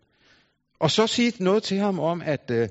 Og 0.81 0.91
så 0.91 1.07
sige 1.07 1.33
noget 1.41 1.63
til 1.63 1.79
ham 1.79 1.99
om, 1.99 2.23
at 2.25 2.51
øh, 2.51 2.69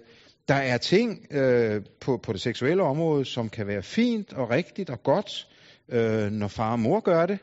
der 0.47 0.55
er 0.55 0.77
ting 0.77 1.27
øh, 1.31 1.81
på, 2.01 2.17
på 2.17 2.33
det 2.33 2.41
seksuelle 2.41 2.83
område, 2.83 3.25
som 3.25 3.49
kan 3.49 3.67
være 3.67 3.83
fint 3.83 4.33
og 4.33 4.49
rigtigt 4.49 4.89
og 4.89 5.03
godt, 5.03 5.47
øh, 5.89 6.31
når 6.31 6.47
far 6.47 6.71
og 6.71 6.79
mor 6.79 6.99
gør 6.99 7.25
det. 7.25 7.39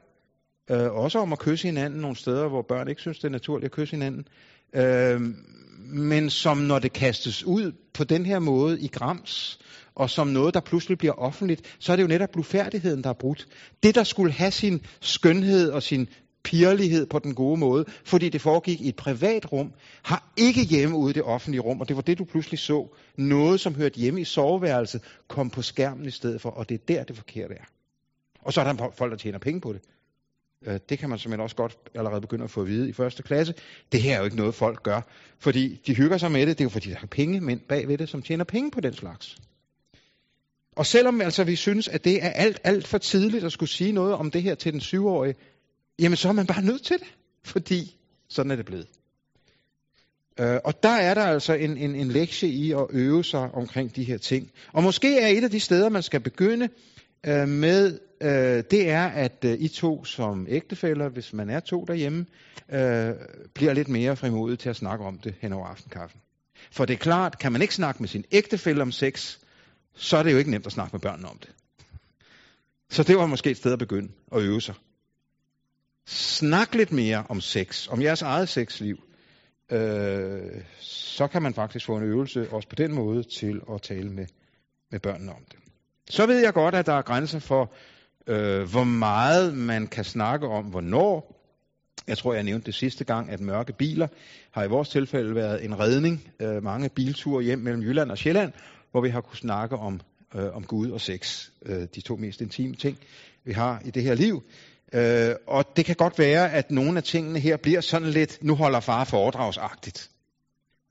Øh, 0.70 0.92
også 0.92 1.18
om 1.18 1.32
at 1.32 1.38
kysse 1.38 1.68
hinanden 1.68 2.00
nogle 2.00 2.16
steder, 2.16 2.48
hvor 2.48 2.62
børn 2.62 2.88
ikke 2.88 3.00
synes, 3.00 3.18
det 3.18 3.24
er 3.24 3.32
naturligt 3.32 3.64
at 3.64 3.76
kysse 3.76 3.96
hinanden. 3.96 4.28
Øh, 4.74 5.20
men 5.88 6.30
som 6.30 6.58
når 6.58 6.78
det 6.78 6.92
kastes 6.92 7.44
ud 7.44 7.72
på 7.94 8.04
den 8.04 8.26
her 8.26 8.38
måde 8.38 8.80
i 8.80 8.88
grams, 8.88 9.58
og 9.94 10.10
som 10.10 10.26
noget, 10.26 10.54
der 10.54 10.60
pludselig 10.60 10.98
bliver 10.98 11.12
offentligt, 11.12 11.76
så 11.78 11.92
er 11.92 11.96
det 11.96 12.02
jo 12.02 12.08
netop 12.08 12.30
blufærdigheden, 12.32 13.04
der 13.04 13.10
er 13.10 13.14
brudt. 13.20 13.46
Det, 13.82 13.94
der 13.94 14.04
skulle 14.04 14.32
have 14.32 14.50
sin 14.50 14.80
skønhed 15.00 15.70
og 15.70 15.82
sin 15.82 16.08
pirlighed 16.44 17.06
på 17.06 17.18
den 17.18 17.34
gode 17.34 17.60
måde, 17.60 17.84
fordi 18.04 18.28
det 18.28 18.40
foregik 18.40 18.80
i 18.80 18.88
et 18.88 18.96
privat 18.96 19.52
rum, 19.52 19.72
har 20.02 20.32
ikke 20.36 20.64
hjemme 20.64 20.96
ude 20.96 21.10
i 21.10 21.12
det 21.12 21.22
offentlige 21.22 21.60
rum, 21.60 21.80
og 21.80 21.88
det 21.88 21.96
var 21.96 22.02
det, 22.02 22.18
du 22.18 22.24
pludselig 22.24 22.58
så. 22.58 22.88
Noget, 23.16 23.60
som 23.60 23.74
hørte 23.74 24.00
hjemme 24.00 24.20
i 24.20 24.24
soveværelset, 24.24 25.02
kom 25.28 25.50
på 25.50 25.62
skærmen 25.62 26.06
i 26.06 26.10
stedet 26.10 26.40
for, 26.40 26.50
og 26.50 26.68
det 26.68 26.74
er 26.74 26.84
der, 26.88 27.04
det 27.04 27.16
forkerte 27.16 27.54
er. 27.54 27.64
Og 28.40 28.52
så 28.52 28.60
er 28.60 28.72
der 28.72 28.90
folk, 28.96 29.10
der 29.10 29.18
tjener 29.18 29.38
penge 29.38 29.60
på 29.60 29.72
det. 29.72 29.80
Øh, 30.66 30.80
det 30.88 30.98
kan 30.98 31.08
man 31.08 31.18
simpelthen 31.18 31.42
også 31.42 31.56
godt 31.56 31.76
allerede 31.94 32.20
begynde 32.20 32.44
at 32.44 32.50
få 32.50 32.60
at 32.60 32.66
vide 32.66 32.88
i 32.88 32.92
første 32.92 33.22
klasse. 33.22 33.54
Det 33.92 34.02
her 34.02 34.14
er 34.14 34.18
jo 34.18 34.24
ikke 34.24 34.36
noget, 34.36 34.54
folk 34.54 34.82
gør, 34.82 35.00
fordi 35.38 35.80
de 35.86 35.94
hygger 35.94 36.18
sig 36.18 36.32
med 36.32 36.46
det. 36.46 36.58
Det 36.58 36.60
er 36.60 36.64
jo 36.64 36.70
fordi, 36.70 36.90
der 36.90 36.96
er 37.02 37.06
penge 37.06 37.40
mænd 37.40 37.60
bagved 37.60 37.98
det, 37.98 38.08
som 38.08 38.22
tjener 38.22 38.44
penge 38.44 38.70
på 38.70 38.80
den 38.80 38.94
slags. 38.94 39.36
Og 40.76 40.86
selvom 40.86 41.20
altså 41.20 41.44
vi 41.44 41.56
synes, 41.56 41.88
at 41.88 42.04
det 42.04 42.24
er 42.24 42.30
alt, 42.30 42.60
alt 42.64 42.86
for 42.86 42.98
tidligt 42.98 43.44
at 43.44 43.52
skulle 43.52 43.70
sige 43.70 43.92
noget 43.92 44.14
om 44.14 44.30
det 44.30 44.42
her 44.42 44.54
til 44.54 44.72
den 44.72 44.80
syvårige, 44.80 45.34
jamen 45.98 46.16
så 46.16 46.28
er 46.28 46.32
man 46.32 46.46
bare 46.46 46.62
nødt 46.62 46.82
til 46.82 46.98
det, 46.98 47.14
fordi 47.44 47.96
sådan 48.28 48.50
er 48.50 48.56
det 48.56 48.66
blevet. 48.66 48.86
Øh, 50.40 50.58
og 50.64 50.82
der 50.82 50.88
er 50.88 51.14
der 51.14 51.22
altså 51.22 51.52
en, 51.52 51.76
en, 51.76 51.94
en 51.94 52.08
lektie 52.08 52.48
i 52.48 52.72
at 52.72 52.86
øve 52.90 53.24
sig 53.24 53.50
omkring 53.54 53.96
de 53.96 54.04
her 54.04 54.18
ting. 54.18 54.50
Og 54.72 54.82
måske 54.82 55.18
er 55.18 55.26
et 55.26 55.44
af 55.44 55.50
de 55.50 55.60
steder, 55.60 55.88
man 55.88 56.02
skal 56.02 56.20
begynde 56.20 56.68
øh, 57.26 57.48
med, 57.48 57.98
øh, 58.20 58.64
det 58.70 58.90
er, 58.90 59.06
at 59.06 59.44
øh, 59.44 59.60
I 59.60 59.68
to 59.68 60.04
som 60.04 60.46
ægtefæller, 60.48 61.08
hvis 61.08 61.32
man 61.32 61.50
er 61.50 61.60
to 61.60 61.84
derhjemme, 61.84 62.26
øh, 62.72 63.14
bliver 63.54 63.72
lidt 63.72 63.88
mere 63.88 64.16
frimodige 64.16 64.56
til 64.56 64.68
at 64.68 64.76
snakke 64.76 65.04
om 65.04 65.18
det 65.18 65.34
hen 65.40 65.52
over 65.52 65.66
aftenkaffen. 65.66 66.20
For 66.72 66.84
det 66.84 66.94
er 66.94 66.98
klart, 66.98 67.38
kan 67.38 67.52
man 67.52 67.62
ikke 67.62 67.74
snakke 67.74 68.02
med 68.02 68.08
sin 68.08 68.24
ægtefælle 68.32 68.82
om 68.82 68.92
sex, 68.92 69.38
så 69.94 70.16
er 70.16 70.22
det 70.22 70.32
jo 70.32 70.38
ikke 70.38 70.50
nemt 70.50 70.66
at 70.66 70.72
snakke 70.72 70.92
med 70.92 71.00
børnene 71.00 71.28
om 71.28 71.38
det. 71.38 71.50
Så 72.90 73.02
det 73.02 73.16
var 73.16 73.26
måske 73.26 73.50
et 73.50 73.56
sted 73.56 73.72
at 73.72 73.78
begynde 73.78 74.08
at 74.32 74.42
øve 74.42 74.60
sig. 74.60 74.74
Snak 76.06 76.74
lidt 76.74 76.92
mere 76.92 77.24
om 77.28 77.40
sex, 77.40 77.88
om 77.88 78.02
jeres 78.02 78.22
eget 78.22 78.48
sexliv. 78.48 78.96
Øh, 79.72 80.62
så 80.80 81.26
kan 81.26 81.42
man 81.42 81.54
faktisk 81.54 81.86
få 81.86 81.96
en 81.96 82.02
øvelse 82.02 82.50
også 82.50 82.68
på 82.68 82.74
den 82.74 82.92
måde 82.92 83.22
til 83.22 83.60
at 83.72 83.82
tale 83.82 84.10
med, 84.10 84.26
med 84.90 85.00
børnene 85.00 85.32
om 85.32 85.44
det. 85.50 85.58
Så 86.10 86.26
ved 86.26 86.38
jeg 86.38 86.52
godt, 86.54 86.74
at 86.74 86.86
der 86.86 86.92
er 86.92 87.02
grænser 87.02 87.38
for, 87.38 87.72
øh, 88.26 88.70
hvor 88.70 88.84
meget 88.84 89.54
man 89.54 89.86
kan 89.86 90.04
snakke 90.04 90.46
om, 90.48 90.64
hvornår. 90.64 91.40
Jeg 92.06 92.18
tror, 92.18 92.34
jeg 92.34 92.42
nævnte 92.42 92.66
det 92.66 92.74
sidste 92.74 93.04
gang, 93.04 93.30
at 93.30 93.40
mørke 93.40 93.72
biler 93.72 94.08
har 94.50 94.64
i 94.64 94.68
vores 94.68 94.88
tilfælde 94.88 95.34
været 95.34 95.64
en 95.64 95.78
redning. 95.78 96.32
Øh, 96.40 96.62
mange 96.62 96.88
bilture 96.88 97.42
hjem 97.42 97.58
mellem 97.58 97.82
Jylland 97.82 98.10
og 98.10 98.18
Sjælland, 98.18 98.52
hvor 98.90 99.00
vi 99.00 99.08
har 99.08 99.20
kunnet 99.20 99.38
snakke 99.38 99.76
om, 99.76 100.00
øh, 100.34 100.56
om 100.56 100.64
Gud 100.64 100.90
og 100.90 101.00
sex. 101.00 101.48
Øh, 101.66 101.86
de 101.94 102.00
to 102.00 102.16
mest 102.16 102.40
intime 102.40 102.74
ting, 102.74 102.98
vi 103.44 103.52
har 103.52 103.82
i 103.84 103.90
det 103.90 104.02
her 104.02 104.14
liv. 104.14 104.42
Øh, 104.94 105.34
og 105.46 105.64
det 105.76 105.84
kan 105.84 105.96
godt 105.96 106.18
være, 106.18 106.52
at 106.52 106.70
nogle 106.70 106.98
af 106.98 107.02
tingene 107.02 107.40
her 107.40 107.56
bliver 107.56 107.80
sådan 107.80 108.08
lidt, 108.08 108.38
nu 108.42 108.54
holder 108.54 108.80
far 108.80 109.04
foredragsagtigt. 109.04 110.10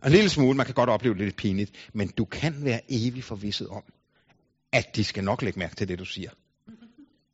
En 0.05 0.11
lille 0.11 0.29
smule, 0.29 0.57
man 0.57 0.65
kan 0.65 0.75
godt 0.75 0.89
opleve 0.89 1.15
det 1.15 1.23
lidt 1.23 1.35
pinligt, 1.35 1.71
men 1.93 2.07
du 2.07 2.25
kan 2.25 2.55
være 2.59 2.79
evig 2.89 3.23
forvisset 3.23 3.67
om, 3.67 3.83
at 4.71 4.95
de 4.95 5.03
skal 5.03 5.23
nok 5.23 5.41
lægge 5.41 5.59
mærke 5.59 5.75
til 5.75 5.87
det, 5.87 5.99
du 5.99 6.05
siger. 6.05 6.29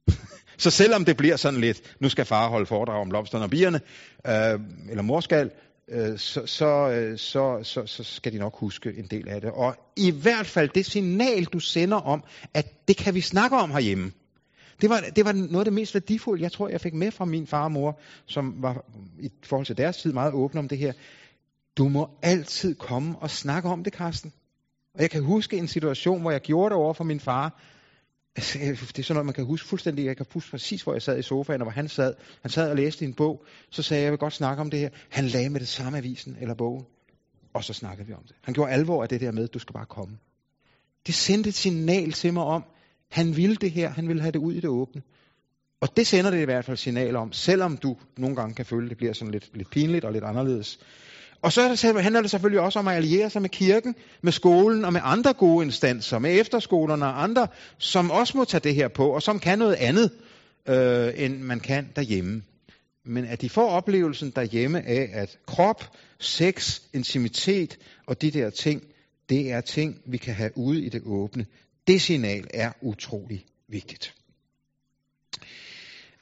Så 0.58 0.72
selvom 0.72 1.06
det 1.06 1.18
bliver 1.18 1.36
sådan 1.36 1.60
lidt, 1.60 1.82
nu 2.00 2.10
skal 2.10 2.26
far 2.26 2.50
holde 2.50 2.66
foredrag 2.66 3.02
om 3.02 3.10
blomsterne 3.10 3.44
og 3.44 3.50
bierne, 3.50 3.82
øh, 4.28 4.60
eller 4.90 5.02
mor 5.02 5.20
skal, 5.20 5.52
øh, 5.88 6.20
så, 6.20 6.46
så, 6.46 6.90
øh, 6.90 7.18
så, 7.18 7.60
så, 7.64 7.86
så 7.86 8.04
skal 8.04 8.34
de 8.34 8.38
nok 8.38 8.60
huske 8.60 8.94
en 8.98 9.08
del 9.08 9.30
af 9.30 9.42
det. 9.42 9.52
Og 9.52 9.76
i 9.96 10.12
hvert 10.12 10.46
fald 10.46 10.70
det 10.70 10.86
signal, 10.86 11.46
du 11.46 11.60
sender 11.60 11.98
om, 11.98 12.24
at 12.54 12.88
det 12.88 12.98
kan 12.98 13.16
vi 13.16 13.22
snakke 13.22 13.58
om 13.58 13.72
herhjemme. 13.72 14.12
Det 14.82 14.90
var, 14.90 15.04
det 15.16 15.26
var 15.26 15.34
noget 15.34 15.60
af 15.60 15.66
det 15.66 15.74
mest 15.74 15.94
værdifulde, 15.94 16.44
jeg 16.44 16.52
tror, 16.52 16.70
jeg 16.70 16.82
fik 16.82 16.94
med 16.94 17.12
fra 17.12 17.26
min 17.26 17.48
far 17.48 17.64
og 17.64 17.72
mor, 17.72 18.00
som 18.26 18.56
var 18.58 18.86
i 19.20 19.32
forhold 19.44 19.66
til 19.66 19.78
deres 19.78 19.98
tid 19.98 20.14
meget 20.14 20.34
åbne 20.34 20.60
om 20.60 20.68
det 20.68 20.78
her. 20.78 20.94
Du 21.78 21.90
må 21.90 22.10
altid 22.22 22.76
komme 22.76 23.16
og 23.20 23.30
snakke 23.30 23.70
om 23.70 23.84
det, 23.84 23.94
Karsten. 23.94 24.34
Og 24.94 25.02
jeg 25.02 25.10
kan 25.10 25.24
huske 25.24 25.58
en 25.58 25.68
situation, 25.68 26.22
hvor 26.22 26.32
jeg 26.32 26.42
gjorde 26.42 26.70
det 26.70 26.78
over 26.78 26.94
for 26.94 27.04
min 27.04 27.20
far. 27.20 27.62
Altså, 28.36 28.60
det 28.60 29.00
er 29.00 29.04
sådan 29.04 29.16
noget, 29.16 29.26
man 29.26 29.34
kan 29.34 29.46
huske 29.46 29.68
fuldstændig. 29.68 30.06
Jeg 30.06 30.18
kan 30.18 30.26
huske 30.34 30.52
præcis, 30.52 30.82
hvor 30.82 30.94
jeg 30.94 31.02
sad 31.02 31.20
i 31.20 31.22
sofaen, 31.22 31.62
og 31.62 31.66
hvor 31.66 31.72
han 31.72 31.88
sad. 31.88 32.14
Han 32.42 32.52
sad 32.52 32.70
og 32.70 32.76
læste 32.76 33.06
en 33.06 33.14
bog. 33.14 33.46
Så 33.70 33.84
sagde 33.84 34.02
jeg, 34.02 34.06
jeg 34.06 34.12
vil 34.12 34.20
godt 34.20 34.34
snakke 34.34 34.62
om 34.62 34.70
det 34.70 34.80
her. 34.80 34.90
Han 35.10 35.26
lagde 35.26 35.50
med 35.50 35.60
det 35.60 35.68
samme 35.68 35.98
avisen 35.98 36.38
eller 36.42 36.54
bogen. 36.54 36.86
Og 37.54 37.64
så 37.64 37.74
snakkede 37.74 38.08
vi 38.08 38.14
om 38.14 38.24
det. 38.28 38.36
Han 38.42 38.54
gjorde 38.54 38.72
alvor 38.72 39.04
af 39.04 39.10
det 39.10 39.22
der 39.22 39.32
med, 39.32 39.48
du 39.48 39.60
skal 39.60 39.74
bare 39.74 39.86
komme. 39.86 40.18
Det 41.08 41.16
sendte 41.16 41.50
et 41.50 41.56
signal 41.56 42.12
til 42.12 42.34
mig 42.34 42.44
om, 42.44 42.64
han 43.12 43.38
ville 43.38 43.56
det 43.56 43.72
her, 43.72 43.90
han 43.90 44.08
ville 44.08 44.22
have 44.22 44.32
det 44.32 44.40
ud 44.40 44.54
i 44.54 44.60
det 44.60 44.70
åbne. 44.70 45.02
Og 45.82 45.98
det 45.98 46.08
sender 46.08 46.32
det 46.32 46.42
i 46.42 46.46
hvert 46.46 46.66
fald 46.66 46.78
signal 46.78 47.16
om, 47.16 47.34
selvom 47.34 47.78
du 47.78 47.98
nogle 48.18 48.36
gange 48.36 48.56
kan 48.56 48.66
føle, 48.66 48.84
at 48.84 48.90
det 48.90 48.98
bliver 48.98 49.14
sådan 49.14 49.32
lidt, 49.32 49.50
lidt 49.54 49.70
pinligt 49.70 50.06
og 50.06 50.14
lidt 50.14 50.24
anderledes. 50.24 50.80
Og 51.42 51.54
så 51.54 51.94
handler 52.00 52.22
det 52.22 52.32
selvfølgelig 52.32 52.62
også 52.62 52.80
om 52.80 52.88
at 52.88 52.96
alliere 52.96 53.30
sig 53.30 53.42
med 53.42 53.50
kirken, 53.50 53.96
med 54.22 54.32
skolen 54.32 54.86
og 54.86 54.94
med 54.94 55.02
andre 55.04 55.34
gode 55.34 55.66
instanser, 55.66 56.20
med 56.20 56.40
efterskolerne 56.40 57.06
og 57.06 57.24
andre, 57.24 57.48
som 57.78 58.12
også 58.12 58.38
må 58.38 58.46
tage 58.46 58.62
det 58.62 58.76
her 58.76 58.88
på, 58.88 59.08
og 59.08 59.22
som 59.22 59.40
kan 59.40 59.60
noget 59.60 59.76
andet, 59.76 60.12
øh, 60.68 61.14
end 61.16 61.40
man 61.40 61.60
kan 61.60 61.90
derhjemme. 61.96 62.44
Men 63.06 63.26
at 63.26 63.42
de 63.42 63.50
får 63.50 63.70
oplevelsen 63.70 64.32
derhjemme 64.36 64.88
af, 64.88 65.10
at 65.14 65.38
krop, 65.48 65.84
sex, 66.20 66.82
intimitet 66.94 67.78
og 68.08 68.22
de 68.22 68.32
der 68.32 68.50
ting, 68.50 68.84
det 69.30 69.52
er 69.52 69.62
ting, 69.62 70.02
vi 70.06 70.18
kan 70.18 70.34
have 70.34 70.52
ude 70.56 70.86
i 70.86 70.90
det 70.90 71.02
åbne. 71.06 71.46
Det 71.90 72.02
signal 72.02 72.48
er 72.54 72.72
utrolig 72.82 73.46
vigtigt. 73.68 74.16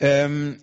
Øhm, 0.03 0.61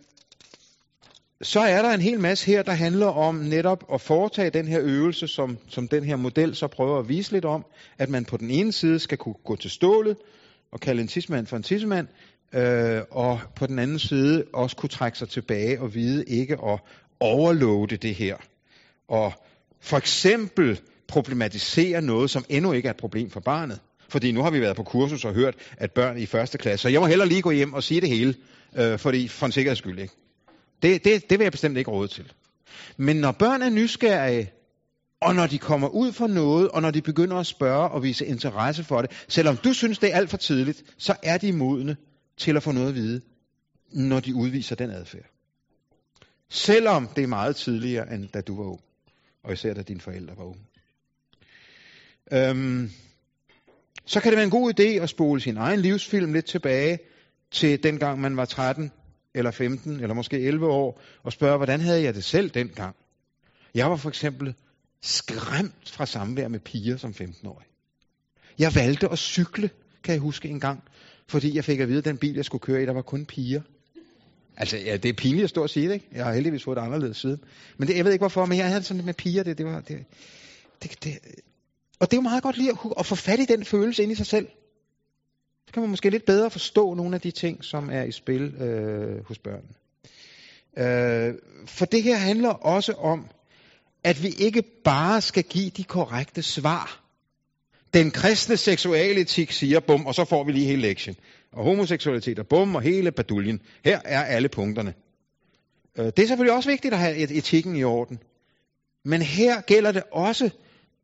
så 1.43 1.61
er 1.61 1.83
der 1.83 1.91
en 1.91 2.01
hel 2.01 2.21
masse 2.21 2.47
her, 2.47 2.63
der 2.63 2.73
handler 2.73 3.07
om 3.07 3.35
netop 3.35 3.85
at 3.93 4.01
foretage 4.01 4.51
den 4.51 4.69
her 4.69 4.81
øvelse, 4.83 5.29
som, 5.29 5.59
som 5.69 5.89
den 5.89 6.05
her 6.05 6.17
model 6.17 6.57
så 6.57 6.67
prøver 6.67 6.99
at 6.99 7.09
vise 7.09 7.33
lidt 7.33 7.45
om, 7.45 7.67
at 7.99 8.09
man 8.09 8.25
på 8.25 8.37
den 8.37 8.51
ene 8.51 8.73
side 8.73 8.99
skal 8.99 9.19
kunne 9.19 9.35
gå 9.45 9.57
til 9.57 9.71
stålet 9.71 10.17
og 10.73 10.81
kalde 10.81 11.03
en 11.03 11.09
tidsmand 11.09 11.47
for 11.47 11.57
en 11.57 11.63
tidsmand, 11.63 12.09
øh, 12.53 13.03
og 13.11 13.41
på 13.57 13.67
den 13.67 13.79
anden 13.79 13.99
side 13.99 14.45
også 14.53 14.77
kunne 14.77 14.91
trække 14.91 15.19
sig 15.19 15.29
tilbage 15.29 15.81
og 15.81 15.95
vide 15.95 16.25
ikke 16.25 16.55
at 16.55 16.81
overloade 17.21 17.97
det 17.97 18.15
her. 18.15 18.37
Og 19.09 19.33
for 19.81 19.97
eksempel 19.97 20.81
problematisere 21.09 22.03
noget, 22.03 22.31
som 22.31 22.45
endnu 22.49 22.73
ikke 22.73 22.87
er 22.87 22.91
et 22.91 22.97
problem 22.97 23.31
for 23.31 23.41
barnet. 23.41 23.81
Fordi 24.09 24.33
nu 24.33 24.43
har 24.43 24.51
vi 24.51 24.61
været 24.61 24.77
på 24.77 24.83
kursus 24.83 25.25
og 25.25 25.35
hørt, 25.35 25.55
at 25.77 25.93
børn 25.93 26.19
i 26.19 26.27
første 26.27 26.59
klasse, 26.59 26.83
så 26.83 26.89
jeg 26.89 27.01
må 27.01 27.07
hellere 27.07 27.29
lige 27.29 27.43
gå 27.43 27.51
hjem 27.51 27.75
og 27.75 27.83
sige 27.83 28.01
det 28.01 28.09
hele, 28.09 28.35
øh, 28.77 28.99
fordi 28.99 29.29
for 29.29 29.47
en 29.47 29.53
sikkerheds 29.53 29.79
skyld. 29.79 29.99
Ikke? 29.99 30.15
Det, 30.83 31.05
det, 31.05 31.31
det 31.31 31.39
vil 31.39 31.45
jeg 31.45 31.53
bestemt 31.53 31.79
ikke 31.79 31.91
råde 31.91 32.09
til. 32.09 32.33
Men 32.97 33.17
når 33.17 33.33
børn 33.33 33.63
er 33.63 33.71
nysgerrige, 33.71 34.51
og 35.21 35.35
når 35.35 35.47
de 35.47 35.59
kommer 35.59 35.89
ud 35.89 36.13
for 36.13 36.27
noget, 36.27 36.69
og 36.69 36.83
når 36.83 36.91
de 36.91 37.03
begynder 37.03 37.37
at 37.37 37.47
spørge 37.47 37.89
og 37.89 38.03
vise 38.03 38.27
interesse 38.27 38.85
for 38.85 39.03
det, 39.03 39.11
selvom 39.29 39.57
du 39.57 39.73
synes, 39.73 39.99
det 39.99 40.13
er 40.13 40.17
alt 40.17 40.31
for 40.31 40.37
tidligt, 40.37 40.83
så 40.99 41.17
er 41.23 41.39
de 41.39 41.53
modne 41.53 41.97
til 42.37 42.57
at 42.57 42.63
få 42.63 42.73
noget 42.73 42.89
at 42.89 42.95
vide, 42.95 43.21
når 43.93 44.21
de 44.21 44.35
udviser 44.35 44.77
den 44.77 44.91
adfærd. 44.91 45.31
Selvom 46.51 47.09
det 47.17 47.25
er 47.25 47.29
meget 47.29 47.57
tidligere, 47.57 48.15
end 48.15 48.29
da 48.29 48.41
du 48.41 48.57
var 48.57 48.65
ung. 48.65 48.81
Og 49.45 49.53
især 49.53 49.75
da 49.75 49.83
dine 49.83 50.01
forældre 50.01 50.37
var 50.37 50.45
unge. 50.45 50.65
Øhm, 52.33 52.91
så 54.07 54.21
kan 54.21 54.31
det 54.31 54.37
være 54.37 54.45
en 54.45 54.51
god 54.51 54.81
idé 54.81 55.03
at 55.03 55.09
spole 55.09 55.41
sin 55.41 55.57
egen 55.57 55.81
livsfilm 55.81 56.33
lidt 56.33 56.47
tilbage 56.47 56.99
til 57.51 57.83
dengang 57.83 58.21
man 58.21 58.37
var 58.37 58.45
13 58.45 58.91
eller 59.35 59.51
15 59.51 60.01
eller 60.01 60.15
måske 60.15 60.41
11 60.41 60.67
år 60.67 61.01
og 61.23 61.33
spørge, 61.33 61.57
hvordan 61.57 61.81
havde 61.81 62.03
jeg 62.03 62.15
det 62.15 62.25
selv 62.25 62.51
dengang? 62.51 62.97
Jeg 63.75 63.91
var 63.91 63.97
for 63.97 64.09
eksempel 64.09 64.55
skræmt 65.03 65.91
fra 65.91 66.07
samvær 66.07 66.49
med 66.49 66.61
piger 66.61 66.97
som 66.97 67.15
15-årig. 67.21 67.67
Jeg 68.59 68.75
valgte 68.75 69.09
at 69.09 69.19
cykle, 69.19 69.71
kan 70.03 70.13
jeg 70.13 70.21
huske 70.21 70.49
en 70.49 70.61
gang, 70.61 70.83
fordi 71.29 71.57
jeg 71.57 71.65
fik 71.65 71.81
at 71.81 71.89
vide, 71.89 71.99
at 71.99 72.05
den 72.05 72.19
bil, 72.19 72.35
jeg 72.35 72.45
skulle 72.45 72.63
køre 72.63 72.83
i, 72.83 72.87
der 72.87 72.93
var 72.93 73.03
kun 73.03 73.27
piger. 73.27 73.61
Altså, 74.57 74.77
ja, 74.77 74.97
det 74.97 75.09
er 75.09 75.13
pinligt 75.13 75.45
at 75.45 75.51
stå 75.51 75.63
og 75.63 75.71
sige 75.71 75.89
det, 75.89 75.95
ikke? 75.95 76.09
Jeg 76.13 76.25
har 76.25 76.33
heldigvis 76.33 76.65
fået 76.65 76.77
det 76.77 76.83
anderledes 76.83 77.17
siden. 77.17 77.41
Men 77.77 77.89
det, 77.89 77.97
jeg 77.97 78.05
ved 78.05 78.13
ikke 78.13 78.23
hvorfor, 78.23 78.47
men 78.47 78.59
jeg 78.59 78.69
havde 78.69 78.83
sådan 78.83 78.97
lidt 78.97 79.07
med 79.07 79.15
piger, 79.15 79.43
det, 79.43 79.59
det 79.59 79.67
var, 79.67 79.81
det, 79.81 80.05
det, 80.83 81.05
det, 81.05 81.19
og 82.01 82.11
det 82.11 82.17
er 82.17 82.21
jo 82.21 82.23
meget 82.23 82.43
godt 82.43 82.57
lige 82.57 82.71
at, 82.71 82.79
at 82.99 83.07
få 83.07 83.15
fat 83.15 83.41
i 83.41 83.45
den 83.45 83.65
følelse 83.65 84.03
ind 84.03 84.13
i 84.13 84.15
sig 84.15 84.27
selv. 84.27 84.49
Så 85.67 85.73
kan 85.73 85.81
man 85.81 85.91
måske 85.91 86.11
lidt 86.11 86.25
bedre 86.25 86.51
forstå 86.51 86.95
nogle 86.95 87.15
af 87.15 87.21
de 87.21 87.31
ting, 87.31 87.65
som 87.65 87.91
er 87.91 88.03
i 88.03 88.13
spil 88.13 88.43
øh, 88.43 89.25
hos 89.27 89.39
børnene. 89.39 89.75
Øh, 90.77 91.35
for 91.67 91.85
det 91.85 92.03
her 92.03 92.17
handler 92.17 92.49
også 92.51 92.93
om, 92.93 93.27
at 94.05 94.23
vi 94.23 94.29
ikke 94.29 94.63
bare 94.85 95.21
skal 95.21 95.43
give 95.43 95.71
de 95.71 95.85
korrekte 95.85 96.43
svar. 96.43 97.01
Den 97.95 98.11
kristne 98.11 98.57
seksualetik 98.57 99.53
siger 99.53 99.81
bum, 99.81 100.07
og 100.07 100.15
så 100.15 100.25
får 100.25 100.45
vi 100.45 100.53
lige 100.53 100.67
hele 100.67 100.83
lektien. 100.83 101.17
Og 101.53 101.65
homoseksualitet 101.65 102.39
og 102.39 102.47
bum, 102.47 102.75
og 102.75 102.83
hele 102.83 103.13
baduljen. 103.13 103.61
Her 103.85 104.01
er 104.05 104.25
alle 104.25 104.49
punkterne. 104.49 104.95
Øh, 105.99 106.07
det 106.07 106.19
er 106.19 106.27
selvfølgelig 106.27 106.57
også 106.57 106.71
vigtigt 106.71 106.95
at 106.95 107.01
have 107.01 107.31
etikken 107.31 107.77
i 107.77 107.85
orden. 107.85 108.19
Men 109.05 109.23
her 109.23 109.61
gælder 109.61 109.93
det 109.93 110.03
også 110.13 110.51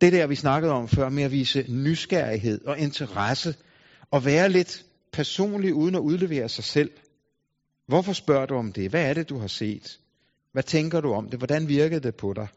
det 0.01 0.12
der, 0.12 0.26
vi 0.26 0.34
snakkede 0.34 0.72
om 0.72 0.88
før, 0.88 1.09
med 1.09 1.22
at 1.22 1.32
vise 1.32 1.64
nysgerrighed 1.68 2.64
og 2.64 2.78
interesse, 2.78 3.55
og 4.11 4.24
være 4.24 4.48
lidt 4.48 4.84
personlig 5.12 5.74
uden 5.74 5.94
at 5.94 6.01
udlevere 6.01 6.48
sig 6.48 6.64
selv. 6.64 6.90
Hvorfor 7.86 8.12
spørger 8.12 8.46
du 8.46 8.55
om 8.55 8.72
det? 8.72 8.90
Hvad 8.90 9.11
er 9.11 9.14
det, 9.14 9.28
du 9.28 9.38
har 9.38 9.46
set? 9.46 10.01
Hvad 10.53 10.62
tænker 10.62 11.01
du 11.01 11.12
om 11.12 11.28
det? 11.30 11.40
Hvordan 11.40 11.68
virkede 11.68 12.01
det 12.01 12.14
på 12.14 12.32
dig? 12.32 12.48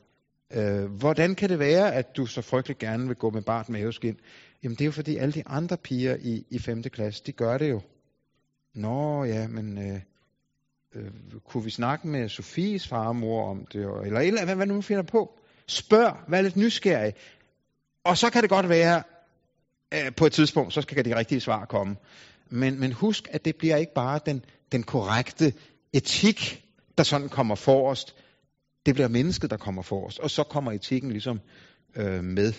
Øh, 0.53 0.85
hvordan 0.85 1.35
kan 1.35 1.49
det 1.49 1.59
være, 1.59 1.93
at 1.93 2.17
du 2.17 2.25
så 2.25 2.41
frygtelig 2.41 2.77
gerne 2.77 3.07
vil 3.07 3.15
gå 3.15 3.29
med 3.29 3.41
bart 3.41 3.69
maveskin? 3.69 4.19
Jamen 4.63 4.75
det 4.75 4.81
er 4.81 4.85
jo 4.85 4.91
fordi 4.91 5.17
alle 5.17 5.33
de 5.33 5.47
andre 5.47 5.77
piger 5.77 6.17
i, 6.19 6.45
i 6.49 6.59
5. 6.59 6.83
klasse, 6.83 7.23
de 7.25 7.31
gør 7.31 7.57
det 7.57 7.69
jo. 7.69 7.81
Nå 8.73 9.23
ja, 9.23 9.47
men 9.47 9.77
øh, 9.77 9.99
øh, 10.95 11.11
kunne 11.45 11.63
vi 11.63 11.69
snakke 11.69 12.07
med 12.07 12.29
Sofies 12.29 12.87
far 12.87 13.07
og 13.07 13.15
mor 13.15 13.49
om 13.49 13.65
det? 13.65 13.81
Eller, 14.05 14.19
eller 14.19 14.45
hvad, 14.45 14.55
hvad 14.55 14.65
nu 14.65 14.81
finder 14.81 15.03
på? 15.03 15.39
Spørg, 15.67 16.17
vær 16.27 16.41
lidt 16.41 16.55
nysgerrig. 16.55 17.13
Og 18.03 18.17
så 18.17 18.29
kan 18.29 18.41
det 18.41 18.49
godt 18.49 18.69
være, 18.69 19.03
øh, 19.93 20.15
på 20.17 20.25
et 20.25 20.33
tidspunkt, 20.33 20.73
så 20.73 20.81
skal 20.81 21.05
de 21.05 21.15
rigtige 21.15 21.41
svar 21.41 21.65
komme. 21.65 21.95
Men, 22.49 22.79
men 22.79 22.91
husk, 22.91 23.27
at 23.31 23.45
det 23.45 23.55
bliver 23.55 23.75
ikke 23.75 23.93
bare 23.93 24.19
den, 24.25 24.45
den 24.71 24.83
korrekte 24.83 25.53
etik, 25.93 26.65
der 26.97 27.03
sådan 27.03 27.29
kommer 27.29 27.55
forrest. 27.55 28.15
Det 28.85 28.93
bliver 28.93 29.07
mennesket, 29.07 29.49
der 29.49 29.57
kommer 29.57 29.81
forrest. 29.81 30.19
Og 30.19 30.31
så 30.31 30.43
kommer 30.43 30.71
etikken 30.71 31.11
ligesom 31.11 31.39
øh, 31.95 32.23
med 32.23 32.53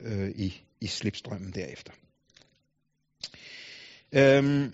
øh, 0.00 0.28
i, 0.28 0.62
i 0.80 0.86
slipstrømmen 0.86 1.52
derefter. 1.52 1.92
Øhm, 4.12 4.72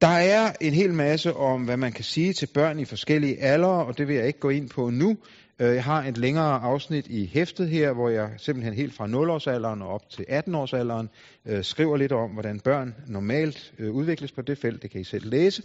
der 0.00 0.08
er 0.08 0.52
en 0.60 0.74
hel 0.74 0.94
masse 0.94 1.34
om, 1.34 1.64
hvad 1.64 1.76
man 1.76 1.92
kan 1.92 2.04
sige 2.04 2.32
til 2.32 2.46
børn 2.46 2.78
i 2.78 2.84
forskellige 2.84 3.42
aldre, 3.42 3.84
og 3.86 3.98
det 3.98 4.08
vil 4.08 4.16
jeg 4.16 4.26
ikke 4.26 4.38
gå 4.38 4.48
ind 4.48 4.70
på 4.70 4.90
nu. 4.90 5.16
Øh, 5.60 5.74
jeg 5.74 5.84
har 5.84 6.04
et 6.04 6.18
længere 6.18 6.60
afsnit 6.60 7.06
i 7.06 7.30
hæftet 7.32 7.68
her, 7.68 7.92
hvor 7.92 8.08
jeg 8.08 8.30
simpelthen 8.36 8.74
helt 8.74 8.94
fra 8.94 9.06
0-årsalderen 9.06 9.82
og 9.82 9.88
op 9.88 10.10
til 10.10 10.22
18-årsalderen 10.28 11.08
øh, 11.46 11.64
skriver 11.64 11.96
lidt 11.96 12.12
om, 12.12 12.30
hvordan 12.30 12.60
børn 12.60 12.94
normalt 13.06 13.72
øh, 13.78 13.90
udvikles 13.90 14.32
på 14.32 14.42
det 14.42 14.58
felt. 14.58 14.82
Det 14.82 14.90
kan 14.90 15.00
I 15.00 15.04
selv 15.04 15.30
læse. 15.30 15.62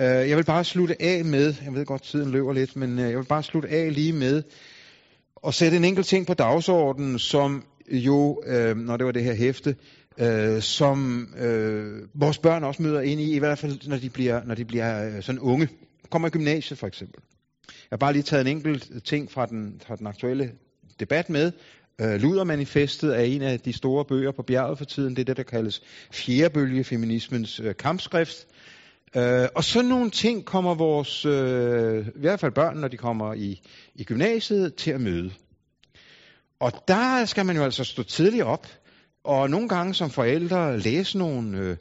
Øh, 0.00 0.06
jeg 0.06 0.36
vil 0.36 0.44
bare 0.44 0.64
slutte 0.64 1.02
af 1.02 1.24
med, 1.24 1.54
jeg 1.64 1.74
ved 1.74 1.86
godt, 1.86 2.02
tiden 2.02 2.30
løber 2.30 2.52
lidt, 2.52 2.76
men 2.76 2.98
øh, 2.98 3.10
jeg 3.10 3.18
vil 3.18 3.24
bare 3.24 3.42
slutte 3.42 3.68
af 3.68 3.94
lige 3.94 4.12
med 4.12 4.42
at 5.46 5.54
sætte 5.54 5.76
en 5.76 5.84
enkelt 5.84 6.06
ting 6.06 6.26
på 6.26 6.34
dagsordenen, 6.34 7.18
som 7.18 7.64
jo, 7.90 8.42
øh, 8.46 8.76
når 8.76 8.96
det 8.96 9.06
var 9.06 9.12
det 9.12 9.24
her 9.24 9.34
hæfte, 9.34 9.76
som 10.60 11.28
vores 12.14 12.38
børn 12.38 12.64
også 12.64 12.82
møder 12.82 13.00
ind 13.00 13.20
i, 13.20 13.34
i 13.34 13.38
hvert 13.38 13.58
fald 13.58 13.88
når 13.88 13.96
de 13.96 14.10
bliver, 14.10 14.44
når 14.44 14.54
de 14.54 14.64
bliver 14.64 15.20
sådan 15.20 15.38
unge. 15.38 15.68
Kommer 16.10 16.28
i 16.28 16.30
gymnasiet 16.30 16.78
for 16.78 16.86
eksempel. 16.86 17.22
Jeg 17.90 17.96
har 17.96 17.98
bare 17.98 18.12
lige 18.12 18.22
taget 18.22 18.40
en 18.40 18.56
enkelt 18.56 19.04
ting 19.04 19.30
fra 19.30 19.46
den, 19.46 19.80
fra 19.86 19.96
den 19.96 20.06
aktuelle 20.06 20.52
debat 21.00 21.30
med. 21.30 21.52
Øh, 22.00 22.20
Ludermanifestet 22.20 23.16
er 23.16 23.20
en 23.20 23.42
af 23.42 23.60
de 23.60 23.72
store 23.72 24.04
bøger 24.04 24.32
på 24.32 24.42
bjerget 24.42 24.78
for 24.78 24.84
tiden. 24.84 25.16
Det 25.16 25.20
er 25.20 25.24
det, 25.24 25.36
der 25.36 25.42
kaldes 25.42 25.82
fjerdebølgefeminismens 26.12 27.60
øh, 27.60 27.76
kampskrift. 27.76 28.46
Øh, 29.16 29.48
og 29.54 29.64
sådan 29.64 29.88
nogle 29.88 30.10
ting 30.10 30.44
kommer 30.44 30.74
vores, 30.74 31.24
øh, 31.24 32.06
i 32.06 32.20
hvert 32.20 32.40
fald 32.40 32.52
børn, 32.52 32.76
når 32.76 32.88
de 32.88 32.96
kommer 32.96 33.34
i, 33.34 33.60
i 33.94 34.04
gymnasiet, 34.04 34.74
til 34.74 34.90
at 34.90 35.00
møde. 35.00 35.30
Og 36.60 36.72
der 36.88 37.24
skal 37.24 37.46
man 37.46 37.56
jo 37.56 37.62
altså 37.62 37.84
stå 37.84 38.02
tidligt 38.02 38.44
op, 38.44 38.66
og 39.24 39.50
nogle 39.50 39.68
gange 39.68 39.94
som 39.94 40.10
forældre 40.10 40.78
læse 40.78 41.18
nogle, 41.18 41.58
øh, 41.58 41.76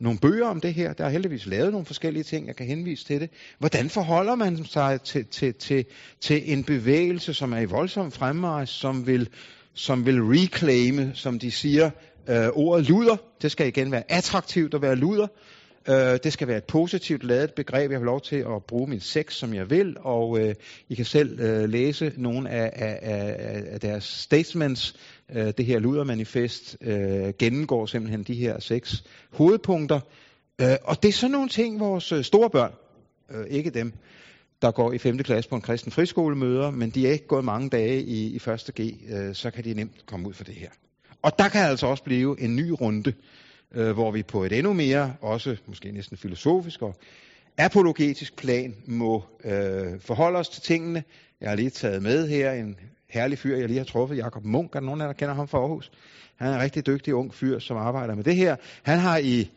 nogle 0.00 0.18
bøger 0.18 0.46
om 0.46 0.60
det 0.60 0.74
her. 0.74 0.92
Der 0.92 1.04
er 1.04 1.08
heldigvis 1.08 1.46
lavet 1.46 1.70
nogle 1.70 1.86
forskellige 1.86 2.22
ting, 2.22 2.46
jeg 2.46 2.56
kan 2.56 2.66
henvise 2.66 3.04
til 3.04 3.20
det. 3.20 3.30
Hvordan 3.58 3.90
forholder 3.90 4.34
man 4.34 4.64
sig 4.64 5.00
til, 5.00 5.26
til, 5.26 5.54
til, 5.54 5.84
til 6.20 6.52
en 6.52 6.64
bevægelse, 6.64 7.34
som 7.34 7.52
er 7.52 7.58
i 7.58 7.64
voldsom 7.64 8.12
fremmarsch, 8.12 8.80
som 8.80 9.06
vil, 9.06 9.28
som 9.74 10.06
vil 10.06 10.20
reclaime, 10.22 11.10
som 11.14 11.38
de 11.38 11.50
siger, 11.50 11.90
øh, 12.28 12.48
ordet 12.48 12.88
luder. 12.88 13.16
Det 13.42 13.52
skal 13.52 13.66
igen 13.66 13.92
være 13.92 14.12
attraktivt 14.12 14.74
at 14.74 14.82
være 14.82 14.96
luder. 14.96 15.26
Øh, 15.88 16.18
det 16.24 16.32
skal 16.32 16.48
være 16.48 16.56
et 16.56 16.64
positivt 16.64 17.24
lavet 17.24 17.54
begreb. 17.54 17.90
Jeg 17.90 17.98
har 17.98 18.04
lov 18.04 18.20
til 18.20 18.36
at 18.36 18.64
bruge 18.68 18.90
min 18.90 19.00
sex, 19.00 19.34
som 19.34 19.54
jeg 19.54 19.70
vil, 19.70 19.96
og 20.00 20.38
øh, 20.40 20.54
I 20.88 20.94
kan 20.94 21.04
selv 21.04 21.40
øh, 21.40 21.68
læse 21.68 22.12
nogle 22.16 22.50
af, 22.50 22.70
af, 22.74 22.98
af, 23.02 23.64
af 23.72 23.80
deres 23.80 24.04
statements. 24.04 24.94
Øh, 25.34 25.52
det 25.58 25.64
her 25.64 25.78
ludermanifest 25.78 26.76
øh, 26.80 27.32
gennemgår 27.38 27.86
simpelthen 27.86 28.22
de 28.22 28.34
her 28.34 28.60
seks 28.60 29.04
hovedpunkter. 29.32 30.00
Øh, 30.60 30.76
og 30.84 31.02
det 31.02 31.08
er 31.08 31.12
sådan 31.12 31.30
nogle 31.30 31.48
ting, 31.48 31.80
vores 31.80 32.12
øh, 32.12 32.24
store 32.24 32.50
børn, 32.50 32.72
øh, 33.30 33.46
ikke 33.46 33.70
dem, 33.70 33.92
der 34.62 34.70
går 34.70 34.92
i 34.92 34.98
5. 34.98 35.18
klasse 35.18 35.50
på 35.50 35.56
en 35.56 35.62
kristen 35.62 35.92
friskole 35.92 36.36
møder, 36.36 36.70
men 36.70 36.90
de 36.90 37.06
er 37.06 37.12
ikke 37.12 37.26
gået 37.26 37.44
mange 37.44 37.68
dage 37.68 38.02
i, 38.02 38.26
i 38.26 38.36
1. 38.36 38.70
G, 38.80 38.80
øh, 38.80 39.34
så 39.34 39.50
kan 39.50 39.64
de 39.64 39.74
nemt 39.74 40.06
komme 40.06 40.28
ud 40.28 40.34
for 40.34 40.44
det 40.44 40.54
her. 40.54 40.68
Og 41.22 41.38
der 41.38 41.48
kan 41.48 41.60
altså 41.60 41.86
også 41.86 42.02
blive 42.02 42.40
en 42.40 42.56
ny 42.56 42.70
runde 42.70 43.12
øh, 43.74 43.90
hvor 43.90 44.10
vi 44.10 44.22
på 44.22 44.44
et 44.44 44.52
endnu 44.52 44.72
mere, 44.72 45.14
også 45.20 45.56
måske 45.66 45.92
næsten 45.92 46.16
filosofisk 46.16 46.82
og 46.82 46.96
apologetisk 47.58 48.36
plan, 48.36 48.76
må 48.86 49.24
øh, 49.44 50.00
forholde 50.00 50.38
os 50.38 50.48
til 50.48 50.62
tingene. 50.62 51.04
Jeg 51.40 51.48
har 51.48 51.56
lige 51.56 51.70
taget 51.70 52.02
med 52.02 52.28
her 52.28 52.52
en 52.52 52.76
herlig 53.10 53.38
fyr, 53.38 53.56
jeg 53.56 53.66
lige 53.66 53.78
har 53.78 53.84
truffet, 53.84 54.16
Jakob 54.16 54.44
Munk. 54.44 54.74
Er 54.74 54.80
der 54.80 54.86
nogen 54.86 55.00
af 55.00 55.04
jer, 55.04 55.12
der 55.12 55.18
kender 55.18 55.34
ham 55.34 55.48
fra 55.48 55.58
Aarhus? 55.58 55.90
Han 56.36 56.48
er 56.48 56.54
en 56.54 56.60
rigtig 56.60 56.86
dygtig 56.86 57.14
ung 57.14 57.34
fyr, 57.34 57.58
som 57.58 57.76
arbejder 57.76 58.14
med 58.14 58.24
det 58.24 58.36
her. 58.36 58.56
Han 58.82 58.98
har 58.98 59.18
i, 59.18 59.50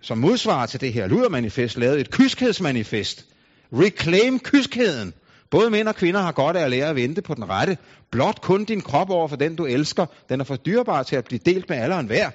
som 0.00 0.18
modsvar 0.18 0.66
til 0.66 0.80
det 0.80 0.92
her 0.92 1.06
ludermanifest, 1.06 1.76
lavet 1.76 2.00
et 2.00 2.10
kyskhedsmanifest. 2.10 3.26
Reclaim 3.72 4.38
kyskheden. 4.38 5.14
Både 5.50 5.70
mænd 5.70 5.88
og 5.88 5.94
kvinder 5.94 6.20
har 6.20 6.32
godt 6.32 6.56
af 6.56 6.64
at 6.64 6.70
lære 6.70 6.88
at 6.88 6.96
vente 6.96 7.22
på 7.22 7.34
den 7.34 7.48
rette. 7.48 7.78
Blot 8.10 8.40
kun 8.40 8.64
din 8.64 8.80
krop 8.80 9.10
over 9.10 9.28
for 9.28 9.36
den, 9.36 9.56
du 9.56 9.66
elsker. 9.66 10.06
Den 10.28 10.40
er 10.40 10.44
for 10.44 10.56
dyrbar 10.56 11.02
til 11.02 11.16
at 11.16 11.24
blive 11.24 11.40
delt 11.46 11.68
med 11.68 11.76
alle 11.76 11.94
og 11.94 12.00
enhver. 12.00 12.30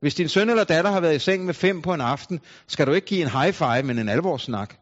Hvis 0.00 0.14
din 0.14 0.28
søn 0.28 0.50
eller 0.50 0.64
datter 0.64 0.90
har 0.90 1.00
været 1.00 1.16
i 1.16 1.18
seng 1.18 1.44
med 1.44 1.54
fem 1.54 1.82
på 1.82 1.94
en 1.94 2.00
aften, 2.00 2.40
skal 2.66 2.86
du 2.86 2.92
ikke 2.92 3.06
give 3.06 3.22
en 3.22 3.30
high 3.30 3.52
five, 3.52 3.82
men 3.82 3.98
en 3.98 4.08
alvorssnak. 4.08 4.74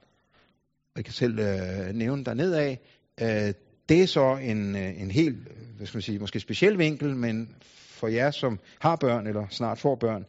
Jeg 0.96 1.04
kan 1.04 1.14
selv 1.14 1.38
øh, 1.38 1.94
nævne 1.94 2.24
der 2.24 2.34
nedad. 2.34 2.76
Øh, 3.20 3.54
det 3.88 4.02
er 4.02 4.06
så 4.06 4.38
en, 4.42 4.76
øh, 4.76 5.02
en 5.02 5.10
helt, 5.10 5.36
hvad 5.76 5.86
skal 5.86 5.96
man 5.96 6.02
sige, 6.02 6.18
måske 6.18 6.40
speciel 6.40 6.78
vinkel, 6.78 7.16
men 7.16 7.48
for 7.96 8.08
jer, 8.08 8.30
som 8.30 8.58
har 8.78 8.96
børn 8.96 9.26
eller 9.26 9.46
snart 9.50 9.78
får 9.78 9.94
børn 9.94 10.24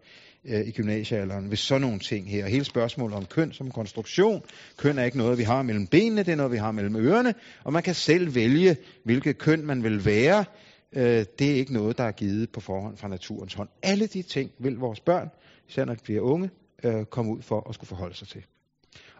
øh, 0.45 0.67
i 0.67 0.71
gymnasiealderen, 0.71 1.45
hvis 1.45 1.59
sådan 1.59 1.81
nogle 1.81 1.99
ting 1.99 2.29
her. 2.29 2.47
Hele 2.47 2.65
spørgsmålet 2.65 3.17
om 3.17 3.25
køn 3.25 3.53
som 3.53 3.71
konstruktion. 3.71 4.41
Køn 4.77 4.97
er 4.97 5.03
ikke 5.03 5.17
noget, 5.17 5.37
vi 5.37 5.43
har 5.43 5.61
mellem 5.61 5.87
benene, 5.87 6.23
det 6.23 6.31
er 6.31 6.35
noget, 6.35 6.51
vi 6.51 6.57
har 6.57 6.71
mellem 6.71 6.95
ørerne, 6.95 7.33
og 7.63 7.73
man 7.73 7.83
kan 7.83 7.95
selv 7.95 8.35
vælge, 8.35 8.77
hvilket 9.03 9.37
køn 9.37 9.65
man 9.65 9.83
vil 9.83 10.05
være 10.05 10.45
øh, 10.93 11.25
det 11.39 11.51
er 11.51 11.55
ikke 11.55 11.73
noget, 11.73 11.97
der 11.97 12.03
er 12.03 12.11
givet 12.11 12.49
på 12.51 12.59
forhånd 12.59 12.97
fra 12.97 13.07
naturens 13.07 13.53
hånd. 13.53 13.69
Alle 13.83 14.07
de 14.07 14.21
ting 14.21 14.51
vil 14.59 14.77
vores 14.77 14.99
børn, 14.99 15.29
især 15.69 15.85
når 15.85 15.93
de 15.93 16.03
bliver 16.03 16.21
unge, 16.21 16.49
øh, 16.83 17.05
komme 17.05 17.31
ud 17.31 17.41
for 17.41 17.69
at 17.69 17.75
skulle 17.75 17.87
forholde 17.87 18.15
sig 18.15 18.27
til. 18.27 18.43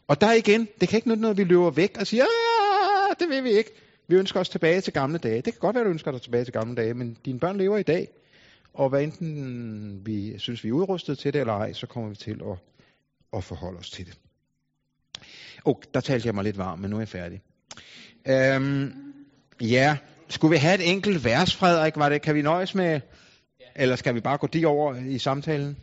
Og 0.07 0.21
der 0.21 0.33
igen, 0.33 0.67
det 0.81 0.89
kan 0.89 0.97
ikke 0.97 1.09
nytte 1.09 1.21
noget, 1.21 1.38
vi 1.38 1.43
løber 1.43 1.69
væk 1.69 1.97
og 1.99 2.07
siger, 2.07 2.23
det 3.19 3.29
vil 3.29 3.43
vi 3.43 3.49
ikke. 3.49 3.86
Vi 4.08 4.16
ønsker 4.16 4.39
os 4.39 4.49
tilbage 4.49 4.82
til 4.82 4.93
gamle 4.93 5.18
dage. 5.18 5.36
Det 5.36 5.53
kan 5.53 5.60
godt 5.60 5.76
være, 5.76 5.84
du 5.84 5.89
ønsker 5.89 6.12
dig 6.12 6.22
tilbage 6.22 6.43
til 6.43 6.53
gamle 6.53 6.76
dage, 6.76 6.93
men 6.93 7.18
dine 7.26 7.39
børn 7.39 7.58
lever 7.58 7.78
i 7.78 7.84
dag. 7.84 8.08
Og 8.74 8.89
hvad 8.89 9.03
enten 9.03 10.01
vi 10.05 10.39
synes, 10.39 10.64
vi 10.64 10.70
er 10.70 10.74
udrustet 10.74 11.18
til 11.18 11.34
det 11.34 11.39
eller 11.39 11.53
ej, 11.53 11.74
så 11.74 11.88
kommer 11.88 12.10
vi 12.10 12.16
til 12.16 12.41
at, 12.51 12.58
at 13.34 13.43
forholde 13.43 13.80
os 13.80 13.89
til 13.89 14.05
det. 14.05 14.18
Og 15.66 15.82
der 15.93 15.99
talte 15.99 16.28
jeg 16.28 16.36
mig 16.36 16.43
lidt 16.43 16.58
varm, 16.58 16.80
men 16.80 16.89
nu 16.89 16.95
er 16.95 17.01
jeg 17.01 17.08
færdig. 17.08 17.41
Øhm, 18.28 18.93
ja, 19.62 19.97
skulle 20.30 20.51
vi 20.51 20.58
have 20.58 20.76
et 20.76 20.91
enkelt 20.91 21.26
vers, 21.26 21.55
Frederik? 21.55 21.95
Var 21.95 22.10
det, 22.10 22.22
kan 22.22 22.36
vi 22.36 22.41
nøjes 22.41 22.76
med? 22.76 22.91
Ja. 23.60 23.66
Eller 23.76 23.95
skal 23.95 24.16
vi 24.16 24.20
bare 24.20 24.38
gå 24.38 24.47
de 24.47 24.66
over 24.66 24.95
i 24.95 25.18
samtalen? 25.18 25.78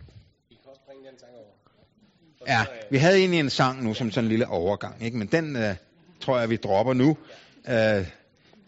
Vi 0.49 0.55
kan 0.63 0.71
også 0.71 0.83
bringe 0.87 1.11
den 1.11 1.19
sang 1.19 1.33
over. 1.35 2.59
ja, 2.59 2.67
vi 2.91 2.99
havde 2.99 3.19
egentlig 3.19 3.41
en 3.41 3.51
sang 3.51 3.85
nu 3.85 3.95
som 3.95 4.11
sådan 4.11 4.25
en 4.25 4.29
lille 4.29 4.49
overgang, 4.49 5.03
ikke? 5.03 5.17
men 5.17 5.27
den 5.27 5.57
øh, 5.57 5.75
tror 6.21 6.39
jeg, 6.39 6.51
vi 6.51 6.57
dropper 6.57 6.93
nu. 6.93 7.17
Øh, 7.69 8.07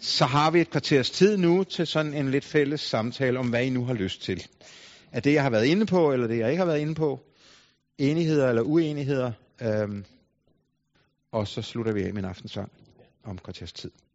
så 0.01 0.25
har 0.25 0.51
vi 0.51 0.61
et 0.61 0.71
kvarters 0.71 1.11
tid 1.11 1.37
nu 1.37 1.65
til 1.65 1.87
sådan 1.87 2.15
en 2.15 2.31
lidt 2.31 2.45
fælles 2.45 2.81
samtale 2.81 3.39
om, 3.39 3.49
hvad 3.49 3.65
I 3.65 3.71
nu 3.71 3.85
har 3.85 3.95
lyst 3.95 4.23
til. 4.23 4.47
Er 5.13 5.21
det, 5.21 5.33
jeg 5.33 5.43
har 5.43 5.51
været 5.51 5.67
inde 5.67 5.87
på, 5.87 6.13
eller 6.13 6.27
det, 6.27 6.39
jeg 6.39 6.51
ikke 6.51 6.59
har 6.59 6.67
været 6.67 6.79
inde 6.79 6.95
på? 6.95 7.21
Enigheder 7.99 8.49
eller 8.49 8.63
uenigheder? 8.63 9.33
Øhm, 9.63 10.05
og 11.33 11.49
så 11.49 11.63
slutter 11.63 11.93
vi 11.93 12.03
af 12.03 12.15
med 12.15 12.23
en 12.23 12.29
aftensang 12.29 12.73
om 13.25 13.39
kvarters 13.39 13.73
tid. 13.73 13.91